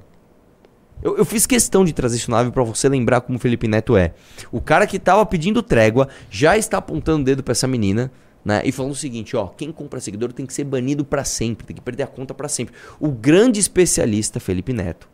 Eu, 1.03 1.17
eu 1.17 1.25
fiz 1.25 1.45
questão 1.45 1.83
de 1.83 1.93
trazer 1.93 2.15
isso 2.17 2.31
na 2.31 2.37
live 2.37 2.51
pra 2.51 2.63
você 2.63 2.87
lembrar 2.89 3.19
como 3.21 3.37
o 3.37 3.39
Felipe 3.41 3.67
Neto 3.67 3.95
é. 3.97 4.13
O 4.51 4.59
cara 4.61 4.87
que 4.87 4.97
tava 4.97 5.25
pedindo 5.25 5.61
trégua 5.61 6.07
já 6.29 6.57
está 6.57 6.77
apontando 6.77 7.21
o 7.21 7.25
dedo 7.25 7.43
pra 7.43 7.51
essa 7.51 7.67
menina, 7.67 8.09
né? 8.43 8.61
E 8.65 8.71
falando 8.71 8.93
o 8.93 8.95
seguinte, 8.95 9.35
ó, 9.35 9.47
quem 9.47 9.71
compra 9.71 9.99
seguidor 9.99 10.31
tem 10.33 10.45
que 10.45 10.53
ser 10.53 10.63
banido 10.63 11.03
pra 11.03 11.23
sempre, 11.25 11.67
tem 11.67 11.75
que 11.75 11.81
perder 11.81 12.03
a 12.03 12.07
conta 12.07 12.33
pra 12.33 12.47
sempre. 12.47 12.73
O 12.99 13.09
grande 13.11 13.59
especialista 13.59 14.39
Felipe 14.39 14.71
Neto, 14.73 15.07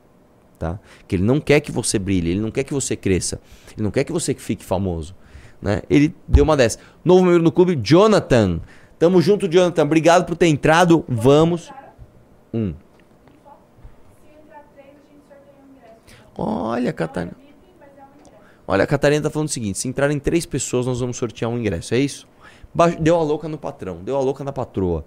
tá? 0.61 0.79
Que 1.07 1.15
ele 1.15 1.23
não 1.23 1.41
quer 1.41 1.59
que 1.59 1.71
você 1.71 1.97
brilhe, 1.97 2.29
ele 2.29 2.39
não 2.39 2.51
quer 2.51 2.63
que 2.63 2.71
você 2.71 2.95
cresça, 2.95 3.41
ele 3.73 3.83
não 3.83 3.89
quer 3.89 4.03
que 4.03 4.11
você 4.11 4.35
fique 4.35 4.63
famoso, 4.63 5.15
né? 5.59 5.81
Ele 5.89 6.13
deu 6.27 6.43
uma 6.43 6.55
dessa. 6.55 6.77
Novo 7.03 7.25
membro 7.25 7.41
no 7.41 7.51
clube, 7.51 7.75
Jonathan. 7.81 8.61
Tamo 8.99 9.19
junto, 9.19 9.47
Jonathan. 9.47 9.81
Obrigado 9.81 10.23
por 10.23 10.35
ter 10.35 10.45
entrado. 10.45 11.03
Vamos. 11.09 11.71
Um. 12.53 12.75
Olha, 16.37 16.93
Catarina. 16.93 17.35
Olha, 18.67 18.83
a 18.83 18.87
Catarina 18.87 19.23
tá 19.23 19.31
falando 19.31 19.47
o 19.47 19.51
seguinte: 19.51 19.79
se 19.79 19.87
entrarem 19.87 20.19
três 20.19 20.45
pessoas, 20.45 20.85
nós 20.85 20.99
vamos 20.99 21.17
sortear 21.17 21.49
um 21.49 21.57
ingresso. 21.57 21.95
É 21.95 21.97
isso? 21.97 22.27
Deu 22.99 23.15
a 23.15 23.23
louca 23.23 23.47
no 23.47 23.57
patrão, 23.57 24.03
deu 24.03 24.15
a 24.15 24.19
louca 24.19 24.43
na 24.43 24.53
patroa. 24.53 25.03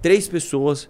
Três 0.00 0.26
pessoas, 0.26 0.88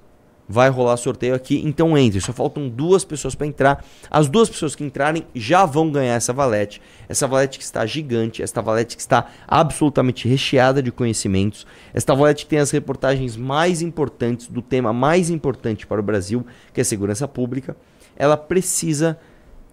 vai 0.48 0.68
rolar 0.68 0.96
sorteio 0.96 1.35
aqui, 1.35 1.61
então 1.64 1.96
entre. 1.98 2.20
Só 2.20 2.32
faltam 2.32 2.68
duas 2.68 3.04
pessoas 3.04 3.35
para 3.35 3.46
entrar. 3.46 3.85
As 4.11 4.28
duas 4.28 4.48
pessoas 4.48 4.74
que 4.74 4.85
entrarem 4.85 5.26
já 5.35 5.64
vão 5.64 5.90
ganhar 5.90 6.14
essa 6.14 6.32
valete. 6.32 6.80
Essa 7.09 7.26
valete 7.26 7.59
que 7.59 7.64
está 7.64 7.85
gigante, 7.85 8.42
esta 8.42 8.62
valete 8.62 8.96
que 8.96 9.02
está 9.02 9.26
absolutamente 9.46 10.28
recheada 10.28 10.82
de 10.82 10.92
conhecimentos. 10.92 11.66
Esta 11.92 12.14
valete 12.14 12.44
que 12.44 12.50
tem 12.50 12.59
as 12.59 12.70
reportagens 12.70 13.37
mais 13.37 13.82
importantes 13.82 14.46
do 14.46 14.62
tema 14.62 14.92
mais 14.92 15.30
importante 15.30 15.87
para 15.87 16.00
o 16.00 16.04
Brasil, 16.04 16.46
que 16.72 16.80
é 16.80 16.85
segurança 16.85 17.26
pública. 17.26 17.76
Ela 18.16 18.37
precisa 18.37 19.18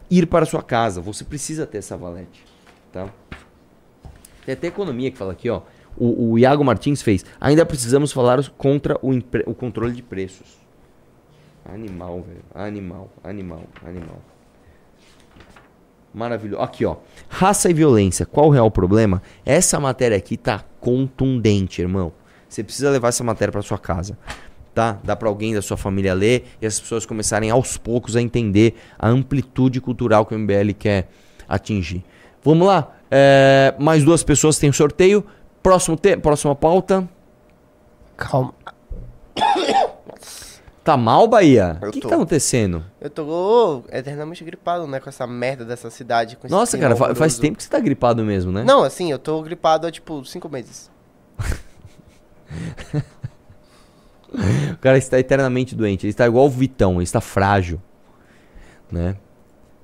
ir 0.09 0.27
para 0.27 0.43
a 0.43 0.47
sua 0.47 0.63
casa. 0.63 1.01
Você 1.01 1.23
precisa 1.23 1.65
ter 1.65 1.79
essa 1.79 1.95
valete, 1.95 2.43
tá? 2.91 3.07
Tem 4.45 4.53
até 4.53 4.67
economia 4.67 5.09
que 5.09 5.17
fala 5.17 5.31
aqui, 5.31 5.49
ó. 5.49 5.61
O, 5.95 6.31
o 6.31 6.39
Iago 6.39 6.63
Martins 6.63 7.01
fez. 7.01 7.23
Ainda 7.39 7.65
precisamos 7.65 8.11
falar 8.11 8.43
contra 8.57 8.97
o, 9.01 9.11
o 9.45 9.53
controle 9.53 9.93
de 9.93 10.01
preços. 10.01 10.62
Animal, 11.65 12.21
velho. 12.21 12.43
Animal, 12.53 13.09
animal, 13.23 13.63
animal. 13.85 14.21
Maravilhoso. 16.13 16.61
Aqui, 16.61 16.85
ó. 16.85 16.97
Raça 17.27 17.69
e 17.69 17.73
violência. 17.73 18.25
Qual 18.25 18.47
o 18.47 18.49
real 18.51 18.69
problema? 18.69 19.21
Essa 19.45 19.79
matéria 19.79 20.15
aqui 20.15 20.37
tá 20.37 20.63
contundente, 20.79 21.81
irmão. 21.81 22.11
Você 22.47 22.63
precisa 22.63 22.89
levar 22.91 23.07
essa 23.07 23.23
matéria 23.23 23.51
para 23.51 23.61
sua 23.61 23.79
casa. 23.79 24.17
Tá? 24.75 24.99
Dá 25.03 25.15
para 25.15 25.29
alguém 25.29 25.53
da 25.53 25.61
sua 25.61 25.77
família 25.77 26.13
ler 26.13 26.45
e 26.61 26.65
as 26.65 26.79
pessoas 26.79 27.05
começarem 27.05 27.49
aos 27.49 27.77
poucos 27.77 28.15
a 28.15 28.21
entender 28.21 28.75
a 28.97 29.07
amplitude 29.07 29.79
cultural 29.79 30.25
que 30.25 30.35
o 30.35 30.39
MBL 30.39 30.73
quer 30.77 31.09
atingir. 31.47 32.03
Vamos 32.43 32.67
lá. 32.67 32.91
É, 33.09 33.75
mais 33.79 34.03
duas 34.03 34.23
pessoas 34.23 34.57
têm 34.57 34.71
sorteio. 34.71 35.23
Próximo 35.61 35.95
te 35.95 36.17
próxima 36.17 36.55
pauta. 36.55 37.07
Calma. 38.17 38.53
Tá 40.83 40.97
mal, 40.97 41.27
Bahia? 41.27 41.77
O 41.81 41.91
que, 41.91 42.01
que 42.01 42.07
tá 42.07 42.15
acontecendo? 42.15 42.83
Eu 42.99 43.09
tô 43.09 43.83
eternamente 43.89 44.43
gripado, 44.43 44.85
né? 44.85 44.99
Com 44.99 45.07
essa 45.07 45.25
merda 45.25 45.63
dessa 45.63 45.89
cidade. 45.89 46.37
Nossa, 46.49 46.77
cara, 46.77 46.93
fa- 46.95 47.05
faz 47.07 47.17
horroroso. 47.17 47.41
tempo 47.41 47.57
que 47.57 47.63
você 47.63 47.69
tá 47.69 47.79
gripado 47.79 48.23
mesmo, 48.25 48.51
né? 48.51 48.63
Não, 48.65 48.83
assim, 48.83 49.09
eu 49.09 49.17
tô 49.17 49.41
gripado 49.41 49.87
há, 49.87 49.91
tipo, 49.91 50.23
cinco 50.25 50.49
meses. 50.49 50.91
O 54.73 54.77
cara 54.77 54.97
está 54.97 55.19
eternamente 55.19 55.75
doente. 55.75 56.05
Ele 56.05 56.09
está 56.11 56.25
igual 56.25 56.45
o 56.45 56.49
Vitão, 56.49 56.93
ele 56.95 57.03
está 57.03 57.21
frágil. 57.21 57.79
Né? 58.91 59.15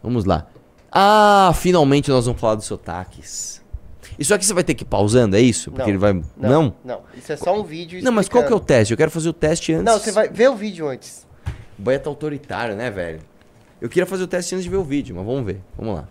Vamos 0.01 0.25
lá. 0.25 0.47
Ah, 0.91 1.51
finalmente 1.55 2.09
nós 2.09 2.25
vamos 2.25 2.41
falar 2.41 2.55
dos 2.55 2.65
sotaques. 2.65 3.61
Isso 4.19 4.33
aqui 4.33 4.45
você 4.45 4.53
vai 4.53 4.63
ter 4.65 4.73
que 4.73 4.83
ir 4.83 4.87
pausando, 4.87 5.37
é 5.37 5.41
isso? 5.41 5.71
Porque 5.71 5.83
Não, 5.83 5.89
ele 5.89 5.97
vai. 5.97 6.13
Não? 6.13 6.23
Não, 6.37 6.75
não. 6.83 7.01
Isso 7.17 7.31
é 7.31 7.37
só 7.37 7.57
um 7.57 7.63
vídeo 7.63 8.03
Não, 8.03 8.11
mas 8.11 8.27
qual 8.27 8.43
que 8.43 8.51
é 8.51 8.55
o 8.55 8.57
explicando. 8.57 8.65
teste? 8.79 8.91
Eu 8.93 8.97
quero 8.97 9.11
fazer 9.11 9.29
o 9.29 9.33
teste 9.33 9.73
antes. 9.73 9.85
Não, 9.85 9.97
você 9.97 10.11
vai 10.11 10.27
ver 10.27 10.49
o 10.49 10.55
vídeo 10.55 10.87
antes. 10.89 11.25
O 11.77 11.81
Bahia 11.81 11.99
tá 11.99 12.09
autoritário, 12.09 12.75
né, 12.75 12.91
velho? 12.91 13.21
Eu 13.79 13.87
queria 13.87 14.05
fazer 14.05 14.23
o 14.23 14.27
teste 14.27 14.53
antes 14.53 14.65
de 14.65 14.69
ver 14.69 14.75
o 14.75 14.83
vídeo, 14.83 15.15
mas 15.15 15.25
vamos 15.25 15.45
ver. 15.45 15.61
Vamos 15.77 15.95
lá. 15.95 16.07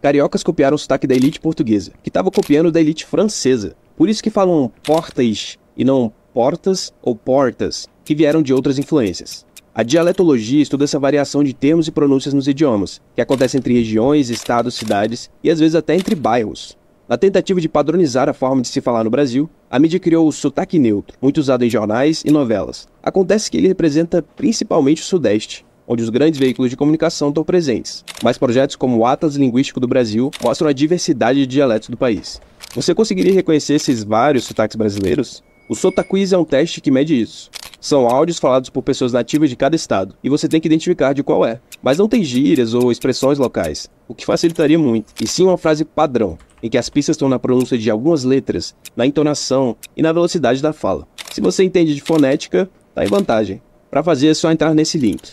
Cariocas 0.00 0.44
copiaram 0.44 0.76
o 0.76 0.78
sotaque 0.78 1.06
da 1.08 1.14
elite 1.14 1.40
portuguesa, 1.40 1.90
que 2.02 2.08
estava 2.08 2.30
copiando 2.30 2.70
da 2.70 2.80
elite 2.80 3.04
francesa. 3.04 3.74
Por 3.96 4.08
isso 4.08 4.22
que 4.22 4.30
falam 4.30 4.70
portas 4.84 5.58
e 5.76 5.84
não 5.84 6.12
portas 6.32 6.92
ou 7.02 7.16
portas, 7.16 7.88
que 8.04 8.14
vieram 8.14 8.42
de 8.42 8.54
outras 8.54 8.78
influências. 8.78 9.44
A 9.74 9.82
dialetologia 9.82 10.62
estuda 10.62 10.84
essa 10.84 10.98
variação 10.98 11.44
de 11.44 11.52
termos 11.52 11.88
e 11.88 11.90
pronúncias 11.90 12.32
nos 12.32 12.48
idiomas, 12.48 13.00
que 13.14 13.20
acontece 13.20 13.56
entre 13.56 13.74
regiões, 13.74 14.30
estados, 14.30 14.74
cidades 14.74 15.30
e 15.42 15.50
às 15.50 15.58
vezes 15.58 15.74
até 15.74 15.94
entre 15.94 16.14
bairros. 16.14 16.78
Na 17.10 17.18
tentativa 17.18 17.60
de 17.60 17.68
padronizar 17.68 18.28
a 18.28 18.32
forma 18.32 18.62
de 18.62 18.68
se 18.68 18.80
falar 18.80 19.02
no 19.02 19.10
Brasil, 19.10 19.50
a 19.68 19.80
mídia 19.80 19.98
criou 19.98 20.28
o 20.28 20.32
sotaque 20.32 20.78
neutro, 20.78 21.18
muito 21.20 21.38
usado 21.38 21.64
em 21.64 21.68
jornais 21.68 22.22
e 22.24 22.30
novelas. 22.30 22.86
Acontece 23.02 23.50
que 23.50 23.56
ele 23.56 23.66
representa 23.66 24.22
principalmente 24.22 25.02
o 25.02 25.04
Sudeste, 25.04 25.66
onde 25.88 26.04
os 26.04 26.08
grandes 26.08 26.38
veículos 26.38 26.70
de 26.70 26.76
comunicação 26.76 27.30
estão 27.30 27.42
presentes. 27.42 28.04
Mas 28.22 28.38
projetos 28.38 28.76
como 28.76 28.96
o 28.96 29.04
Atlas 29.04 29.34
Linguístico 29.34 29.80
do 29.80 29.88
Brasil 29.88 30.30
mostram 30.40 30.68
a 30.68 30.72
diversidade 30.72 31.40
de 31.40 31.48
dialetos 31.48 31.88
do 31.88 31.96
país. 31.96 32.40
Você 32.76 32.94
conseguiria 32.94 33.34
reconhecer 33.34 33.74
esses 33.74 34.04
vários 34.04 34.44
sotaques 34.44 34.76
brasileiros? 34.76 35.42
O 35.68 35.74
Sotaquiz 35.74 36.32
é 36.32 36.38
um 36.38 36.44
teste 36.44 36.80
que 36.80 36.92
mede 36.92 37.20
isso. 37.20 37.50
São 37.80 38.06
áudios 38.06 38.38
falados 38.38 38.70
por 38.70 38.82
pessoas 38.82 39.12
nativas 39.12 39.50
de 39.50 39.56
cada 39.56 39.74
estado, 39.74 40.14
e 40.22 40.28
você 40.28 40.46
tem 40.46 40.60
que 40.60 40.68
identificar 40.68 41.12
de 41.12 41.24
qual 41.24 41.44
é. 41.44 41.60
Mas 41.82 41.98
não 41.98 42.06
tem 42.06 42.22
gírias 42.22 42.72
ou 42.72 42.92
expressões 42.92 43.38
locais, 43.38 43.90
o 44.06 44.14
que 44.14 44.26
facilitaria 44.26 44.78
muito, 44.78 45.12
e 45.20 45.26
sim 45.26 45.44
uma 45.44 45.56
frase 45.56 45.84
padrão, 45.84 46.38
em 46.62 46.68
que 46.68 46.78
as 46.78 46.88
pistas 46.88 47.14
estão 47.14 47.28
na 47.28 47.38
pronúncia 47.38 47.76
de 47.78 47.90
algumas 47.90 48.24
letras, 48.24 48.74
na 48.96 49.06
entonação 49.06 49.76
e 49.96 50.02
na 50.02 50.12
velocidade 50.12 50.60
da 50.62 50.72
fala. 50.72 51.06
Se 51.32 51.40
você 51.40 51.64
entende 51.64 51.94
de 51.94 52.00
fonética, 52.00 52.68
tá 52.94 53.04
em 53.04 53.08
vantagem. 53.08 53.62
Para 53.90 54.02
fazer 54.02 54.28
é 54.28 54.34
só 54.34 54.50
entrar 54.52 54.74
nesse 54.74 54.98
link. 54.98 55.32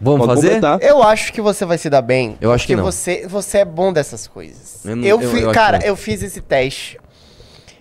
Vamos 0.00 0.26
Pode 0.26 0.40
fazer? 0.40 0.54
completar. 0.54 0.80
Eu 0.82 1.02
acho 1.02 1.32
que 1.32 1.40
você 1.40 1.64
vai 1.64 1.76
se 1.76 1.90
dar 1.90 2.02
bem. 2.02 2.36
Eu 2.40 2.52
acho 2.52 2.66
que 2.66 2.72
porque 2.72 2.82
não. 2.84 2.90
Você, 2.92 3.26
você 3.26 3.58
é 3.58 3.64
bom 3.64 3.92
dessas 3.92 4.26
coisas. 4.28 4.84
Eu 4.84 4.94
não- 4.96 5.04
eu- 5.04 5.18
fi- 5.20 5.40
eu 5.40 5.50
cara, 5.52 5.84
eu 5.84 5.96
fiz 5.96 6.22
esse 6.22 6.40
teste. 6.40 6.98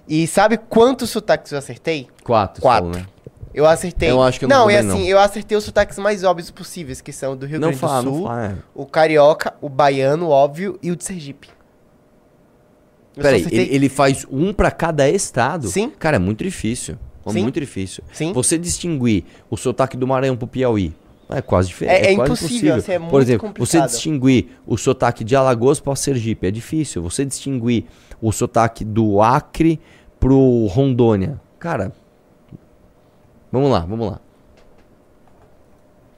E 0.08 0.26
sabe 0.26 0.58
quantos 0.58 1.10
sotaques 1.10 1.52
eu 1.52 1.58
acertei? 1.60 2.08
Quatro. 2.24 2.62
Quatro. 2.62 2.86
falou, 2.92 3.00
né? 3.02 3.06
Eu 3.54 3.66
acertei. 3.66 4.10
Eu 4.12 4.22
acho 4.22 4.40
que 4.40 4.46
eu 4.46 4.50
não 4.50 4.62
Não, 4.64 4.72
e 4.72 4.76
assim, 4.78 4.88
não. 4.88 5.00
eu 5.00 5.20
acertei 5.20 5.58
os 5.58 5.64
sotaques 5.64 5.98
mais 5.98 6.24
óbvios 6.24 6.52
possíveis, 6.52 7.02
que 7.02 7.12
são 7.12 7.36
do 7.36 7.46
Rio 7.46 7.60
Não 7.60 7.70
Grande 7.70 7.80
fala, 7.82 8.02
do 8.02 8.06
não 8.12 8.18
Sul, 8.18 8.28
fala. 8.28 8.46
é. 8.46 8.56
o 8.76 8.86
carioca, 8.86 9.54
o 9.62 9.68
baiano, 9.70 10.30
óbvio, 10.30 10.78
e 10.82 10.92
o 10.92 10.96
de 10.96 11.04
Sergipe. 11.04 11.50
Peraí, 13.22 13.40
acertei- 13.42 13.60
ele, 13.66 13.76
ele 13.76 13.90
faz 13.90 14.26
um 14.32 14.54
pra 14.54 14.72
cada 14.72 15.10
estado? 15.10 15.68
Sim. 15.68 15.90
Cara, 15.98 16.16
é 16.18 16.20
muito 16.20 16.44
difícil. 16.44 16.96
É 17.26 17.32
Sim. 17.32 17.42
muito 17.42 17.60
difícil. 17.60 18.04
Sim. 18.14 18.32
Você 18.34 18.58
distinguir 18.58 19.26
o 19.50 19.58
sotaque 19.58 19.98
do 19.98 20.08
Maranhão 20.08 20.38
pro 20.38 20.48
Piauí 20.48 20.94
é 21.30 21.42
quase 21.42 21.68
diferente. 21.68 22.06
É- 22.08 22.12
é 22.14 22.16
quase 22.16 22.32
impossível, 22.32 22.76
assim, 22.76 22.92
é 22.94 23.00
Por 23.00 23.22
exemplo, 23.22 23.48
você 23.50 23.54
complicado. 23.78 23.90
distinguir 23.90 24.48
o 24.66 24.78
sotaque 24.78 25.24
de 25.26 25.36
Alagoas 25.36 25.80
para 25.82 25.96
Sergipe 25.96 26.48
é 26.48 26.52
difícil. 26.52 27.04
Você 27.04 27.26
distinguir 27.26 27.86
o 28.22 28.32
sotaque 28.32 28.86
do 28.86 29.22
Acre 29.22 29.80
pro 30.20 30.66
Rondônia. 30.68 31.40
Cara, 31.60 31.92
vamos 33.52 33.70
lá, 33.72 33.80
vamos 33.82 34.10
lá. 34.10 34.22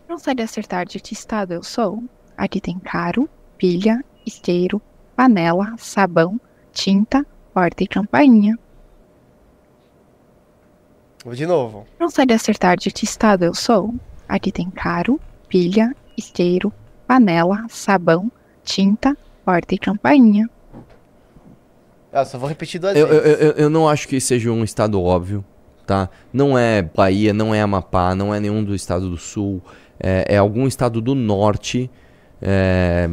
Consegue 0.07 0.41
acertar 0.41 0.85
de 0.85 0.99
que 0.99 1.13
estado 1.13 1.53
eu 1.53 1.63
sou? 1.63 2.03
Aqui 2.37 2.59
tem 2.61 2.79
caro, 2.79 3.29
pilha, 3.57 4.03
isqueiro, 4.25 4.81
panela, 5.15 5.73
sabão, 5.77 6.39
tinta, 6.73 7.25
porta 7.53 7.83
e 7.83 7.87
campainha. 7.87 8.57
Vou 11.23 11.33
de 11.33 11.45
novo. 11.45 11.85
Consegue 11.97 12.33
acertar 12.33 12.77
de 12.77 12.91
que 12.91 13.03
estado 13.03 13.43
eu 13.43 13.53
sou? 13.53 13.93
Aqui 14.27 14.51
tem 14.51 14.69
caro, 14.69 15.19
pilha, 15.47 15.93
isqueiro, 16.17 16.71
panela, 17.05 17.65
sabão, 17.69 18.31
tinta, 18.63 19.17
porta 19.43 19.75
e 19.75 19.77
campainha. 19.77 20.49
Eu 22.11 22.25
só 22.25 22.37
vou 22.37 22.47
repetir 22.47 22.79
duas 22.79 22.95
Eu, 22.95 23.07
eu, 23.07 23.21
vezes. 23.21 23.41
eu, 23.41 23.51
eu 23.51 23.69
não 23.69 23.87
acho 23.87 24.07
que 24.07 24.19
seja 24.19 24.51
um 24.51 24.63
estado 24.63 25.01
óbvio, 25.01 25.43
tá? 25.85 26.09
Não 26.31 26.57
é 26.57 26.81
Bahia, 26.81 27.33
não 27.33 27.53
é 27.53 27.61
Amapá, 27.61 28.15
não 28.15 28.33
é 28.33 28.39
nenhum 28.39 28.63
do 28.63 28.73
estado 28.73 29.09
do 29.09 29.17
Sul. 29.17 29.61
É, 29.99 30.35
é 30.35 30.37
algum 30.37 30.65
estado 30.67 31.01
do 31.01 31.13
Norte. 31.13 31.91
É, 32.41 33.09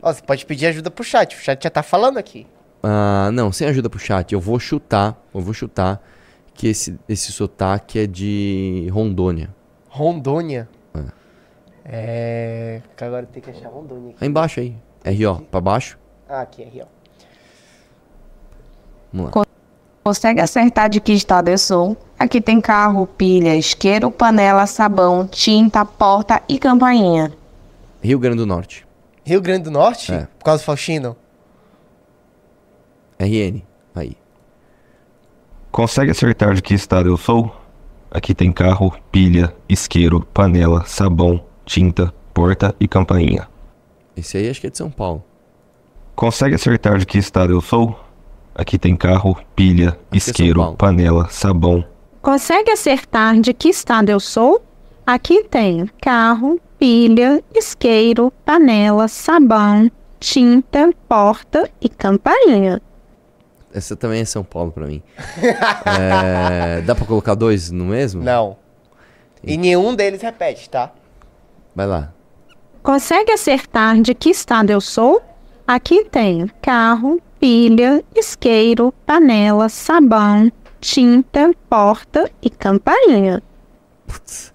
Ó, 0.00 0.12
você 0.12 0.22
pode 0.22 0.44
pedir 0.46 0.66
ajuda 0.66 0.90
pro 0.90 1.04
chat. 1.04 1.36
O 1.36 1.38
chat 1.38 1.62
já 1.62 1.70
tá 1.70 1.82
falando 1.82 2.18
aqui. 2.18 2.46
Ah, 2.82 3.30
não, 3.32 3.52
sem 3.52 3.68
ajuda 3.68 3.88
pro 3.88 3.98
chat. 3.98 4.32
Eu 4.32 4.40
vou 4.40 4.58
chutar, 4.58 5.16
eu 5.34 5.40
vou 5.40 5.54
chutar 5.54 6.02
que 6.54 6.68
esse, 6.68 6.98
esse 7.08 7.32
sotaque 7.32 8.00
é 8.00 8.06
de 8.06 8.88
Rondônia. 8.90 9.54
Rondônia. 9.88 10.68
É. 11.84 12.80
que 12.96 13.04
Agora 13.04 13.26
tem 13.26 13.42
que 13.42 13.50
achar 13.50 13.68
Rondônia 13.68 14.10
aqui. 14.10 14.18
Aí 14.20 14.28
embaixo 14.28 14.60
aí. 14.60 14.76
RO, 15.04 15.42
pra 15.50 15.60
baixo. 15.60 15.98
Ah, 16.28 16.42
aqui, 16.42 16.80
ó. 16.80 16.86
Vamos 19.12 19.32
lá. 19.34 19.44
Consegue 20.04 20.40
acertar 20.40 20.88
de 20.88 21.00
que 21.00 21.12
estado 21.12 21.48
eu 21.48 21.58
sou? 21.58 21.96
Aqui 22.18 22.40
tem 22.40 22.60
carro, 22.60 23.06
pilha, 23.06 23.54
isqueiro, 23.54 24.10
panela, 24.10 24.66
sabão, 24.66 25.26
tinta, 25.26 25.84
porta 25.84 26.42
e 26.48 26.58
campainha. 26.58 27.32
Rio 28.02 28.18
Grande 28.18 28.38
do 28.38 28.46
Norte. 28.46 28.86
Rio 29.24 29.40
Grande 29.40 29.64
do 29.64 29.70
Norte? 29.70 30.12
É. 30.12 30.26
Por 30.38 30.44
causa 30.44 30.62
do 30.62 30.66
Faustino? 30.66 31.16
RN. 33.24 33.62
Aí. 33.94 34.16
Consegue 35.70 36.10
acertar 36.10 36.54
de 36.54 36.62
que 36.62 36.74
estado 36.74 37.08
eu 37.08 37.16
sou? 37.16 37.54
Aqui 38.10 38.34
tem 38.34 38.52
carro, 38.52 38.94
pilha, 39.10 39.54
isqueiro, 39.68 40.20
panela, 40.20 40.84
sabão, 40.84 41.42
tinta, 41.64 42.12
porta 42.34 42.74
e 42.78 42.86
campainha. 42.86 43.48
Esse 44.16 44.36
aí 44.36 44.50
acho 44.50 44.60
que 44.60 44.66
é 44.66 44.70
de 44.70 44.76
São 44.76 44.90
Paulo. 44.90 45.24
Consegue 46.14 46.54
acertar 46.54 46.98
de 46.98 47.06
que 47.06 47.16
estado 47.16 47.52
eu 47.52 47.60
sou? 47.60 47.98
Aqui 48.54 48.78
tem 48.78 48.94
carro, 48.94 49.38
pilha, 49.56 49.88
é 49.88 49.90
São 49.90 50.00
isqueiro, 50.12 50.60
Paulo. 50.60 50.76
panela, 50.76 51.28
sabão, 51.30 51.82
Consegue 52.22 52.70
acertar 52.70 53.40
de 53.40 53.52
que 53.52 53.68
estado 53.68 54.08
eu 54.08 54.20
sou? 54.20 54.62
Aqui 55.04 55.42
tem 55.42 55.90
carro, 56.00 56.60
pilha, 56.78 57.42
isqueiro, 57.52 58.32
panela, 58.44 59.08
sabão, 59.08 59.90
tinta, 60.20 60.94
porta 61.08 61.68
e 61.80 61.88
campainha. 61.88 62.80
Essa 63.74 63.96
também 63.96 64.20
é 64.20 64.24
São 64.24 64.44
Paulo 64.44 64.70
pra 64.70 64.86
mim. 64.86 65.02
É, 65.86 66.80
dá 66.82 66.94
pra 66.94 67.06
colocar 67.06 67.34
dois 67.34 67.70
no 67.70 67.86
mesmo? 67.86 68.22
Não. 68.22 68.56
E 69.42 69.56
nenhum 69.56 69.94
deles 69.94 70.22
repete, 70.22 70.68
tá? 70.68 70.92
Vai 71.74 71.86
lá. 71.86 72.12
Consegue 72.82 73.32
acertar 73.32 74.00
de 74.00 74.14
que 74.14 74.30
estado 74.30 74.70
eu 74.70 74.80
sou? 74.80 75.22
Aqui 75.66 76.04
tem 76.04 76.50
carro, 76.60 77.20
pilha, 77.40 78.04
isqueiro, 78.14 78.92
panela, 79.06 79.68
sabão, 79.68 80.50
tinta, 80.80 81.52
porta 81.70 82.30
e 82.42 82.50
campainha. 82.50 83.42
Putz, 84.06 84.52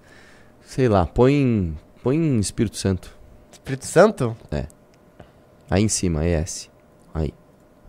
sei 0.64 0.88
lá, 0.88 1.06
põe, 1.06 1.76
põe 2.02 2.16
em 2.16 2.38
Espírito 2.38 2.76
Santo. 2.76 3.10
Espírito 3.50 3.86
Santo? 3.86 4.36
Aí 5.70 5.82
em 5.82 5.88
cima, 5.88 6.24
ES. 6.24 6.70
Aí. 6.70 6.77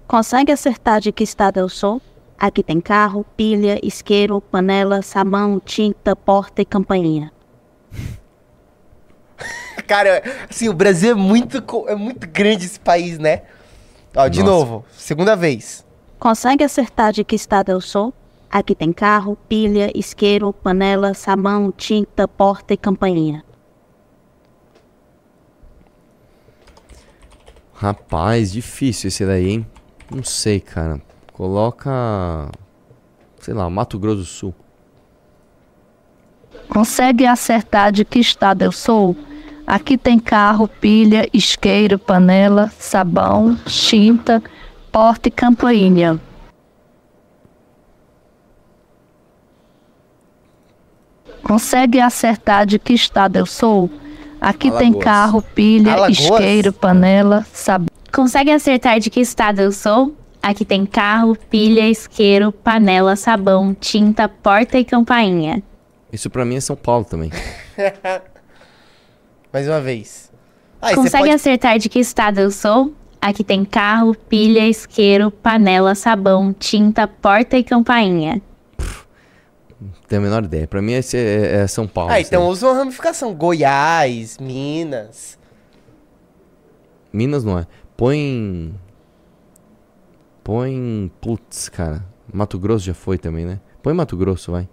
Consegue 0.10 0.51
acertar 0.51 0.99
de 0.99 1.12
que 1.12 1.24
estado 1.24 1.60
eu 1.60 1.70
sou? 1.70 2.01
Aqui 2.36 2.64
tem 2.64 2.82
carro, 2.82 3.24
pilha, 3.38 3.80
isqueiro, 3.86 4.41
panela, 4.41 5.03
sabão, 5.03 5.62
tinta, 5.64 6.16
porta 6.16 6.64
e 6.64 6.66
campainha. 6.66 7.32
Cara, 9.86 10.24
assim, 10.49 10.68
o 10.68 10.74
Brasil 10.74 11.12
é 11.12 11.14
muito, 11.14 11.64
é 11.88 11.93
muito 11.93 12.28
grande 12.28 12.66
esse 12.66 12.80
país, 12.80 13.20
né? 13.20 13.43
Ó, 14.16 14.28
de 14.28 14.39
Nossa. 14.39 14.51
novo, 14.51 14.86
segunda 14.97 15.36
vez. 15.36 15.86
Consegue 16.18 16.64
acertar 16.64 17.14
de 17.14 17.24
que 17.24 17.36
estado 17.36 17.70
eu 17.70 17.80
sou? 17.80 18.12
Aqui 18.49 18.74
tem 18.74 18.91
carro, 18.91 19.38
pilha, 19.47 19.91
isqueiro, 19.93 20.51
panela, 20.51 21.14
sabão, 21.14 21.72
tinta, 21.72 22.28
porta 22.28 22.74
e 22.74 22.78
campainha. 22.78 23.45
Rapaz, 27.76 28.51
difícil 28.51 29.10
esse 29.10 29.24
daí, 29.24 29.51
hein? 29.51 29.68
Não 30.12 30.24
sei, 30.24 30.60
cara. 30.60 31.01
Coloca. 31.34 32.49
Sei 33.39 33.53
lá, 33.53 33.70
Mato 33.70 33.97
Grosso 33.99 34.18
do 34.18 34.26
Sul. 34.26 34.55
Consegue 36.68 37.26
acertar 37.26 37.91
de 37.91 38.03
que 38.03 38.20
estado 38.20 38.64
eu 38.64 38.72
sou? 38.72 39.16
Aqui 39.66 39.97
tem 39.97 40.18
carro, 40.18 40.68
pilha, 40.68 41.30
isqueiro, 41.32 41.99
panela, 41.99 42.72
sabão, 42.80 43.55
tinta, 43.66 44.41
porta 44.91 45.28
e 45.28 45.32
campainha. 45.32 46.20
Consegue 51.43 51.99
acertar 51.99 52.66
de 52.66 52.78
que 52.78 52.93
estado 52.93 53.38
eu 53.38 53.45
sou? 53.45 53.89
Aqui 54.41 54.72
tem 54.72 54.88
Alagoas. 54.88 55.03
carro, 55.03 55.41
pilha, 55.41 55.93
Alagoas? 55.93 56.20
isqueiro, 56.20 56.74
panela, 56.74 57.45
sabão. 57.53 57.98
Consegue 58.14 58.51
acertar 58.51 58.99
de 58.99 59.10
que 59.10 59.20
estado 59.20 59.60
eu 59.62 59.72
sou? 59.72 60.16
Aqui 60.41 60.64
tem 60.64 60.86
carro, 60.86 61.36
pilha, 61.49 61.88
isqueiro, 61.88 62.51
panela, 62.51 63.16
sabão, 63.16 63.74
tinta, 63.74 64.28
porta 64.30 64.78
e 64.80 64.86
campainha. 64.86 65.62
Isso 66.12 66.30
pra 66.30 66.45
mim 66.45 66.55
é 66.55 66.62
São 66.62 66.76
Paulo 66.76 67.05
também. 67.05 67.30
Mais 69.53 69.68
uma 69.68 69.82
vez. 69.82 70.32
Ah, 70.82 70.95
Consegue 70.95 71.24
pode- 71.26 71.36
acertar 71.36 71.78
de 71.78 71.89
que 71.89 71.99
estado 71.99 72.39
eu 72.39 72.51
sou? 72.51 72.93
Aqui 73.22 73.43
tem 73.43 73.66
carro, 73.66 74.16
pilha, 74.16 74.66
isqueiro, 74.66 75.30
panela, 75.30 75.93
sabão, 75.93 76.53
tinta, 76.53 77.05
porta 77.05 77.57
e 77.57 77.64
campainha. 77.64 78.41
Tenho 80.07 80.22
a 80.22 80.26
menor 80.26 80.43
ideia. 80.45 80.66
Pra 80.68 80.82
mim 80.82 80.93
esse 80.93 81.18
é, 81.18 81.57
é 81.64 81.68
São 81.68 81.86
Paulo. 81.86 82.12
Ah, 82.12 82.20
esse 82.20 82.30
então 82.30 82.47
usa 82.47 82.68
uma 82.68 82.78
ramificação. 82.78 83.34
Goiás, 83.34 84.38
Minas. 84.39 85.38
Minas 87.12 87.43
não 87.43 87.60
é. 87.60 87.68
Põe. 87.99 88.73
Põe. 90.41 91.11
Putz, 91.19 91.67
cara. 91.67 92.05
Mato 92.31 92.57
Grosso 92.57 92.85
já 92.85 92.93
foi 92.93 93.17
também, 93.17 93.43
né? 93.43 93.59
Põe 93.83 93.93
Mato 93.93 94.15
Grosso, 94.15 94.53
vai. 94.53 94.69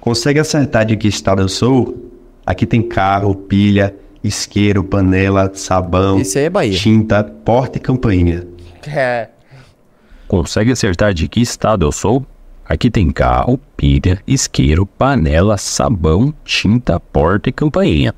Consegue 0.00 0.40
acertar 0.40 0.84
de 0.84 0.96
que 0.96 1.06
estado 1.06 1.40
eu 1.40 1.48
sou? 1.48 2.10
Aqui 2.44 2.66
tem 2.66 2.82
carro, 2.82 3.32
pilha, 3.36 3.94
isqueiro, 4.24 4.82
panela, 4.82 5.52
sabão, 5.54 6.18
Esse 6.18 6.40
aí 6.40 6.46
é 6.46 6.50
Bahia. 6.50 6.76
tinta, 6.76 7.22
porta 7.22 7.78
e 7.78 7.80
campainha. 7.80 8.44
É. 8.88 9.28
Consegue 10.26 10.72
acertar 10.72 11.14
de 11.14 11.28
que 11.28 11.40
estado 11.40 11.86
eu 11.86 11.92
sou? 11.92 12.26
Aqui 12.64 12.90
tem 12.90 13.12
carro, 13.12 13.56
pilha, 13.76 14.20
isqueiro, 14.26 14.84
panela, 14.84 15.56
sabão, 15.56 16.34
tinta, 16.44 16.98
porta 16.98 17.50
e 17.50 17.52
campainha. 17.52 18.12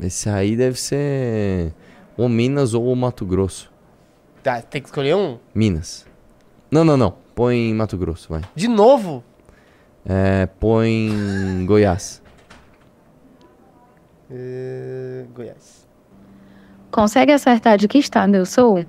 Esse 0.00 0.30
aí 0.30 0.56
deve 0.56 0.80
ser. 0.80 1.74
Ou 2.16 2.28
Minas 2.28 2.74
ou 2.74 2.94
Mato 2.94 3.24
Grosso. 3.24 3.72
Tá, 4.42 4.60
tem 4.60 4.80
que 4.82 4.88
escolher 4.88 5.14
um. 5.14 5.38
Minas. 5.54 6.06
Não, 6.70 6.84
não, 6.84 6.96
não. 6.96 7.14
Põe 7.34 7.72
Mato 7.74 7.96
Grosso, 7.96 8.28
vai. 8.28 8.42
De 8.54 8.68
novo? 8.68 9.22
É, 10.04 10.46
põe 10.46 11.64
Goiás. 11.66 12.22
Eh, 14.30 15.26
Goiás. 15.34 15.86
Consegue 16.90 17.32
acertar 17.32 17.78
de 17.78 17.86
que 17.86 17.98
estado 17.98 18.34
eu 18.34 18.44
sou? 18.44 18.84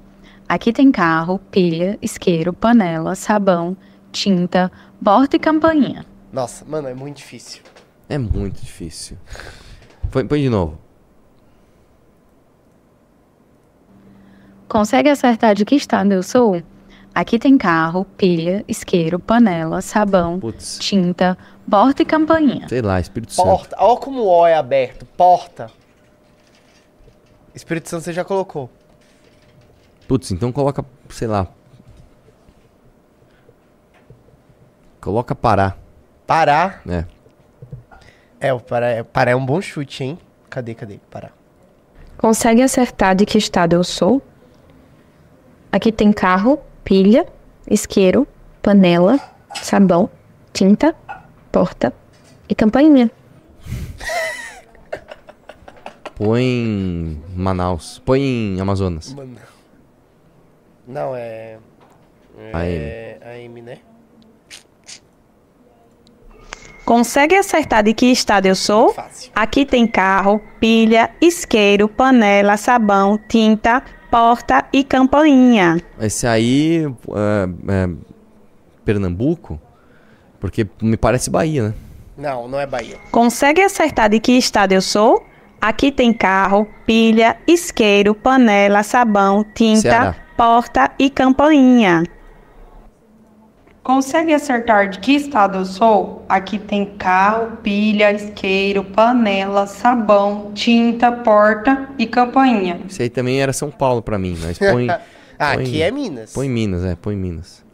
Aqui 0.47 0.73
tem 0.73 0.91
carro, 0.91 1.39
pilha, 1.51 1.97
isqueiro, 2.01 2.51
panela, 2.51 3.15
sabão, 3.15 3.77
tinta, 4.11 4.71
porta 5.03 5.35
e 5.35 5.39
campainha. 5.39 6.05
Nossa, 6.31 6.65
mano, 6.65 6.87
é 6.87 6.93
muito 6.93 7.17
difícil. 7.17 7.61
É 8.09 8.17
muito 8.17 8.61
difícil. 8.61 9.17
Põe, 10.11 10.27
põe 10.27 10.41
de 10.41 10.49
novo. 10.49 10.77
Consegue 14.73 15.07
acertar 15.07 15.53
de 15.53 15.65
que 15.65 15.75
estado 15.75 16.11
eu 16.13 16.23
sou? 16.23 16.59
Aqui 17.13 17.37
tem 17.37 17.59
carro, 17.59 18.05
pilha, 18.17 18.65
isqueiro, 18.67 19.19
panela, 19.19 19.83
sabão, 19.83 20.39
tinta, 20.79 21.37
porta 21.69 22.01
e 22.01 22.05
campainha. 22.05 22.67
Sei 22.67 22.81
lá, 22.81 22.99
Espírito 22.99 23.33
Santo. 23.33 23.45
Porta. 23.45 23.75
Olha 23.77 23.99
como 23.99 24.21
o 24.23 24.27
O 24.27 24.47
é 24.47 24.55
aberto. 24.55 25.05
Porta. 25.05 25.69
Espírito 27.53 27.87
Santo 27.87 28.05
você 28.05 28.13
já 28.13 28.25
colocou. 28.25 28.67
Putz, 30.07 30.31
então 30.31 30.51
coloca, 30.51 30.83
sei 31.07 31.27
lá. 31.27 31.45
Coloca 34.99 35.35
Pará. 35.35 35.77
Pará. 36.25 36.81
É. 36.89 37.05
É, 38.39 38.51
o 38.51 38.59
Pará 38.59 38.87
é, 38.87 39.03
Pará 39.03 39.29
é 39.29 39.35
um 39.35 39.45
bom 39.45 39.61
chute, 39.61 40.03
hein? 40.03 40.19
Cadê, 40.49 40.73
cadê? 40.73 40.99
Pará. 41.11 41.29
Consegue 42.17 42.63
acertar 42.63 43.15
de 43.15 43.23
que 43.23 43.37
estado 43.37 43.73
eu 43.73 43.83
sou? 43.83 44.19
Aqui 45.73 45.91
tem 45.91 46.13
carro, 46.13 46.59
pilha, 46.83 47.25
isqueiro, 47.67 48.27
panela, 48.61 49.19
sabão, 49.55 50.07
tinta, 50.53 50.95
porta 51.51 51.91
e 52.47 52.53
campainha. 52.53 53.09
Põe 56.13 56.43
em 56.43 57.23
Manaus. 57.35 57.99
Põe 58.05 58.21
em 58.21 58.61
Amazonas. 58.61 59.15
Mano. 59.15 59.35
Não, 60.87 61.15
é. 61.15 61.57
É. 62.53 63.17
AM, 63.43 63.59
né? 63.63 63.79
Consegue 66.85 67.33
acertar 67.33 67.81
de 67.81 67.95
que 67.95 68.11
estado 68.11 68.45
eu 68.45 68.55
sou? 68.55 68.95
Aqui 69.33 69.65
tem 69.65 69.87
carro, 69.87 70.39
pilha, 70.59 71.09
isqueiro, 71.19 71.89
panela, 71.89 72.57
sabão, 72.57 73.17
tinta, 73.27 73.83
porta 74.13 74.65
e 74.71 74.83
campainha. 74.83 75.81
Esse 75.99 76.27
aí. 76.27 76.85
É, 76.85 77.49
é, 77.67 77.89
Pernambuco? 78.85 79.59
Porque 80.39 80.67
me 80.79 80.95
parece 80.95 81.31
Bahia, 81.31 81.69
né? 81.69 81.73
Não, 82.15 82.47
não 82.47 82.59
é 82.59 82.67
Bahia. 82.67 82.97
Consegue 83.09 83.61
acertar 83.61 84.09
de 84.11 84.19
que 84.19 84.33
estado 84.33 84.71
eu 84.71 84.83
sou? 84.83 85.25
Aqui 85.59 85.91
tem 85.91 86.13
carro, 86.13 86.67
pilha, 86.85 87.37
isqueiro, 87.47 88.13
panela, 88.13 88.83
sabão, 88.83 89.43
tinta, 89.55 89.81
Ceará. 89.81 90.15
porta 90.37 90.91
e 90.99 91.09
campainha. 91.09 92.03
Consegue 93.83 94.33
acertar 94.33 94.87
de 94.87 94.99
que 94.99 95.11
estado 95.13 95.57
eu 95.57 95.65
sou? 95.65 96.23
Aqui 96.29 96.57
tem 96.57 96.85
carro, 96.97 97.57
pilha, 97.61 98.13
isqueiro, 98.13 98.81
panela, 98.81 99.67
sabão, 99.67 100.51
tinta, 100.53 101.11
porta 101.11 101.89
e 101.99 102.07
campainha. 102.07 102.79
Esse 102.87 103.03
aí 103.03 103.09
também 103.09 103.41
era 103.41 103.51
São 103.51 103.69
Paulo 103.69 104.01
pra 104.01 104.17
mim, 104.17 104.37
mas 104.41 104.57
põe. 104.57 104.87
Ah, 105.39 105.55
põe- 105.55 105.63
aqui 105.63 105.81
é 105.81 105.91
Minas. 105.91 106.31
Põe 106.31 106.47
Minas, 106.47 106.85
é, 106.85 106.95
põe 106.95 107.15
Minas. 107.15 107.65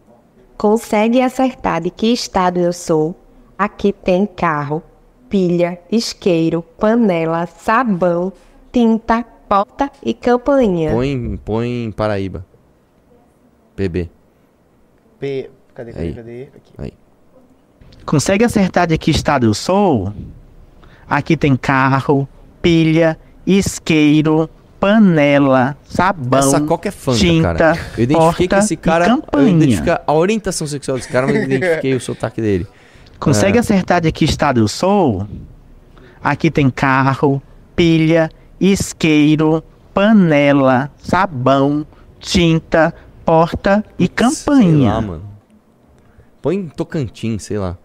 Consegue 0.57 1.21
acertar 1.21 1.81
de 1.81 1.91
que 1.91 2.07
estado 2.07 2.57
eu 2.57 2.71
sou? 2.71 3.13
Aqui 3.57 3.91
tem 3.91 4.25
carro, 4.25 4.81
pilha, 5.29 5.77
isqueiro, 5.91 6.63
panela, 6.63 7.45
sabão, 7.45 8.31
tinta, 8.71 9.23
porta 9.47 9.91
e 10.01 10.13
campainha. 10.13 10.91
Põe, 10.91 11.37
põe 11.43 11.93
Paraíba. 11.95 12.45
PB. 13.75 14.09
P. 15.19 15.51
Cadê, 15.79 15.93
cadê, 15.93 16.05
Aí. 16.07 16.13
cadê? 16.13 16.41
Aqui. 16.55 16.73
Aí. 16.77 16.93
Consegue 18.05 18.43
acertar 18.43 18.85
de 18.85 18.97
que 18.97 19.11
estado 19.11 19.45
eu 19.45 19.53
sou? 19.53 20.13
Aqui 21.09 21.37
tem 21.37 21.55
carro, 21.55 22.27
pilha, 22.61 23.17
isqueiro, 23.47 24.49
panela, 24.77 25.77
sabão, 25.85 26.39
Essa 26.39 26.59
coca 26.59 26.89
é 26.89 26.91
fã, 26.91 27.13
tinta, 27.13 27.53
cara. 27.55 27.79
Eu 27.97 28.03
identifiquei 28.03 28.47
que 28.49 28.55
esse 28.55 28.73
e 28.73 28.77
cara. 28.77 29.17
Eu 29.31 29.47
identifiquei 29.47 29.97
a 30.05 30.13
orientação 30.13 30.67
sexual 30.67 30.97
desse 30.97 31.07
cara, 31.09 31.27
mas 31.27 31.35
eu 31.37 31.43
identifiquei 31.43 31.95
o 31.95 32.01
sotaque 32.01 32.41
dele. 32.41 32.67
Consegue 33.17 33.57
É. 33.57 33.61
acertar 33.61 34.01
de 34.01 34.11
que 34.11 34.25
estado 34.25 34.59
eu 34.59 34.67
sou? 34.67 35.25
Aqui 36.21 36.51
tem 36.51 36.69
carro, 36.69 37.41
pilha, 37.73 38.29
isqueiro, 38.59 39.63
panela, 39.93 40.91
sabão, 40.97 41.87
tinta, 42.19 42.93
porta 43.23 43.81
e 43.97 44.03
Sei 44.03 44.07
campainha. 44.09 44.93
lá, 44.95 45.01
mano. 45.01 45.28
Põe 46.41 46.67
Tocantins, 46.67 47.43
sei 47.43 47.57
lá. 47.57 47.77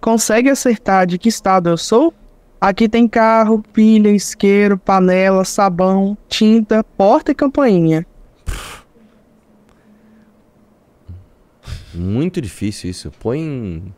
Consegue 0.00 0.48
acertar 0.48 1.06
de 1.06 1.18
que 1.18 1.28
estado 1.28 1.68
eu 1.68 1.76
sou? 1.76 2.14
Aqui 2.60 2.88
tem 2.88 3.08
carro, 3.08 3.62
pilha, 3.72 4.10
isqueiro, 4.10 4.78
panela, 4.78 5.44
sabão, 5.44 6.16
tinta, 6.28 6.84
porta 6.84 7.32
e 7.32 7.34
campainha. 7.34 8.06
Muito 11.92 12.40
difícil 12.40 12.90
isso. 12.90 13.10
Põe 13.18 13.92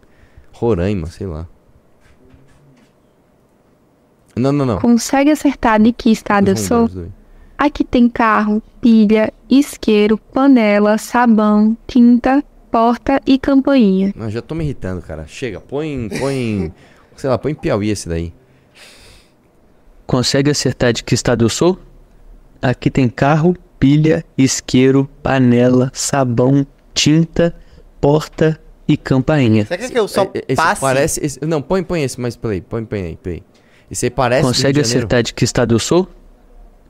Roraima, 0.52 1.08
sei 1.08 1.26
lá. 1.26 1.46
Não, 4.34 4.50
não, 4.50 4.64
não. 4.64 4.80
Consegue 4.80 5.30
acertar 5.30 5.80
de 5.80 5.92
que 5.92 6.10
estado 6.10 6.48
eu 6.48 6.56
sou? 6.56 6.88
dois. 6.88 7.21
Aqui 7.64 7.84
tem 7.84 8.08
carro, 8.08 8.60
pilha, 8.80 9.32
isqueiro, 9.48 10.18
panela, 10.18 10.98
sabão, 10.98 11.76
tinta, 11.86 12.42
porta 12.72 13.20
e 13.24 13.38
campainha. 13.38 14.12
Não, 14.16 14.28
já 14.28 14.42
tô 14.42 14.52
me 14.52 14.64
irritando, 14.64 15.00
cara. 15.00 15.28
Chega, 15.28 15.60
põe. 15.60 16.08
põe 16.18 16.72
sei 17.14 17.30
lá, 17.30 17.38
põe 17.38 17.54
Piauí 17.54 17.88
esse 17.88 18.08
daí. 18.08 18.34
Consegue 20.04 20.50
acertar 20.50 20.92
de 20.92 21.04
que 21.04 21.14
estado 21.14 21.44
eu 21.44 21.48
sou? 21.48 21.78
Aqui 22.60 22.90
tem 22.90 23.08
carro, 23.08 23.54
pilha, 23.78 24.24
isqueiro, 24.36 25.08
panela, 25.22 25.88
sabão, 25.94 26.66
tinta, 26.92 27.54
porta 28.00 28.60
e 28.88 28.96
campainha. 28.96 29.64
Quer 29.66 29.88
que 29.88 29.96
eu 29.96 30.08
só 30.08 30.22
É, 30.34 30.44
Esse 30.48 30.56
passe? 30.56 30.80
parece. 30.80 31.24
esse- 31.24 31.40
não, 31.46 31.62
põe, 31.62 31.84
põe 31.84 32.02
esse 32.02 32.20
mais 32.20 32.34
play. 32.34 32.60
Põe, 32.60 32.84
põe 32.84 33.02
aí, 33.02 33.16
põe 33.22 33.32
aí. 33.34 33.42
Esse 33.88 34.06
aí 34.06 34.10
parece. 34.10 34.42
Consegue 34.42 34.80
acertar 34.80 35.22
de 35.22 35.32
que 35.32 35.44
estado 35.44 35.76
eu 35.76 35.78
sou? 35.78 36.08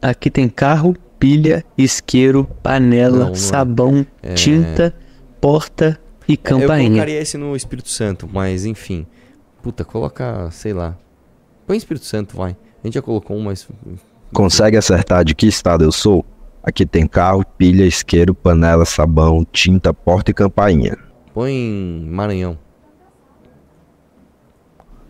Aqui 0.03 0.29
tem 0.31 0.49
carro, 0.49 0.95
pilha, 1.19 1.65
isqueiro, 1.79 2.45
panela, 2.63 3.27
Não, 3.27 3.31
é. 3.33 3.35
sabão, 3.37 4.05
É. 4.23 4.35
tinta, 4.35 4.93
porta 5.41 5.99
e 6.29 6.33
Eu 6.33 6.39
campainha. 6.39 6.89
colocaria 6.91 7.21
esse 7.21 7.39
no 7.39 7.55
Espírito 7.55 7.89
Santo, 7.89 8.29
mas 8.31 8.65
enfim. 8.67 9.07
Puta, 9.63 9.85
coloca, 9.85 10.51
sei 10.51 10.73
lá. 10.73 10.97
Põe 11.67 11.77
Espírito 11.77 12.05
Santo, 12.05 12.37
vai. 12.37 12.57
A 12.83 12.87
gente 12.87 12.95
já 12.95 13.03
colocou 13.03 13.37
um, 13.37 13.43
mas. 13.45 13.69
Consegue 14.35 14.77
acertar 14.77 15.25
de 15.25 15.35
que 15.35 15.47
estado 15.47 15.85
eu 15.85 15.93
sou? 15.93 16.25
Aqui 16.65 16.85
tem 16.85 17.07
carro, 17.07 17.45
pilha, 17.57 17.85
isqueiro, 17.85 18.35
panela, 18.35 18.85
sabão, 18.85 19.45
tinta, 19.53 19.95
porta 19.95 20.31
e 20.31 20.35
campainha. 20.35 20.97
Põe 21.33 22.05
Maranhão. 22.09 22.59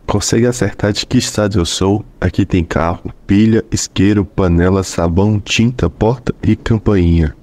Consegue 0.07 0.47
acertar 0.47 0.93
de 0.93 1.07
que 1.07 1.19
estado 1.19 1.59
eu 1.59 1.65
sou? 1.65 2.05
Aqui 2.21 2.45
tem 2.45 2.65
carro, 2.65 3.13
pilha, 3.27 3.65
isqueiro, 3.71 4.25
panela, 4.25 4.83
sabão, 4.83 5.41
tinta, 5.41 5.89
porta 5.89 6.35
e 6.43 6.57
campainha. 6.57 7.35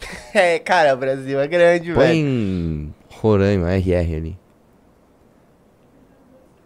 É, 0.34 0.58
cara, 0.58 0.92
o 0.92 0.98
Brasil 0.98 1.40
é 1.40 1.48
grande, 1.48 1.94
velho. 1.94 1.96
Põe 1.96 2.94
Roraima, 3.08 3.70
RR 3.72 4.16
ali. 4.16 4.38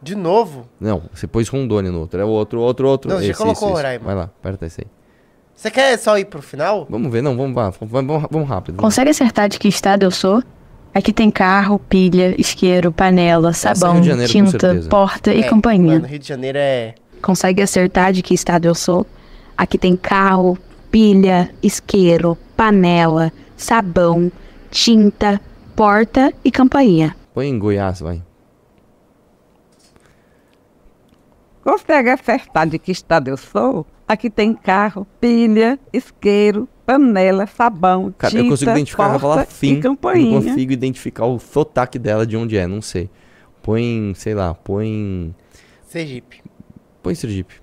De 0.03 0.17
novo? 0.17 0.67
Não, 0.81 1.03
você 1.15 1.27
pôs 1.29 1.49
Rondônia 1.49 1.93
no 1.93 2.01
outro. 2.01 2.21
É 2.21 2.25
o 2.25 2.29
outro, 2.29 2.61
outro, 2.61 2.89
outro. 2.89 3.09
Não, 3.09 3.19
você 3.19 3.27
já 3.27 3.31
Esse, 3.31 3.39
colocou 3.39 3.69
esse, 3.69 3.75
esse. 3.75 3.77
Roraima. 3.77 4.05
Vai 4.05 4.15
lá, 4.17 4.25
aperta 4.25 4.67
esse 4.67 4.81
aí. 4.81 4.87
Você 5.55 5.71
quer 5.71 5.97
só 5.99 6.19
ir 6.19 6.25
pro 6.25 6.43
final? 6.43 6.87
Vamos 6.91 7.13
ver, 7.13 7.23
não, 7.23 7.37
vamos, 7.37 7.55
vamos, 7.55 7.77
vamos, 7.81 8.27
vamos 8.29 8.49
rápido. 8.49 8.77
vamos. 8.77 8.89
Consegue 8.93 9.11
acertar 9.11 9.49
de 9.49 9.59
que 9.59 9.69
estado 9.69 10.05
eu 10.05 10.11
sou? 10.11 10.43
Aqui 10.93 11.13
tem 11.13 11.31
carro, 11.31 11.79
pilha, 11.79 12.35
isqueiro, 12.39 12.91
panela, 12.91 13.53
sabão, 13.53 13.95
Rio 13.95 14.03
de 14.03 14.09
Janeiro, 14.09 14.33
tinta, 14.33 14.81
porta 14.89 15.33
e 15.33 15.41
É, 15.41 15.49
campainha. 15.49 15.95
Mano, 15.95 16.07
Rio 16.07 16.19
de 16.19 16.27
Janeiro 16.27 16.59
é. 16.59 16.95
Consegue 17.23 17.63
acertar 17.63 18.13
de 18.13 18.23
que 18.23 18.35
estado 18.35 18.67
eu 18.67 18.75
sou? 18.75 19.07
Aqui 19.57 19.79
tem 19.79 19.95
carro, 19.97 20.59
pilha, 20.91 21.51
isqueiro, 21.63 22.37
panela, 22.57 23.33
sabão, 23.57 24.33
tinta, 24.71 25.41
porta 25.77 26.33
e 26.45 26.51
campainha. 26.51 27.15
Põe 27.33 27.49
em 27.49 27.59
Goiás, 27.59 28.01
vai. 28.01 28.23
Consegue 31.63 32.09
acertar 32.11 32.67
de 32.67 32.79
que 32.79 32.91
estado 32.91 33.29
eu 33.29 33.37
sou? 33.37 33.87
Aqui 34.11 34.29
tem 34.29 34.53
carro, 34.53 35.07
pilha, 35.21 35.79
isqueiro, 35.93 36.69
panela, 36.85 37.47
sabão, 37.47 38.13
Cara, 38.19 38.33
tinta, 38.33 38.43
eu 38.45 38.49
consigo 38.51 38.71
identificar 38.73 39.05
ela 39.05 39.13
porta 39.21 39.29
falar 39.35 39.47
fim. 39.47 39.69
e 39.69 39.75
Não 39.75 39.81
campainha. 39.83 40.43
consigo 40.43 40.73
identificar 40.73 41.27
o 41.27 41.39
sotaque 41.39 41.97
dela 41.97 42.27
de 42.27 42.37
onde 42.37 42.57
é, 42.57 42.67
não 42.67 42.83
sei. 42.83 43.09
Põe, 43.63 44.13
sei 44.17 44.35
lá, 44.35 44.53
põe. 44.53 45.33
Sergipe. 45.87 46.43
Põe 47.01 47.15
Sergipe. 47.15 47.55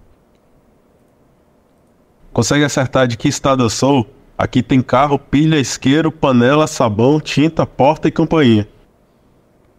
Consegue 2.31 2.63
acertar 2.63 3.07
de 3.07 3.17
que 3.17 3.27
estado 3.27 3.61
eu 3.63 3.69
sou? 3.69 4.07
Aqui 4.37 4.63
tem 4.63 4.81
carro, 4.81 5.19
pilha, 5.19 5.59
isqueiro, 5.59 6.13
panela, 6.13 6.65
sabão, 6.65 7.19
tinta, 7.19 7.65
porta 7.65 8.07
e 8.07 8.11
campainha. 8.11 8.65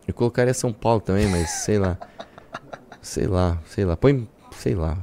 Eu 0.06 0.12
colocaria 0.12 0.52
São 0.52 0.70
Paulo 0.70 1.00
também, 1.00 1.28
mas 1.28 1.48
sei 1.48 1.78
lá. 1.78 1.96
Sei 3.00 3.26
lá, 3.26 3.56
sei 3.64 3.86
lá. 3.86 3.96
Põe, 3.96 4.28
sei 4.50 4.74
lá. 4.74 4.98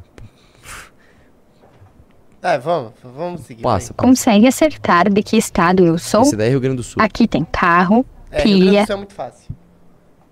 Tá, 2.45 2.59
vamos, 2.59 2.91
vamos 3.03 3.41
seguir. 3.41 3.63
Passa, 3.63 3.91
passa. 3.91 4.07
Consegue 4.07 4.45
acertar 4.45 5.11
de 5.11 5.23
que 5.23 5.35
estado 5.35 5.83
eu 5.83 5.97
sou? 5.97 6.21
Esse 6.21 6.35
daí 6.35 6.45
é 6.45 6.49
Rio 6.51 6.59
Grande 6.59 6.75
do 6.75 6.83
Sul. 6.83 7.01
Aqui 7.01 7.27
tem 7.27 7.43
carro, 7.43 8.05
É, 8.29 8.43
Rio 8.43 8.59
Grande 8.59 8.69
pilha. 8.69 8.81
do 8.81 8.85
Sul 8.85 8.93
é 8.93 8.97
muito 8.97 9.13
fácil. 9.15 9.55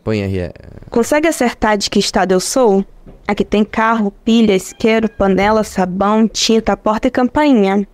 Põe 0.03 0.21
RE. 0.27 0.53
Consegue 0.91 1.27
acertar 1.27 1.75
de 1.75 1.89
que 1.89 1.97
estado 1.97 2.31
eu 2.31 2.39
sou? 2.39 2.85
Aqui 3.27 3.43
tem 3.43 3.65
carro, 3.65 4.11
pilha, 4.11 4.55
isqueiro, 4.55 5.09
panela, 5.09 5.63
sabão, 5.63 6.27
tinta, 6.27 6.77
porta 6.77 7.07
e 7.07 7.09
campainha. 7.09 7.87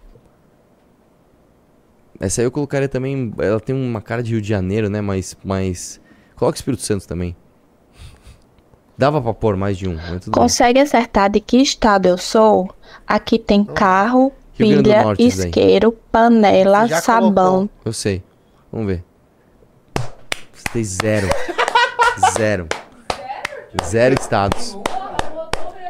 Essa 2.20 2.42
aí 2.42 2.46
eu 2.46 2.52
colocaria 2.52 2.90
também. 2.90 3.34
Ela 3.38 3.62
tem 3.62 3.74
uma 3.74 4.02
cara 4.02 4.22
de 4.22 4.32
Rio 4.32 4.42
de 4.42 4.50
Janeiro, 4.50 4.90
né? 4.90 5.00
Mas. 5.00 5.38
mas... 5.46 6.02
Coloca 6.36 6.58
Espírito 6.58 6.84
Santo 6.84 7.08
também. 7.08 7.38
Dava 9.00 9.22
pra 9.22 9.34
pôr 9.34 9.56
mais 9.56 9.78
de 9.78 9.88
um. 9.88 9.95
Mas 9.95 10.26
tudo 10.26 10.34
bem. 10.36 10.41
Consegue 10.43 10.78
acertar 10.78 11.30
de 11.30 11.39
que 11.39 11.56
estado 11.62 12.06
eu 12.10 12.18
sou? 12.18 12.70
Aqui 13.08 13.39
tem 13.39 13.64
carro, 13.64 14.30
Rio 14.54 14.84
pilha, 14.84 15.04
Norte, 15.04 15.26
isso 15.26 15.38
daí. 15.38 15.47
isqueiro, 15.47 15.93
panela, 16.12 16.86
Já 16.86 17.00
sabão. 17.00 17.70
Eu 17.86 17.93
sei. 17.93 18.22
Vamos 18.70 18.88
ver. 18.88 19.04
Você 20.54 20.64
tem 20.74 20.84
zero. 20.84 21.30
zero. 22.38 22.68
Zero 23.86 24.16
estados. 24.20 24.78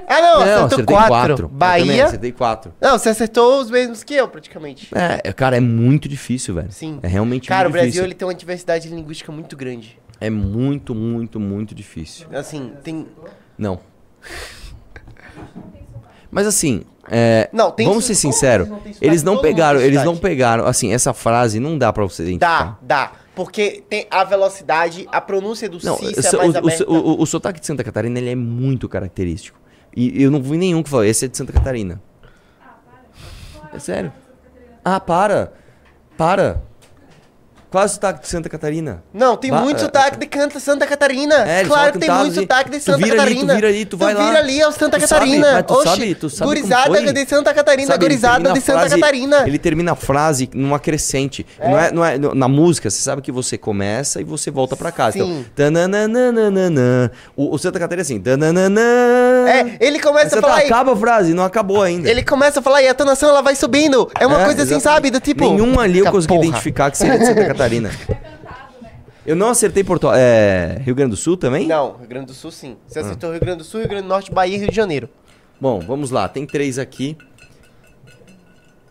Ah, 0.08 0.22
não, 0.22 0.22
Não, 0.22 0.42
acertou 0.42 0.66
acertei 0.66 0.86
quatro. 0.86 1.10
quatro. 1.10 1.32
Eu 1.32 1.38
também 1.50 1.58
Bahia. 1.58 2.06
acertei 2.06 2.32
quatro. 2.32 2.74
Não, 2.80 3.00
você 3.00 3.10
acertou 3.10 3.60
os 3.60 3.72
mesmos 3.72 4.04
que 4.04 4.14
eu, 4.14 4.28
praticamente. 4.28 4.90
É, 4.94 5.34
cara, 5.34 5.58
é 5.58 5.60
muito 5.60 6.08
difícil, 6.08 6.54
velho. 6.54 6.72
Sim. 6.72 7.00
É 7.02 7.08
realmente 7.08 7.48
Cara, 7.48 7.62
o 7.68 7.72
muito 7.72 7.74
Brasil 7.74 7.88
difícil. 7.92 8.06
ele 8.06 8.14
tem 8.14 8.28
uma 8.28 8.36
diversidade 8.36 8.88
linguística 8.88 9.32
muito 9.32 9.58
grande. 9.58 10.00
É 10.22 10.30
muito, 10.30 10.94
muito, 10.94 11.40
muito 11.40 11.74
difícil. 11.74 12.28
Assim, 12.34 12.74
tem. 12.84 13.08
Não. 13.58 13.80
Mas 16.32 16.46
assim, 16.46 16.84
é, 17.10 17.50
Não, 17.52 17.72
tem 17.72 17.88
vamos 17.88 18.06
ser 18.06 18.14
sinceros. 18.16 18.68
eles 19.02 19.24
não 19.24 19.42
pegaram, 19.42 19.80
eles 19.80 20.04
não 20.04 20.16
pegaram, 20.16 20.66
assim, 20.66 20.94
essa 20.94 21.14
frase 21.14 21.60
não 21.60 21.78
dá 21.78 21.92
pra 21.92 22.04
você 22.04 22.22
identificar. 22.24 22.78
Dá, 22.82 23.08
dá. 23.08 23.12
Porque 23.34 23.84
tem 23.90 24.06
a 24.12 24.24
velocidade, 24.24 25.08
a 25.12 25.22
pronúncia 25.22 25.70
do 25.70 25.80
Não, 25.84 25.98
cis 25.98 26.18
é 26.26 26.38
mais 26.38 26.54
o, 26.54 26.58
aberta. 26.58 26.92
o, 26.92 26.94
o, 26.94 27.22
o 27.22 27.26
sotaque 27.26 27.60
de 27.60 27.66
Santa 27.66 27.84
Catarina 27.84 28.20
ele 28.20 28.30
é 28.30 28.36
muito 28.36 28.88
característico. 28.90 29.58
E 29.96 30.22
eu 30.22 30.30
não 30.30 30.42
vi 30.42 30.58
nenhum 30.58 30.84
que 30.84 30.90
falou, 30.90 31.06
esse 31.06 31.26
é 31.26 31.28
de 31.28 31.38
Santa 31.38 31.54
Catarina. 31.54 32.02
É 33.74 33.80
sério. 33.80 34.12
Ah, 34.84 35.00
para. 35.00 35.54
Para. 36.18 36.62
Qual 37.72 37.84
é 37.84 37.86
o 37.86 37.90
sotaque 37.90 38.22
de 38.22 38.28
Santa 38.28 38.50
Catarina? 38.50 39.04
Não, 39.14 39.38
tem 39.38 39.52
Ba- 39.52 39.62
muito 39.62 39.78
é, 39.78 39.80
sotaque 39.82 40.18
de 40.18 40.26
canta 40.26 40.60
Santa 40.60 40.88
Catarina. 40.88 41.36
É, 41.48 41.64
claro 41.64 41.94
que 41.94 42.00
tem 42.00 42.10
muito 42.10 42.32
e- 42.32 42.36
sotaque 42.42 42.72
de 42.72 42.80
tu 42.80 42.84
Santa 42.86 42.98
vira 42.98 43.22
ali, 43.22 43.36
tu 43.36 43.42
Catarina. 43.42 43.56
vira 43.56 43.68
ali, 43.68 43.86
tu 43.86 43.98
vai 43.98 44.14
lá. 44.16 44.26
vira 44.26 44.40
ali, 44.40 44.60
é 44.60 44.68
o 44.68 44.72
Santa 44.72 44.98
Tu 45.00 45.08
sabe, 45.08 45.26
Catarina. 45.26 45.54
mas 45.54 45.64
tu 45.68 45.74
Oxi, 45.76 45.84
sabe- 45.90 46.16
tu 46.16 46.30
sabe 46.32 46.40
como 46.40 46.50
gurizada 46.50 46.96
foi? 47.04 47.14
de 47.14 47.26
Santa 47.30 47.54
Catarina, 47.54 47.88
Sabe, 47.92 48.04
gurizada 48.06 48.54
de 48.54 48.62
Santa 48.62 48.80
frase- 48.80 48.96
Catarina. 49.00 49.44
Ele 49.48 49.60
termina 49.60 49.92
a 49.92 49.96
frase 49.96 50.50
numa 50.54 50.80
crescente. 50.80 51.46
É. 51.60 51.70
Não 51.70 51.78
é, 51.80 51.92
não 51.92 52.06
é, 52.06 52.18
na 52.36 52.48
música, 52.48 52.90
você 52.90 53.02
sabe 53.04 53.22
que 53.22 53.32
você 53.32 53.56
começa 53.56 54.20
e 54.20 54.24
você 54.24 54.50
volta 54.50 54.76
pra 54.76 54.92
casa. 54.92 55.14
Sim. 55.20 55.46
Então, 55.54 55.72
tananana. 55.74 57.12
o, 57.36 57.54
o 57.54 57.58
Santa 57.60 57.80
Catarina 57.80 58.02
é 58.02 58.04
assim. 58.04 58.20
tananana. 58.20 58.82
É, 59.48 59.78
ele 59.80 60.00
começa 60.00 60.38
a 60.38 60.42
falar 60.42 60.54
tá, 60.56 60.60
aí- 60.62 60.66
acaba 60.66 60.94
a 60.94 60.96
frase, 60.96 61.34
não 61.36 61.44
acabou 61.44 61.82
ainda. 61.84 62.10
Ele 62.10 62.24
começa 62.24 62.60
a 62.60 62.64
falar 62.64 62.82
e 62.82 62.88
a 62.88 62.94
tonação 62.94 63.30
ela 63.30 63.42
vai 63.42 63.56
subindo. 63.56 64.10
É 64.20 64.26
uma 64.26 64.42
É, 64.42 64.46
coisa 64.46 64.64
assim, 64.64 64.80
sabe? 64.80 65.12
Do 65.12 65.20
tipo. 65.20 65.44
Nenhum 65.44 65.80
ali 65.80 66.00
eu 66.00 66.12
consegui 66.12 66.36
identificar 66.36 66.90
que 66.90 66.98
seria 66.98 67.18
de 67.20 67.26
Santa 67.26 67.36
Catarina. 67.42 67.59
Eu 69.26 69.36
não 69.36 69.50
acertei 69.50 69.84
Porto 69.84 70.10
é, 70.14 70.80
Rio 70.84 70.96
Grande 70.96 71.12
do 71.12 71.18
Sul 71.18 71.38
também? 71.38 71.68
Não, 71.68 71.98
Rio 71.98 72.08
Grande 72.08 72.28
do 72.28 72.34
Sul 72.34 72.52
sim. 72.52 72.78
Você 72.88 73.00
Ah. 73.00 73.02
acertou 73.04 73.32
Rio 73.32 73.40
Grande 73.40 73.60
do 73.60 73.64
Sul, 73.64 73.82
Rio 73.82 73.90
Grande 73.90 74.04
do 74.04 74.10
Norte, 74.10 74.32
Bahia 74.32 74.56
e 74.56 74.60
Rio 74.60 74.70
de 74.70 74.76
Janeiro. 74.76 75.10
Bom, 75.62 75.80
vamos 75.82 76.10
lá. 76.10 76.28
Tem 76.28 76.46
três 76.48 76.80
aqui. 76.80 77.18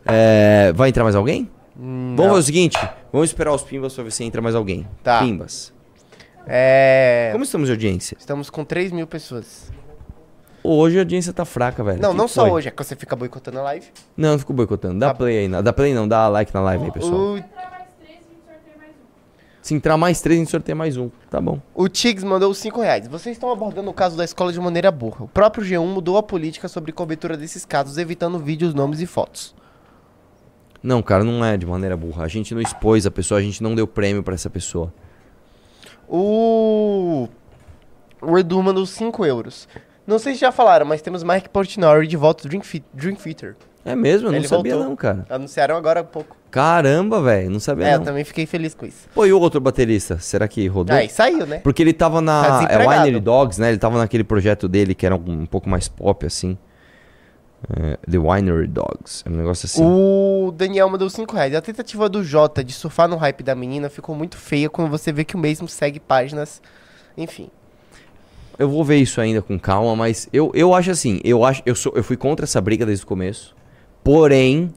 É, 0.06 0.72
vai 0.74 0.88
entrar 0.90 1.02
mais 1.04 1.16
alguém? 1.16 1.50
Hum, 1.78 2.14
vamos 2.16 2.26
não. 2.26 2.28
fazer 2.34 2.40
o 2.40 2.42
seguinte. 2.42 2.78
Vamos 3.12 3.30
esperar 3.30 3.52
os 3.52 3.62
pimbas 3.62 3.94
pra 3.94 4.04
ver 4.04 4.10
se 4.12 4.24
entra 4.24 4.40
mais 4.40 4.54
alguém. 4.54 4.86
Tá. 5.02 5.20
Pimbas. 5.20 5.72
É. 6.46 7.30
Como 7.32 7.44
estamos 7.44 7.66
de 7.68 7.72
audiência? 7.72 8.16
Estamos 8.18 8.48
com 8.50 8.64
3 8.64 8.90
mil 8.92 9.06
pessoas. 9.06 9.70
Hoje 10.62 10.98
a 10.98 11.02
audiência 11.02 11.32
tá 11.32 11.44
fraca, 11.44 11.82
velho. 11.84 12.00
Não, 12.02 12.10
Que 12.12 12.16
não 12.16 12.26
que 12.26 12.32
só 12.32 12.42
foi? 12.42 12.50
hoje, 12.50 12.68
é 12.68 12.70
que 12.70 12.82
você 12.84 12.96
fica 12.96 13.14
boicotando 13.14 13.58
a 13.58 13.62
live. 13.62 13.86
Não, 14.16 14.32
não 14.32 14.38
fico 14.38 14.52
boicotando. 14.52 14.98
Dá 14.98 15.14
play 15.14 15.38
aí. 15.38 15.62
Dá 15.62 15.72
play 15.72 15.94
não, 15.94 16.06
dá 16.08 16.28
like 16.28 16.52
na 16.52 16.60
live 16.60 16.84
aí, 16.84 16.90
pessoal. 16.92 17.14
O, 17.14 17.44
Se 19.68 19.74
entrar 19.74 19.98
mais 19.98 20.18
três, 20.22 20.38
a 20.38 20.40
gente 20.40 20.50
sorteia 20.50 20.74
mais 20.74 20.96
um. 20.96 21.10
Tá 21.28 21.42
bom. 21.42 21.60
o 21.74 21.90
Tiggs 21.90 22.24
mandou 22.24 22.54
5 22.54 22.80
reais. 22.80 23.06
Vocês 23.06 23.36
estão 23.36 23.52
abordando 23.52 23.90
o 23.90 23.92
caso 23.92 24.16
da 24.16 24.24
escola 24.24 24.50
de 24.50 24.58
maneira 24.58 24.90
burra. 24.90 25.26
O 25.26 25.28
próprio 25.28 25.62
G1 25.62 25.84
mudou 25.86 26.16
a 26.16 26.22
política 26.22 26.68
sobre 26.68 26.90
cobertura 26.90 27.36
desses 27.36 27.66
casos, 27.66 27.98
evitando 27.98 28.38
vídeos, 28.38 28.72
nomes 28.72 28.98
e 29.02 29.04
fotos. 29.06 29.54
Não, 30.82 31.02
cara, 31.02 31.22
não 31.22 31.44
é 31.44 31.54
de 31.58 31.66
maneira 31.66 31.98
burra. 31.98 32.24
A 32.24 32.28
gente 32.28 32.54
não 32.54 32.62
expôs 32.62 33.04
a 33.04 33.10
pessoa, 33.10 33.40
a 33.40 33.42
gente 33.42 33.62
não 33.62 33.74
deu 33.74 33.86
prêmio 33.86 34.22
pra 34.22 34.32
essa 34.32 34.48
pessoa. 34.48 34.90
O. 36.08 37.28
O 38.22 38.38
Edu 38.38 38.62
mandou 38.62 38.86
5 38.86 39.26
euros. 39.26 39.68
Não 40.06 40.18
sei 40.18 40.32
se 40.32 40.40
já 40.40 40.50
falaram, 40.50 40.86
mas 40.86 41.02
temos 41.02 41.22
Mike 41.22 41.50
Portnoy 41.50 42.06
de 42.06 42.16
volta 42.16 42.44
do 42.44 42.48
Dream, 42.48 42.62
Fit- 42.62 42.86
Dream 42.94 43.16
Theater. 43.16 43.54
É 43.88 43.96
mesmo? 43.96 44.28
Eu 44.28 44.32
não 44.32 44.38
Ele 44.38 44.48
sabia 44.48 44.72
voltou. 44.74 44.90
não, 44.90 44.96
cara. 44.96 45.24
Anunciaram 45.30 45.76
agora 45.76 46.00
há 46.00 46.04
pouco. 46.04 46.36
Caramba, 46.50 47.22
velho. 47.22 47.50
Não 47.50 47.60
sabia 47.60 47.88
É, 47.88 47.94
eu 47.94 47.98
não. 47.98 48.04
também 48.04 48.24
fiquei 48.24 48.44
feliz 48.46 48.74
com 48.74 48.84
isso. 48.86 49.08
Pô, 49.14 49.24
e 49.26 49.32
o 49.32 49.40
outro 49.40 49.60
baterista? 49.60 50.18
Será 50.18 50.46
que 50.48 50.66
rodou? 50.66 50.94
Aí, 50.96 51.08
saiu, 51.08 51.46
né? 51.46 51.58
Porque 51.58 51.82
ele 51.82 51.92
tava 51.92 52.16
Tá 52.16 52.22
na 52.22 52.46
é, 52.46 52.50
desempregado. 52.66 52.90
Winery 53.04 53.20
Dogs, 53.20 53.60
né? 53.60 53.68
Ele 53.70 53.78
tava 53.78 53.98
naquele 53.98 54.24
projeto 54.24 54.68
dele 54.68 54.94
que 54.94 55.04
era 55.06 55.14
um, 55.16 55.42
um 55.42 55.46
pouco 55.46 55.68
mais 55.68 55.88
pop, 55.88 56.24
assim. 56.26 56.56
É, 57.76 57.98
The 58.10 58.18
Winery 58.18 58.68
Dogs. 58.68 59.22
É 59.26 59.30
um 59.30 59.36
negócio 59.36 59.66
assim. 59.66 59.82
O 59.84 60.52
Daniel 60.56 60.88
mandou 60.88 61.08
5 61.10 61.34
reais. 61.34 61.54
A 61.54 61.60
tentativa 61.60 62.08
do 62.08 62.22
Jota 62.22 62.62
de 62.62 62.72
surfar 62.72 63.08
no 63.08 63.16
hype 63.16 63.42
da 63.42 63.54
menina 63.54 63.88
ficou 63.90 64.14
muito 64.14 64.36
feia 64.36 64.70
quando 64.70 64.90
você 64.90 65.10
vê 65.12 65.24
que 65.24 65.34
o 65.34 65.38
mesmo 65.38 65.66
segue 65.68 65.98
páginas. 65.98 66.62
Enfim. 67.16 67.50
Eu 68.58 68.68
vou 68.68 68.84
ver 68.84 68.96
isso 68.96 69.20
ainda 69.20 69.40
com 69.40 69.58
calma, 69.58 69.94
mas 69.94 70.28
eu, 70.32 70.50
eu 70.54 70.74
acho 70.74 70.90
assim, 70.90 71.20
eu 71.22 71.44
acho 71.44 71.62
eu, 71.64 71.76
sou, 71.76 71.92
eu 71.94 72.02
fui 72.02 72.16
contra 72.16 72.44
essa 72.44 72.60
briga 72.60 72.84
desde 72.84 73.04
o 73.04 73.06
começo. 73.06 73.54
Porém, 74.08 74.72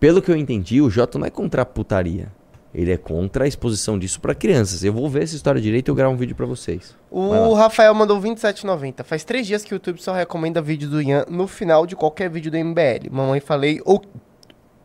pelo 0.00 0.22
que 0.22 0.30
eu 0.30 0.34
entendi, 0.36 0.80
o 0.80 0.88
Jota 0.88 1.18
não 1.18 1.26
é 1.26 1.30
contra 1.30 1.60
a 1.60 1.66
putaria. 1.66 2.32
Ele 2.74 2.90
é 2.90 2.96
contra 2.96 3.44
a 3.44 3.46
exposição 3.46 3.98
disso 3.98 4.18
pra 4.18 4.34
crianças. 4.34 4.82
Eu 4.82 4.94
vou 4.94 5.10
ver 5.10 5.24
essa 5.24 5.36
história 5.36 5.60
direito 5.60 5.88
e 5.88 5.90
eu 5.90 5.94
gravo 5.94 6.14
um 6.14 6.16
vídeo 6.16 6.34
pra 6.34 6.46
vocês. 6.46 6.96
O 7.10 7.52
Rafael 7.52 7.94
mandou 7.94 8.18
27,90. 8.18 9.04
Faz 9.04 9.24
três 9.24 9.46
dias 9.46 9.62
que 9.62 9.74
o 9.74 9.76
YouTube 9.76 10.00
só 10.02 10.14
recomenda 10.14 10.62
vídeo 10.62 10.88
do 10.88 11.02
Ian 11.02 11.26
no 11.28 11.46
final 11.46 11.86
de 11.86 11.94
qualquer 11.94 12.30
vídeo 12.30 12.50
do 12.50 12.56
MBL. 12.56 13.10
Mamãe 13.10 13.40
falei 13.40 13.78
ou, 13.84 14.00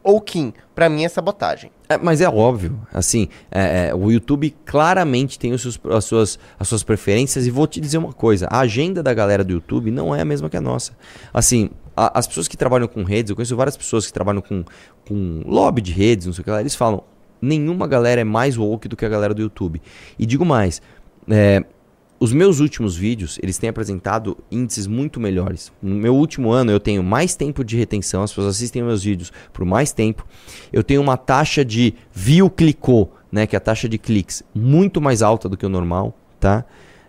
ou 0.04 0.20
Kim. 0.20 0.52
Pra 0.76 0.90
mim 0.90 1.06
é 1.06 1.08
sabotagem. 1.08 1.72
É, 1.88 1.98
mas 1.98 2.20
é 2.20 2.28
óbvio, 2.28 2.78
assim, 2.94 3.30
é, 3.50 3.88
é, 3.88 3.96
o 3.96 4.12
YouTube 4.12 4.54
claramente 4.66 5.40
tem 5.40 5.54
os 5.54 5.62
seus- 5.62 5.80
as, 5.90 6.04
suas, 6.04 6.38
as 6.60 6.68
suas 6.68 6.84
preferências 6.84 7.48
e 7.48 7.50
vou 7.50 7.66
te 7.66 7.80
dizer 7.80 7.98
uma 8.00 8.12
coisa, 8.12 8.48
a 8.52 8.60
agenda 8.60 9.02
da 9.02 9.14
galera 9.14 9.46
do 9.46 9.54
YouTube 9.54 9.90
não 9.92 10.14
é 10.14 10.20
a 10.20 10.26
mesma 10.26 10.50
que 10.50 10.58
a 10.58 10.62
nossa. 10.62 10.92
Assim, 11.34 11.70
a- 11.98 12.20
as 12.20 12.28
pessoas 12.28 12.48
que 12.48 12.56
trabalham 12.56 12.88
com 12.88 13.04
redes, 13.04 13.30
eu 13.32 13.36
conheço 13.36 13.56
várias 13.56 13.76
pessoas 13.76 14.06
que 14.06 14.14
trabalham 14.14 14.42
com, 14.42 14.64
com 15.08 15.42
lobby 15.46 15.82
de 15.82 15.92
redes, 15.92 16.28
não 16.28 16.34
sei 16.34 16.42
o 16.42 16.46
que 16.46 16.52
lá, 16.52 16.62
eles 16.62 16.76
falam, 16.76 17.04
nenhuma 17.42 17.88
galera 17.88 18.22
é 18.22 18.24
mais 18.24 18.56
woke 18.58 18.88
do 18.88 18.96
que 18.96 19.04
a 19.06 19.10
galera 19.10 19.34
do 19.34 19.42
YouTube. 19.42 19.82
E 20.18 20.26
digo 20.26 20.46
mais, 20.46 20.82
é, 21.30 21.64
os 22.20 22.34
meus 22.34 22.60
últimos 22.60 22.96
vídeos, 22.96 23.38
eles 23.44 23.58
têm 23.58 23.70
apresentado 23.70 24.38
índices 24.50 24.88
muito 24.88 25.20
melhores. 25.20 25.72
No 25.82 25.96
meu 25.96 26.16
último 26.16 26.52
ano, 26.52 26.72
eu 26.72 26.80
tenho 26.80 27.04
mais 27.04 27.36
tempo 27.36 27.64
de 27.64 27.78
retenção, 27.78 28.24
as 28.24 28.32
pessoas 28.32 28.56
assistem 28.56 28.82
meus 28.84 29.04
vídeos 29.04 29.32
por 29.54 29.66
mais 29.66 29.92
tempo. 29.92 30.26
Eu 30.74 30.84
tenho 30.84 31.02
uma 31.02 31.18
taxa 31.18 31.64
de 31.64 31.94
view 32.12 32.50
clicou, 32.50 33.14
né, 33.32 33.46
que 33.46 33.56
é 33.56 33.58
a 33.58 33.60
taxa 33.60 33.88
de 33.90 33.98
cliques, 33.98 34.42
muito 34.56 35.00
mais 35.02 35.22
alta 35.22 35.48
do 35.50 35.56
que 35.58 35.66
o 35.66 35.70
normal, 35.70 36.18
tá? 36.40 36.64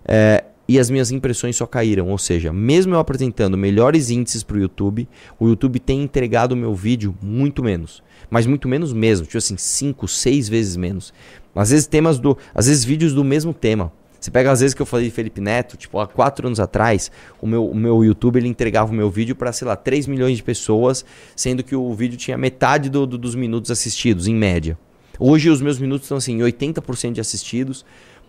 É, 0.05 0.45
e 0.69 0.79
as 0.79 0.91
minhas 0.91 1.11
impressões 1.11 1.57
só 1.57 1.67
caíram, 1.67 2.09
ou 2.09 2.19
seja, 2.19 2.53
mesmo 2.53 2.95
eu 2.95 2.99
apresentando 2.99 3.57
melhores 3.57 4.11
índices 4.11 4.43
para 4.43 4.59
o 4.59 4.61
YouTube, 4.61 5.09
o 5.41 5.49
YouTube 5.49 5.79
tem 5.79 6.03
entregado 6.03 6.53
o 6.53 6.57
meu 6.57 6.75
vídeo 6.75 7.17
muito 7.23 7.63
menos. 7.63 8.03
Mas 8.29 8.47
muito 8.47 8.69
menos 8.69 8.93
mesmo, 8.93 9.25
tipo 9.25 9.39
assim, 9.39 9.57
5, 9.57 10.07
6 10.07 10.49
vezes 10.49 10.77
menos. 10.77 11.15
Às 11.55 11.71
vezes 11.71 11.87
temas 11.87 12.19
do. 12.19 12.37
Às 12.55 12.67
vezes 12.67 12.85
vídeos 12.85 13.15
do 13.15 13.25
mesmo 13.25 13.55
tema. 13.55 13.91
Você 14.21 14.31
pega 14.31 14.51
às 14.51 14.61
vezes 14.61 14.75
que 14.75 14.83
eu 14.83 14.87
falei 14.87 15.07
de 15.07 15.13
Felipe 15.13 15.41
Neto, 15.41 15.77
tipo, 15.77 15.99
há 16.01 16.07
quatro 16.07 16.47
anos 16.47 16.59
atrás, 16.61 17.11
o 17.41 17.47
meu, 17.47 17.67
o 17.67 17.75
meu 17.75 18.05
YouTube 18.05 18.37
ele 18.37 18.49
entregava 18.49 18.91
o 18.91 18.95
meu 18.95 19.09
vídeo 19.09 19.35
para, 19.37 19.53
sei 19.53 19.67
lá, 19.67 19.77
3 19.77 20.07
milhões 20.09 20.37
de 20.37 20.43
pessoas, 20.43 21.05
sendo 21.37 21.63
que 21.63 21.75
o 21.77 21.95
vídeo 21.95 22.19
tinha 22.19 22.37
metade 22.37 22.91
do- 22.91 23.07
do- 23.07 23.17
dos 23.17 23.37
minutos 23.37 23.71
assistidos, 23.71 24.27
em 24.27 24.35
média. 24.35 24.77
Hoje 25.21 25.49
os 25.49 25.61
meus 25.63 25.79
minutos 25.79 26.05
estão 26.07 26.19
assim, 26.19 26.39
80% 26.43 27.13
de 27.15 27.21
assistidos, 27.21 27.85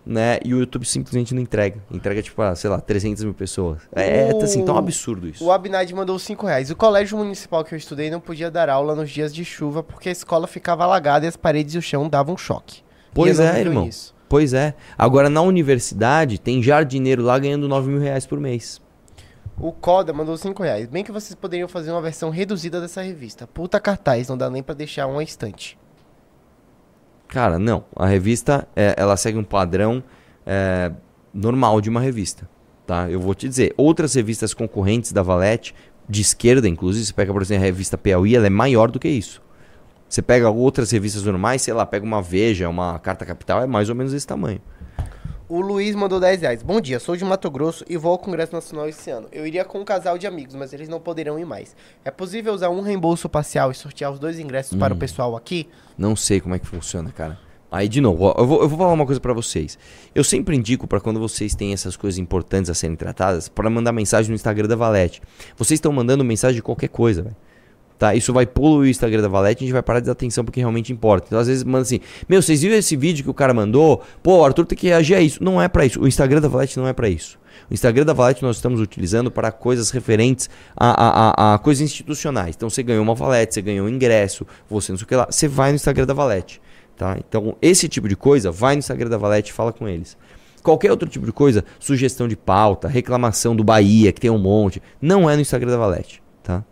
né? 0.05 0.39
E 0.43 0.53
o 0.53 0.59
YouTube 0.59 0.85
simplesmente 0.85 1.33
não 1.33 1.41
entrega. 1.41 1.81
Entrega, 1.91 2.21
tipo, 2.21 2.41
a, 2.41 2.55
sei 2.55 2.69
lá, 2.69 2.79
300 2.79 3.23
mil 3.23 3.33
pessoas. 3.33 3.81
É, 3.91 4.33
tá 4.33 4.45
assim, 4.45 4.63
tão 4.63 4.77
absurdo 4.77 5.27
isso. 5.27 5.43
O 5.43 5.51
Abnad 5.51 5.91
mandou 5.93 6.17
5 6.17 6.45
reais. 6.45 6.69
O 6.69 6.75
colégio 6.75 7.17
municipal 7.17 7.63
que 7.63 7.73
eu 7.73 7.77
estudei 7.77 8.09
não 8.09 8.19
podia 8.19 8.49
dar 8.49 8.69
aula 8.69 8.95
nos 8.95 9.09
dias 9.09 9.33
de 9.33 9.45
chuva 9.45 9.83
porque 9.83 10.09
a 10.09 10.11
escola 10.11 10.47
ficava 10.47 10.83
alagada 10.83 11.25
e 11.25 11.29
as 11.29 11.37
paredes 11.37 11.75
e 11.75 11.77
o 11.77 11.81
chão 11.81 12.09
davam 12.09 12.37
choque. 12.37 12.81
Pois 13.13 13.39
é, 13.39 13.59
irmão. 13.59 13.87
isso. 13.87 14.15
Pois 14.27 14.53
é. 14.53 14.75
Agora 14.97 15.29
na 15.29 15.41
universidade 15.41 16.39
tem 16.39 16.61
jardineiro 16.61 17.23
lá 17.23 17.37
ganhando 17.39 17.67
9 17.67 17.89
mil 17.89 17.99
reais 17.99 18.27
por 18.27 18.39
mês. 18.39 18.79
O 19.59 19.73
Coda 19.73 20.13
mandou 20.13 20.37
5 20.37 20.63
reais. 20.63 20.87
Bem 20.87 21.03
que 21.03 21.11
vocês 21.11 21.35
poderiam 21.35 21.67
fazer 21.67 21.91
uma 21.91 22.01
versão 22.01 22.29
reduzida 22.29 22.79
dessa 22.79 23.01
revista. 23.01 23.45
Puta 23.45 23.79
cartaz, 23.79 24.29
não 24.29 24.37
dá 24.37 24.49
nem 24.49 24.63
pra 24.63 24.73
deixar 24.73 25.07
uma 25.07 25.23
estante. 25.23 25.77
Cara, 27.29 27.59
não. 27.59 27.85
A 27.95 28.07
revista, 28.07 28.67
é, 28.75 28.95
ela 28.97 29.15
segue 29.15 29.37
um 29.37 29.43
padrão 29.43 30.03
é, 30.45 30.91
normal 31.33 31.79
de 31.79 31.89
uma 31.89 32.01
revista. 32.01 32.49
Tá? 32.85 33.09
Eu 33.09 33.21
vou 33.21 33.35
te 33.35 33.47
dizer, 33.47 33.71
outras 33.77 34.15
revistas 34.15 34.51
concorrentes 34.51 35.13
da 35.13 35.21
Valete, 35.21 35.75
de 36.09 36.21
esquerda 36.21 36.67
inclusive, 36.67 37.05
você 37.05 37.13
pega, 37.13 37.31
por 37.31 37.41
exemplo, 37.41 37.63
a 37.63 37.65
revista 37.67 37.97
Piauí, 37.99 38.35
ela 38.35 38.47
é 38.47 38.49
maior 38.49 38.89
do 38.89 38.99
que 38.99 39.07
isso. 39.07 39.41
Você 40.09 40.23
pega 40.23 40.49
outras 40.49 40.89
revistas 40.89 41.23
normais, 41.23 41.61
sei 41.61 41.71
lá, 41.71 41.85
pega 41.85 42.03
uma 42.03 42.19
Veja, 42.19 42.67
uma 42.67 42.97
Carta 42.97 43.27
Capital, 43.27 43.61
é 43.61 43.67
mais 43.67 43.89
ou 43.89 43.95
menos 43.95 44.11
esse 44.11 44.25
tamanho. 44.25 44.59
O 45.49 45.61
Luiz 45.61 45.95
mandou 45.95 46.19
10 46.19 46.41
reais. 46.41 46.61
Bom 46.61 46.79
dia, 46.79 46.99
sou 46.99 47.15
de 47.17 47.25
Mato 47.25 47.49
Grosso 47.49 47.83
e 47.89 47.97
vou 47.97 48.11
ao 48.11 48.19
Congresso 48.19 48.53
Nacional 48.53 48.87
esse 48.87 49.09
ano. 49.09 49.27
Eu 49.31 49.47
iria 49.47 49.65
com 49.65 49.79
um 49.79 49.83
casal 49.83 50.15
de 50.15 50.27
amigos, 50.27 50.53
mas 50.53 50.73
eles 50.73 50.87
não 50.87 50.99
poderão 50.99 51.39
ir 51.39 51.45
mais. 51.45 51.75
É 52.05 52.11
possível 52.11 52.53
usar 52.53 52.69
um 52.69 52.81
reembolso 52.81 53.27
parcial 53.27 53.71
e 53.71 53.75
sortear 53.75 54.11
os 54.11 54.19
dois 54.19 54.37
ingressos 54.37 54.77
para 54.77 54.93
o 54.93 54.95
Hum. 54.95 54.99
pessoal 54.99 55.35
aqui? 55.35 55.67
Não 55.97 56.15
sei 56.15 56.39
como 56.39 56.53
é 56.53 56.59
que 56.59 56.67
funciona, 56.67 57.11
cara. 57.11 57.39
Aí, 57.71 57.87
de 57.87 57.99
novo, 57.99 58.31
eu 58.37 58.45
vou, 58.45 58.61
eu 58.61 58.69
vou 58.69 58.77
falar 58.77 58.93
uma 58.93 59.05
coisa 59.05 59.19
pra 59.21 59.33
vocês. 59.33 59.77
Eu 60.13 60.23
sempre 60.23 60.55
indico 60.55 60.87
pra 60.87 60.99
quando 60.99 61.19
vocês 61.19 61.55
têm 61.55 61.73
essas 61.73 61.95
coisas 61.97 62.19
importantes 62.19 62.69
a 62.69 62.75
serem 62.75 62.95
tratadas, 62.95 63.49
pra 63.49 63.69
mandar 63.71 63.91
mensagem 63.91 64.29
no 64.29 64.35
Instagram 64.35 64.67
da 64.67 64.75
Valete. 64.75 65.19
Vocês 65.57 65.77
estão 65.77 65.91
mandando 65.91 66.23
mensagem 66.23 66.55
de 66.57 66.61
qualquer 66.63 66.89
coisa, 66.89 67.23
velho. 67.23 67.35
Tá? 67.99 68.15
Isso 68.15 68.31
vai 68.31 68.45
poluir 68.45 68.87
o 68.87 68.89
Instagram 68.89 69.21
da 69.21 69.27
Valete 69.27 69.61
a 69.61 69.67
gente 69.67 69.73
vai 69.73 69.83
parar 69.83 69.99
de 69.99 70.05
dar 70.05 70.13
atenção 70.13 70.45
porque 70.45 70.61
realmente 70.61 70.93
importa. 70.93 71.27
Então, 71.27 71.37
às 71.37 71.47
vezes, 71.47 71.65
manda 71.65 71.81
assim: 71.81 71.99
Meu, 72.29 72.41
vocês 72.41 72.61
viram 72.61 72.77
esse 72.77 72.95
vídeo 72.95 73.25
que 73.25 73.29
o 73.29 73.33
cara 73.33 73.53
mandou? 73.53 74.01
Pô, 74.23 74.45
Arthur 74.45 74.65
tem 74.65 74.77
que 74.77 74.87
reagir 74.87 75.15
a 75.15 75.21
isso. 75.21 75.43
Não 75.43 75.61
é 75.61 75.67
pra 75.67 75.85
isso. 75.85 75.99
O 75.99 76.07
Instagram 76.07 76.39
da 76.39 76.47
Valete 76.47 76.79
não 76.79 76.87
é 76.87 76.93
pra 76.93 77.09
isso. 77.09 77.37
O 77.69 77.73
Instagram 77.73 78.05
da 78.05 78.13
Valete 78.13 78.41
nós 78.41 78.55
estamos 78.55 78.79
utilizando 78.79 79.29
para 79.29 79.51
coisas 79.51 79.91
referentes 79.91 80.49
a, 80.77 80.91
a, 80.91 81.09
a, 81.09 81.55
a 81.55 81.59
coisas 81.59 81.81
institucionais. 81.81 82.55
Então, 82.55 82.69
você 82.69 82.81
ganhou 82.81 83.03
uma 83.03 83.13
Valete, 83.13 83.55
você 83.55 83.61
ganhou 83.61 83.85
um 83.85 83.89
ingresso, 83.89 84.47
você 84.69 84.93
não 84.93 84.97
sei 84.97 85.03
o 85.03 85.07
que 85.07 85.15
lá. 85.17 85.27
Você 85.29 85.49
vai 85.49 85.71
no 85.71 85.75
Instagram 85.75 86.05
da 86.05 86.13
Valete. 86.13 86.61
Tá? 86.95 87.17
Então, 87.17 87.57
esse 87.61 87.89
tipo 87.89 88.07
de 88.07 88.15
coisa, 88.15 88.49
vai 88.49 88.75
no 88.75 88.79
Instagram 88.79 89.09
da 89.09 89.17
Valete 89.17 89.51
e 89.51 89.53
fala 89.53 89.73
com 89.73 89.89
eles. 89.89 90.15
Qualquer 90.63 90.89
outro 90.89 91.09
tipo 91.09 91.25
de 91.25 91.33
coisa, 91.33 91.65
sugestão 91.77 92.29
de 92.29 92.37
pauta, 92.37 92.87
reclamação 92.87 93.53
do 93.53 93.63
Bahia, 93.63 94.13
que 94.13 94.21
tem 94.21 94.29
um 94.29 94.37
monte, 94.37 94.81
não 95.01 95.29
é 95.29 95.35
no 95.35 95.41
Instagram 95.41 95.71
da 95.71 95.77
Valete, 95.77 96.23
tá? 96.41 96.63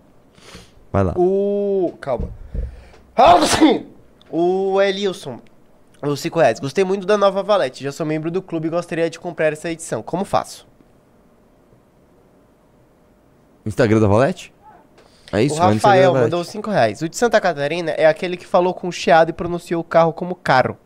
Vai 0.91 1.03
lá. 1.03 1.13
O. 1.17 1.93
Calma. 1.99 2.29
Ah, 3.15 3.39
sim! 3.45 3.87
O 4.29 4.81
Elilson. 4.81 5.39
Os 6.01 6.19
5 6.19 6.39
reais. 6.39 6.59
Gostei 6.59 6.83
muito 6.83 7.07
da 7.07 7.17
nova 7.17 7.41
Valete. 7.41 7.83
Já 7.83 7.91
sou 7.91 8.05
membro 8.05 8.29
do 8.29 8.41
clube 8.41 8.67
e 8.67 8.69
gostaria 8.69 9.09
de 9.09 9.19
comprar 9.19 9.51
essa 9.51 9.71
edição. 9.71 10.03
Como 10.03 10.23
faço? 10.23 10.67
Instagram 13.65 13.99
da 13.99 14.07
Valete? 14.07 14.53
É 15.31 15.41
isso? 15.41 15.55
o 15.55 15.57
Instagram 15.57 15.69
da 15.69 15.73
Rafael 15.73 16.13
Valete. 16.13 16.31
mandou 16.31 16.43
5 16.43 16.69
reais. 16.69 17.01
O 17.01 17.09
de 17.09 17.17
Santa 17.17 17.41
Catarina 17.41 17.91
é 17.91 18.05
aquele 18.05 18.37
que 18.37 18.45
falou 18.45 18.73
com 18.73 18.91
chiado 18.91 19.29
e 19.29 19.33
pronunciou 19.33 19.81
o 19.81 19.83
carro 19.83 20.13
como 20.13 20.35
carro. 20.35 20.77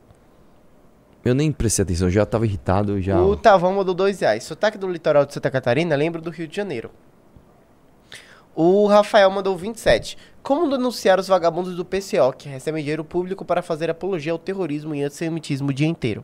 Eu 1.24 1.36
nem 1.36 1.52
prestei 1.52 1.84
atenção, 1.84 2.08
eu 2.08 2.12
já 2.12 2.26
tava 2.26 2.48
irritado, 2.48 3.00
já... 3.00 3.22
O 3.22 3.36
Tavão 3.36 3.74
mandou 3.74 3.94
2 3.94 4.22
reais. 4.22 4.44
Sotaque 4.44 4.78
do 4.78 4.88
litoral 4.88 5.26
de 5.26 5.34
Santa 5.34 5.52
Catarina 5.52 5.96
lembra 5.96 6.20
do 6.20 6.32
Rio 6.32 6.48
de 6.48 6.56
Janeiro. 6.56 6.90
O 8.64 8.86
Rafael 8.86 9.28
mandou 9.32 9.58
27. 9.58 10.16
Como 10.44 10.70
denunciar 10.70 11.20
os 11.20 11.28
vagabundos 11.28 11.76
do 11.76 11.84
PCO 11.84 12.32
que 12.38 12.48
recebem 12.48 12.84
dinheiro 12.84 13.04
público 13.04 13.44
para 13.44 13.64
fazer 13.64 13.90
apologia 13.90 14.32
ao 14.32 14.38
terrorismo 14.38 14.94
e 14.94 15.02
antissemitismo 15.02 15.70
o 15.70 15.74
dia 15.74 15.88
inteiro? 15.88 16.24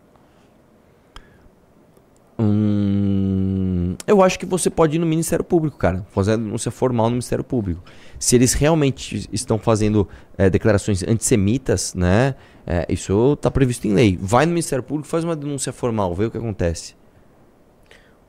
Hum, 2.37 3.95
eu 4.05 4.21
acho 4.21 4.37
que 4.37 4.45
você 4.45 4.69
pode 4.69 4.97
ir 4.97 4.99
no 4.99 5.05
Ministério 5.07 5.43
Público, 5.43 5.77
cara. 5.79 6.05
Fazer 6.11 6.33
a 6.33 6.35
denúncia 6.35 6.69
formal 6.69 7.07
no 7.07 7.13
Ministério 7.13 7.43
Público. 7.43 7.81
Se 8.19 8.35
eles 8.35 8.53
realmente 8.53 9.27
estão 9.33 9.57
fazendo 9.57 10.07
é, 10.37 10.47
declarações 10.47 11.01
antissemitas, 11.01 11.95
né? 11.95 12.35
é, 12.67 12.85
isso 12.87 13.35
tá 13.37 13.49
previsto 13.49 13.87
em 13.87 13.95
lei. 13.95 14.15
Vai 14.21 14.45
no 14.45 14.51
Ministério 14.51 14.83
Público, 14.83 15.07
faz 15.07 15.23
uma 15.23 15.35
denúncia 15.35 15.73
formal, 15.73 16.13
vê 16.13 16.25
o 16.25 16.29
que 16.29 16.37
acontece. 16.37 16.95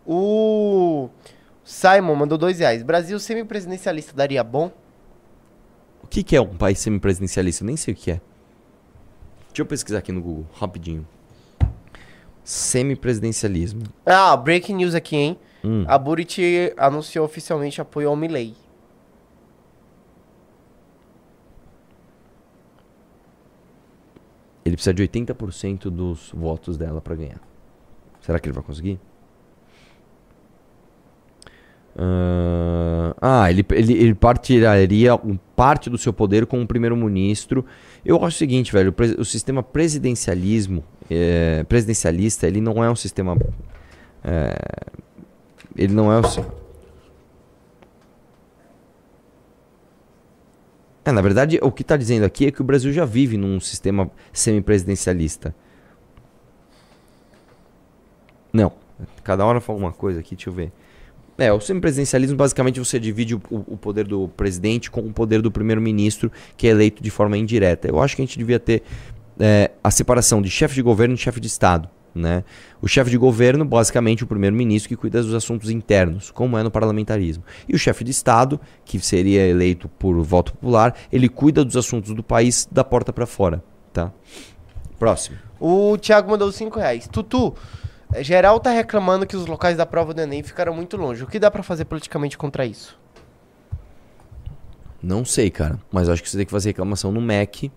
O 0.06 1.10
Simon 1.68 2.14
mandou 2.14 2.38
2 2.38 2.60
reais. 2.60 2.82
Brasil 2.82 3.20
semipresidencialista 3.20 4.16
daria 4.16 4.42
bom? 4.42 4.72
O 6.02 6.06
que, 6.06 6.22
que 6.22 6.34
é 6.34 6.40
um 6.40 6.56
país 6.56 6.78
semipresidencialista? 6.78 7.62
Eu 7.62 7.66
nem 7.66 7.76
sei 7.76 7.92
o 7.92 7.96
que 7.96 8.10
é. 8.10 8.22
Deixa 9.48 9.60
eu 9.60 9.66
pesquisar 9.66 9.98
aqui 9.98 10.10
no 10.10 10.22
Google, 10.22 10.46
rapidinho. 10.54 11.06
Semipresidencialismo. 12.42 13.82
Ah, 14.06 14.34
breaking 14.34 14.76
news 14.76 14.94
aqui, 14.94 15.14
hein? 15.14 15.38
Hum. 15.62 15.84
A 15.86 15.98
Buriti 15.98 16.72
anunciou 16.74 17.26
oficialmente 17.26 17.82
apoio 17.82 18.08
ao 18.08 18.16
Milley. 18.16 18.54
Ele 24.64 24.74
precisa 24.74 24.94
de 24.94 25.02
80% 25.06 25.90
dos 25.90 26.30
votos 26.32 26.78
dela 26.78 27.02
pra 27.02 27.14
ganhar. 27.14 27.40
Será 28.22 28.38
que 28.38 28.48
ele 28.48 28.54
vai 28.54 28.64
conseguir? 28.64 28.98
Ah, 32.00 33.14
ah, 33.20 33.50
ele, 33.50 33.66
ele, 33.72 33.92
ele 33.92 34.14
partilharia 34.14 35.16
um 35.16 35.36
parte 35.56 35.90
do 35.90 35.98
seu 35.98 36.12
poder 36.12 36.46
com 36.46 36.62
o 36.62 36.66
primeiro-ministro. 36.66 37.64
Eu 38.04 38.16
acho 38.24 38.36
o 38.36 38.38
seguinte, 38.38 38.72
velho, 38.72 38.94
o, 38.96 39.20
o 39.20 39.24
sistema 39.24 39.64
presidencialismo, 39.64 40.84
é, 41.10 41.64
presidencialista, 41.64 42.46
ele 42.46 42.60
não 42.60 42.84
é 42.84 42.88
um 42.88 42.94
sistema, 42.94 43.36
é, 44.22 44.56
ele 45.76 45.92
não 45.92 46.12
é 46.12 46.20
o 46.20 46.22
É, 51.04 51.10
na 51.10 51.22
verdade, 51.22 51.58
o 51.62 51.72
que 51.72 51.82
está 51.82 51.96
dizendo 51.96 52.24
aqui 52.24 52.46
é 52.46 52.50
que 52.50 52.60
o 52.60 52.64
Brasil 52.64 52.92
já 52.92 53.04
vive 53.04 53.36
num 53.36 53.58
sistema 53.58 54.10
semipresidencialista. 54.32 55.54
Não, 58.52 58.72
cada 59.24 59.44
hora 59.44 59.60
fala 59.60 59.78
uma 59.78 59.92
coisa 59.92 60.20
aqui, 60.20 60.36
deixa 60.36 60.50
eu 60.50 60.54
ver. 60.54 60.70
É, 61.38 61.52
o 61.52 61.60
semipresidencialismo, 61.60 62.36
basicamente, 62.36 62.80
você 62.80 62.98
divide 62.98 63.36
o, 63.36 63.40
o 63.48 63.76
poder 63.76 64.04
do 64.08 64.26
presidente 64.28 64.90
com 64.90 65.02
o 65.02 65.12
poder 65.12 65.40
do 65.40 65.52
primeiro-ministro, 65.52 66.32
que 66.56 66.66
é 66.66 66.70
eleito 66.70 67.00
de 67.00 67.10
forma 67.10 67.38
indireta. 67.38 67.86
Eu 67.86 68.02
acho 68.02 68.16
que 68.16 68.22
a 68.22 68.24
gente 68.24 68.36
devia 68.36 68.58
ter 68.58 68.82
é, 69.38 69.70
a 69.82 69.90
separação 69.90 70.42
de 70.42 70.50
chefe 70.50 70.74
de 70.74 70.82
governo 70.82 71.14
e 71.14 71.16
chefe 71.16 71.38
de 71.38 71.46
Estado. 71.46 71.88
Né? 72.12 72.42
O 72.82 72.88
chefe 72.88 73.08
de 73.08 73.16
governo, 73.16 73.64
basicamente, 73.64 74.24
o 74.24 74.26
primeiro-ministro 74.26 74.88
que 74.88 74.96
cuida 74.96 75.22
dos 75.22 75.32
assuntos 75.32 75.70
internos, 75.70 76.32
como 76.32 76.58
é 76.58 76.62
no 76.64 76.72
parlamentarismo. 76.72 77.44
E 77.68 77.74
o 77.76 77.78
chefe 77.78 78.02
de 78.02 78.10
Estado, 78.10 78.60
que 78.84 78.98
seria 78.98 79.46
eleito 79.46 79.88
por 79.88 80.20
voto 80.22 80.52
popular, 80.54 80.96
ele 81.12 81.28
cuida 81.28 81.64
dos 81.64 81.76
assuntos 81.76 82.12
do 82.12 82.22
país 82.22 82.68
da 82.72 82.82
porta 82.82 83.12
para 83.12 83.26
fora. 83.26 83.62
Tá? 83.92 84.12
Próximo. 84.98 85.38
O 85.60 85.96
Thiago 85.98 86.32
mandou 86.32 86.50
5 86.50 86.76
reais. 86.78 87.06
Tutu, 87.06 87.54
geral 88.20 88.58
tá 88.58 88.70
reclamando 88.70 89.26
que 89.26 89.36
os 89.36 89.46
locais 89.46 89.76
da 89.76 89.86
prova 89.86 90.14
do 90.14 90.20
Enem 90.20 90.42
ficaram 90.42 90.74
muito 90.74 90.96
longe. 90.96 91.22
O 91.22 91.26
que 91.26 91.38
dá 91.38 91.50
pra 91.50 91.62
fazer 91.62 91.84
politicamente 91.84 92.38
contra 92.38 92.64
isso? 92.64 92.98
Não 95.02 95.24
sei, 95.24 95.50
cara. 95.50 95.78
Mas 95.92 96.08
acho 96.08 96.22
que 96.22 96.28
você 96.28 96.36
tem 96.36 96.46
que 96.46 96.52
fazer 96.52 96.70
reclamação 96.70 97.12
no 97.12 97.20
MEC. 97.20 97.70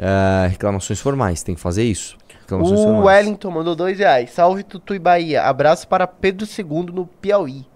ah, 0.00 0.46
reclamações 0.48 1.00
formais, 1.00 1.42
tem 1.42 1.54
que 1.54 1.60
fazer 1.60 1.84
isso. 1.84 2.16
Reclamações 2.42 2.78
O 2.78 2.82
formais. 2.84 3.04
Wellington 3.06 3.50
mandou 3.50 3.74
2 3.74 3.98
reais. 3.98 4.30
Salve 4.30 4.62
Tutu 4.62 4.94
e 4.94 4.98
Bahia. 4.98 5.42
Abraço 5.42 5.88
para 5.88 6.06
Pedro 6.06 6.46
II 6.46 6.92
no 6.94 7.06
Piauí. 7.06 7.66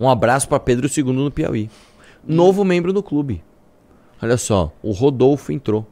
Um 0.00 0.08
abraço 0.08 0.48
para 0.48 0.58
Pedro 0.58 0.88
II 0.88 1.12
no 1.12 1.30
Piauí. 1.30 1.70
Novo 2.26 2.64
membro 2.64 2.92
do 2.92 3.02
clube. 3.02 3.42
Olha 4.20 4.36
só, 4.36 4.72
o 4.82 4.90
Rodolfo 4.90 5.52
entrou. 5.52 5.86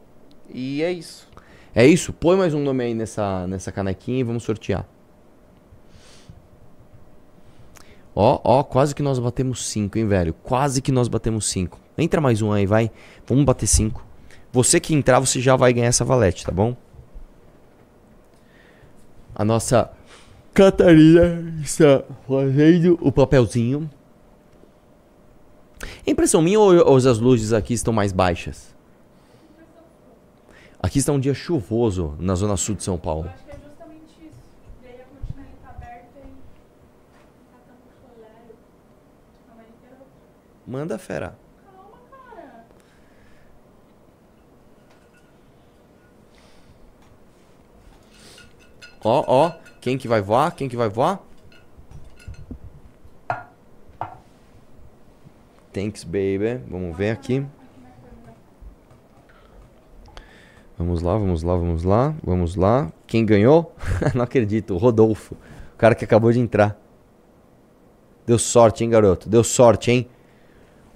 E 0.53 0.82
é 0.82 0.91
isso. 0.91 1.28
É 1.74 1.87
isso? 1.87 2.12
Põe 2.12 2.37
mais 2.37 2.55
um 2.55 2.61
nome 2.62 2.82
aí 2.84 2.95
nessa, 2.95 3.47
nessa 3.47 3.70
canequinha 3.70 4.20
e 4.20 4.24
vamos 4.24 4.43
sortear. 4.43 4.84
Ó, 8.19 8.41
ó, 8.43 8.64
quase 8.64 8.95
que 8.95 9.03
nós 9.03 9.19
batemos 9.19 9.67
5, 9.67 9.99
hein, 9.99 10.09
velho? 10.09 10.33
Quase 10.33 10.81
que 10.81 10.91
nós 10.91 11.07
batemos 11.07 11.51
5. 11.51 11.79
Entra 11.99 12.19
mais 12.19 12.41
um 12.41 12.51
aí, 12.51 12.64
vai. 12.64 12.91
Vamos 13.27 13.45
bater 13.45 13.67
5. 13.67 14.03
Você 14.51 14.81
que 14.81 14.95
entrar, 14.95 15.21
você 15.21 15.39
já 15.39 15.55
vai 15.55 15.71
ganhar 15.71 15.89
essa 15.89 16.03
valete, 16.03 16.47
tá 16.47 16.51
bom? 16.51 16.75
A 19.35 19.45
nossa 19.45 19.91
Catarina 20.55 21.61
está 21.62 22.05
fazendo 22.27 22.99
o 23.03 23.12
papelzinho. 23.12 23.91
É 26.07 26.11
impressão 26.11 26.41
minha 26.41 26.59
ou, 26.59 26.75
ou 26.75 26.97
as 26.97 27.19
luzes 27.19 27.53
aqui 27.53 27.75
estão 27.75 27.93
mais 27.93 28.12
baixas? 28.12 28.75
Aqui 30.83 31.01
está 31.01 31.12
um 31.12 31.21
dia 31.21 31.35
chuvoso 31.35 32.14
na 32.19 32.35
zona 32.35 32.57
sul 32.57 32.77
de 32.77 32.83
São 32.83 32.97
Paulo. 32.97 33.31
Manda 40.67 40.99
fera. 40.99 41.39
Ó, 49.05 49.25
ó. 49.27 49.53
Quem 49.81 49.97
que 49.97 50.09
vai 50.09 50.21
voar? 50.21 50.51
Quem 50.57 50.69
que 50.69 50.77
vai 50.77 50.89
voar? 50.89 51.21
Thanks, 55.73 56.03
baby. 56.03 56.61
Vamos 56.69 56.97
ver 56.97 57.11
aqui. 57.11 57.47
Vamos 60.77 61.03
lá, 61.03 61.17
vamos 61.17 61.43
lá, 61.43 61.55
vamos 61.55 61.85
lá, 61.85 62.14
vamos 62.23 62.57
lá. 62.57 62.93
Quem 63.07 63.25
ganhou? 63.25 63.75
Não 64.14 64.25
acredito, 64.25 64.75
o 64.75 64.77
Rodolfo. 64.77 65.35
O 65.75 65.79
cara 65.79 65.95
que 65.95 66.05
acabou 66.05 66.33
de 66.33 66.41
entrar. 66.41 66.77
Deu 68.27 68.39
sorte, 68.39 68.83
hein, 68.83 68.91
garoto? 68.91 69.29
Deu 69.29 69.45
sorte, 69.45 69.91
hein? 69.91 70.09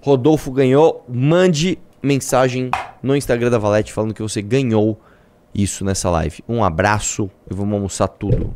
Rodolfo 0.01 0.51
ganhou. 0.51 1.05
Mande 1.09 1.79
mensagem 2.03 2.71
no 3.03 3.17
Instagram 3.17 3.51
da 3.51 3.59
Valete 3.59 3.93
falando 3.93 4.15
que 4.15 4.23
você 4.23 4.41
ganhou 4.41 4.99
isso 5.55 5.85
nessa 5.85 6.11
live. 6.11 6.43
Um 6.49 6.65
abraço 6.65 7.31
e 7.51 7.55
vamos 7.55 7.75
almoçar 7.75 8.09
tudo. 8.09 8.55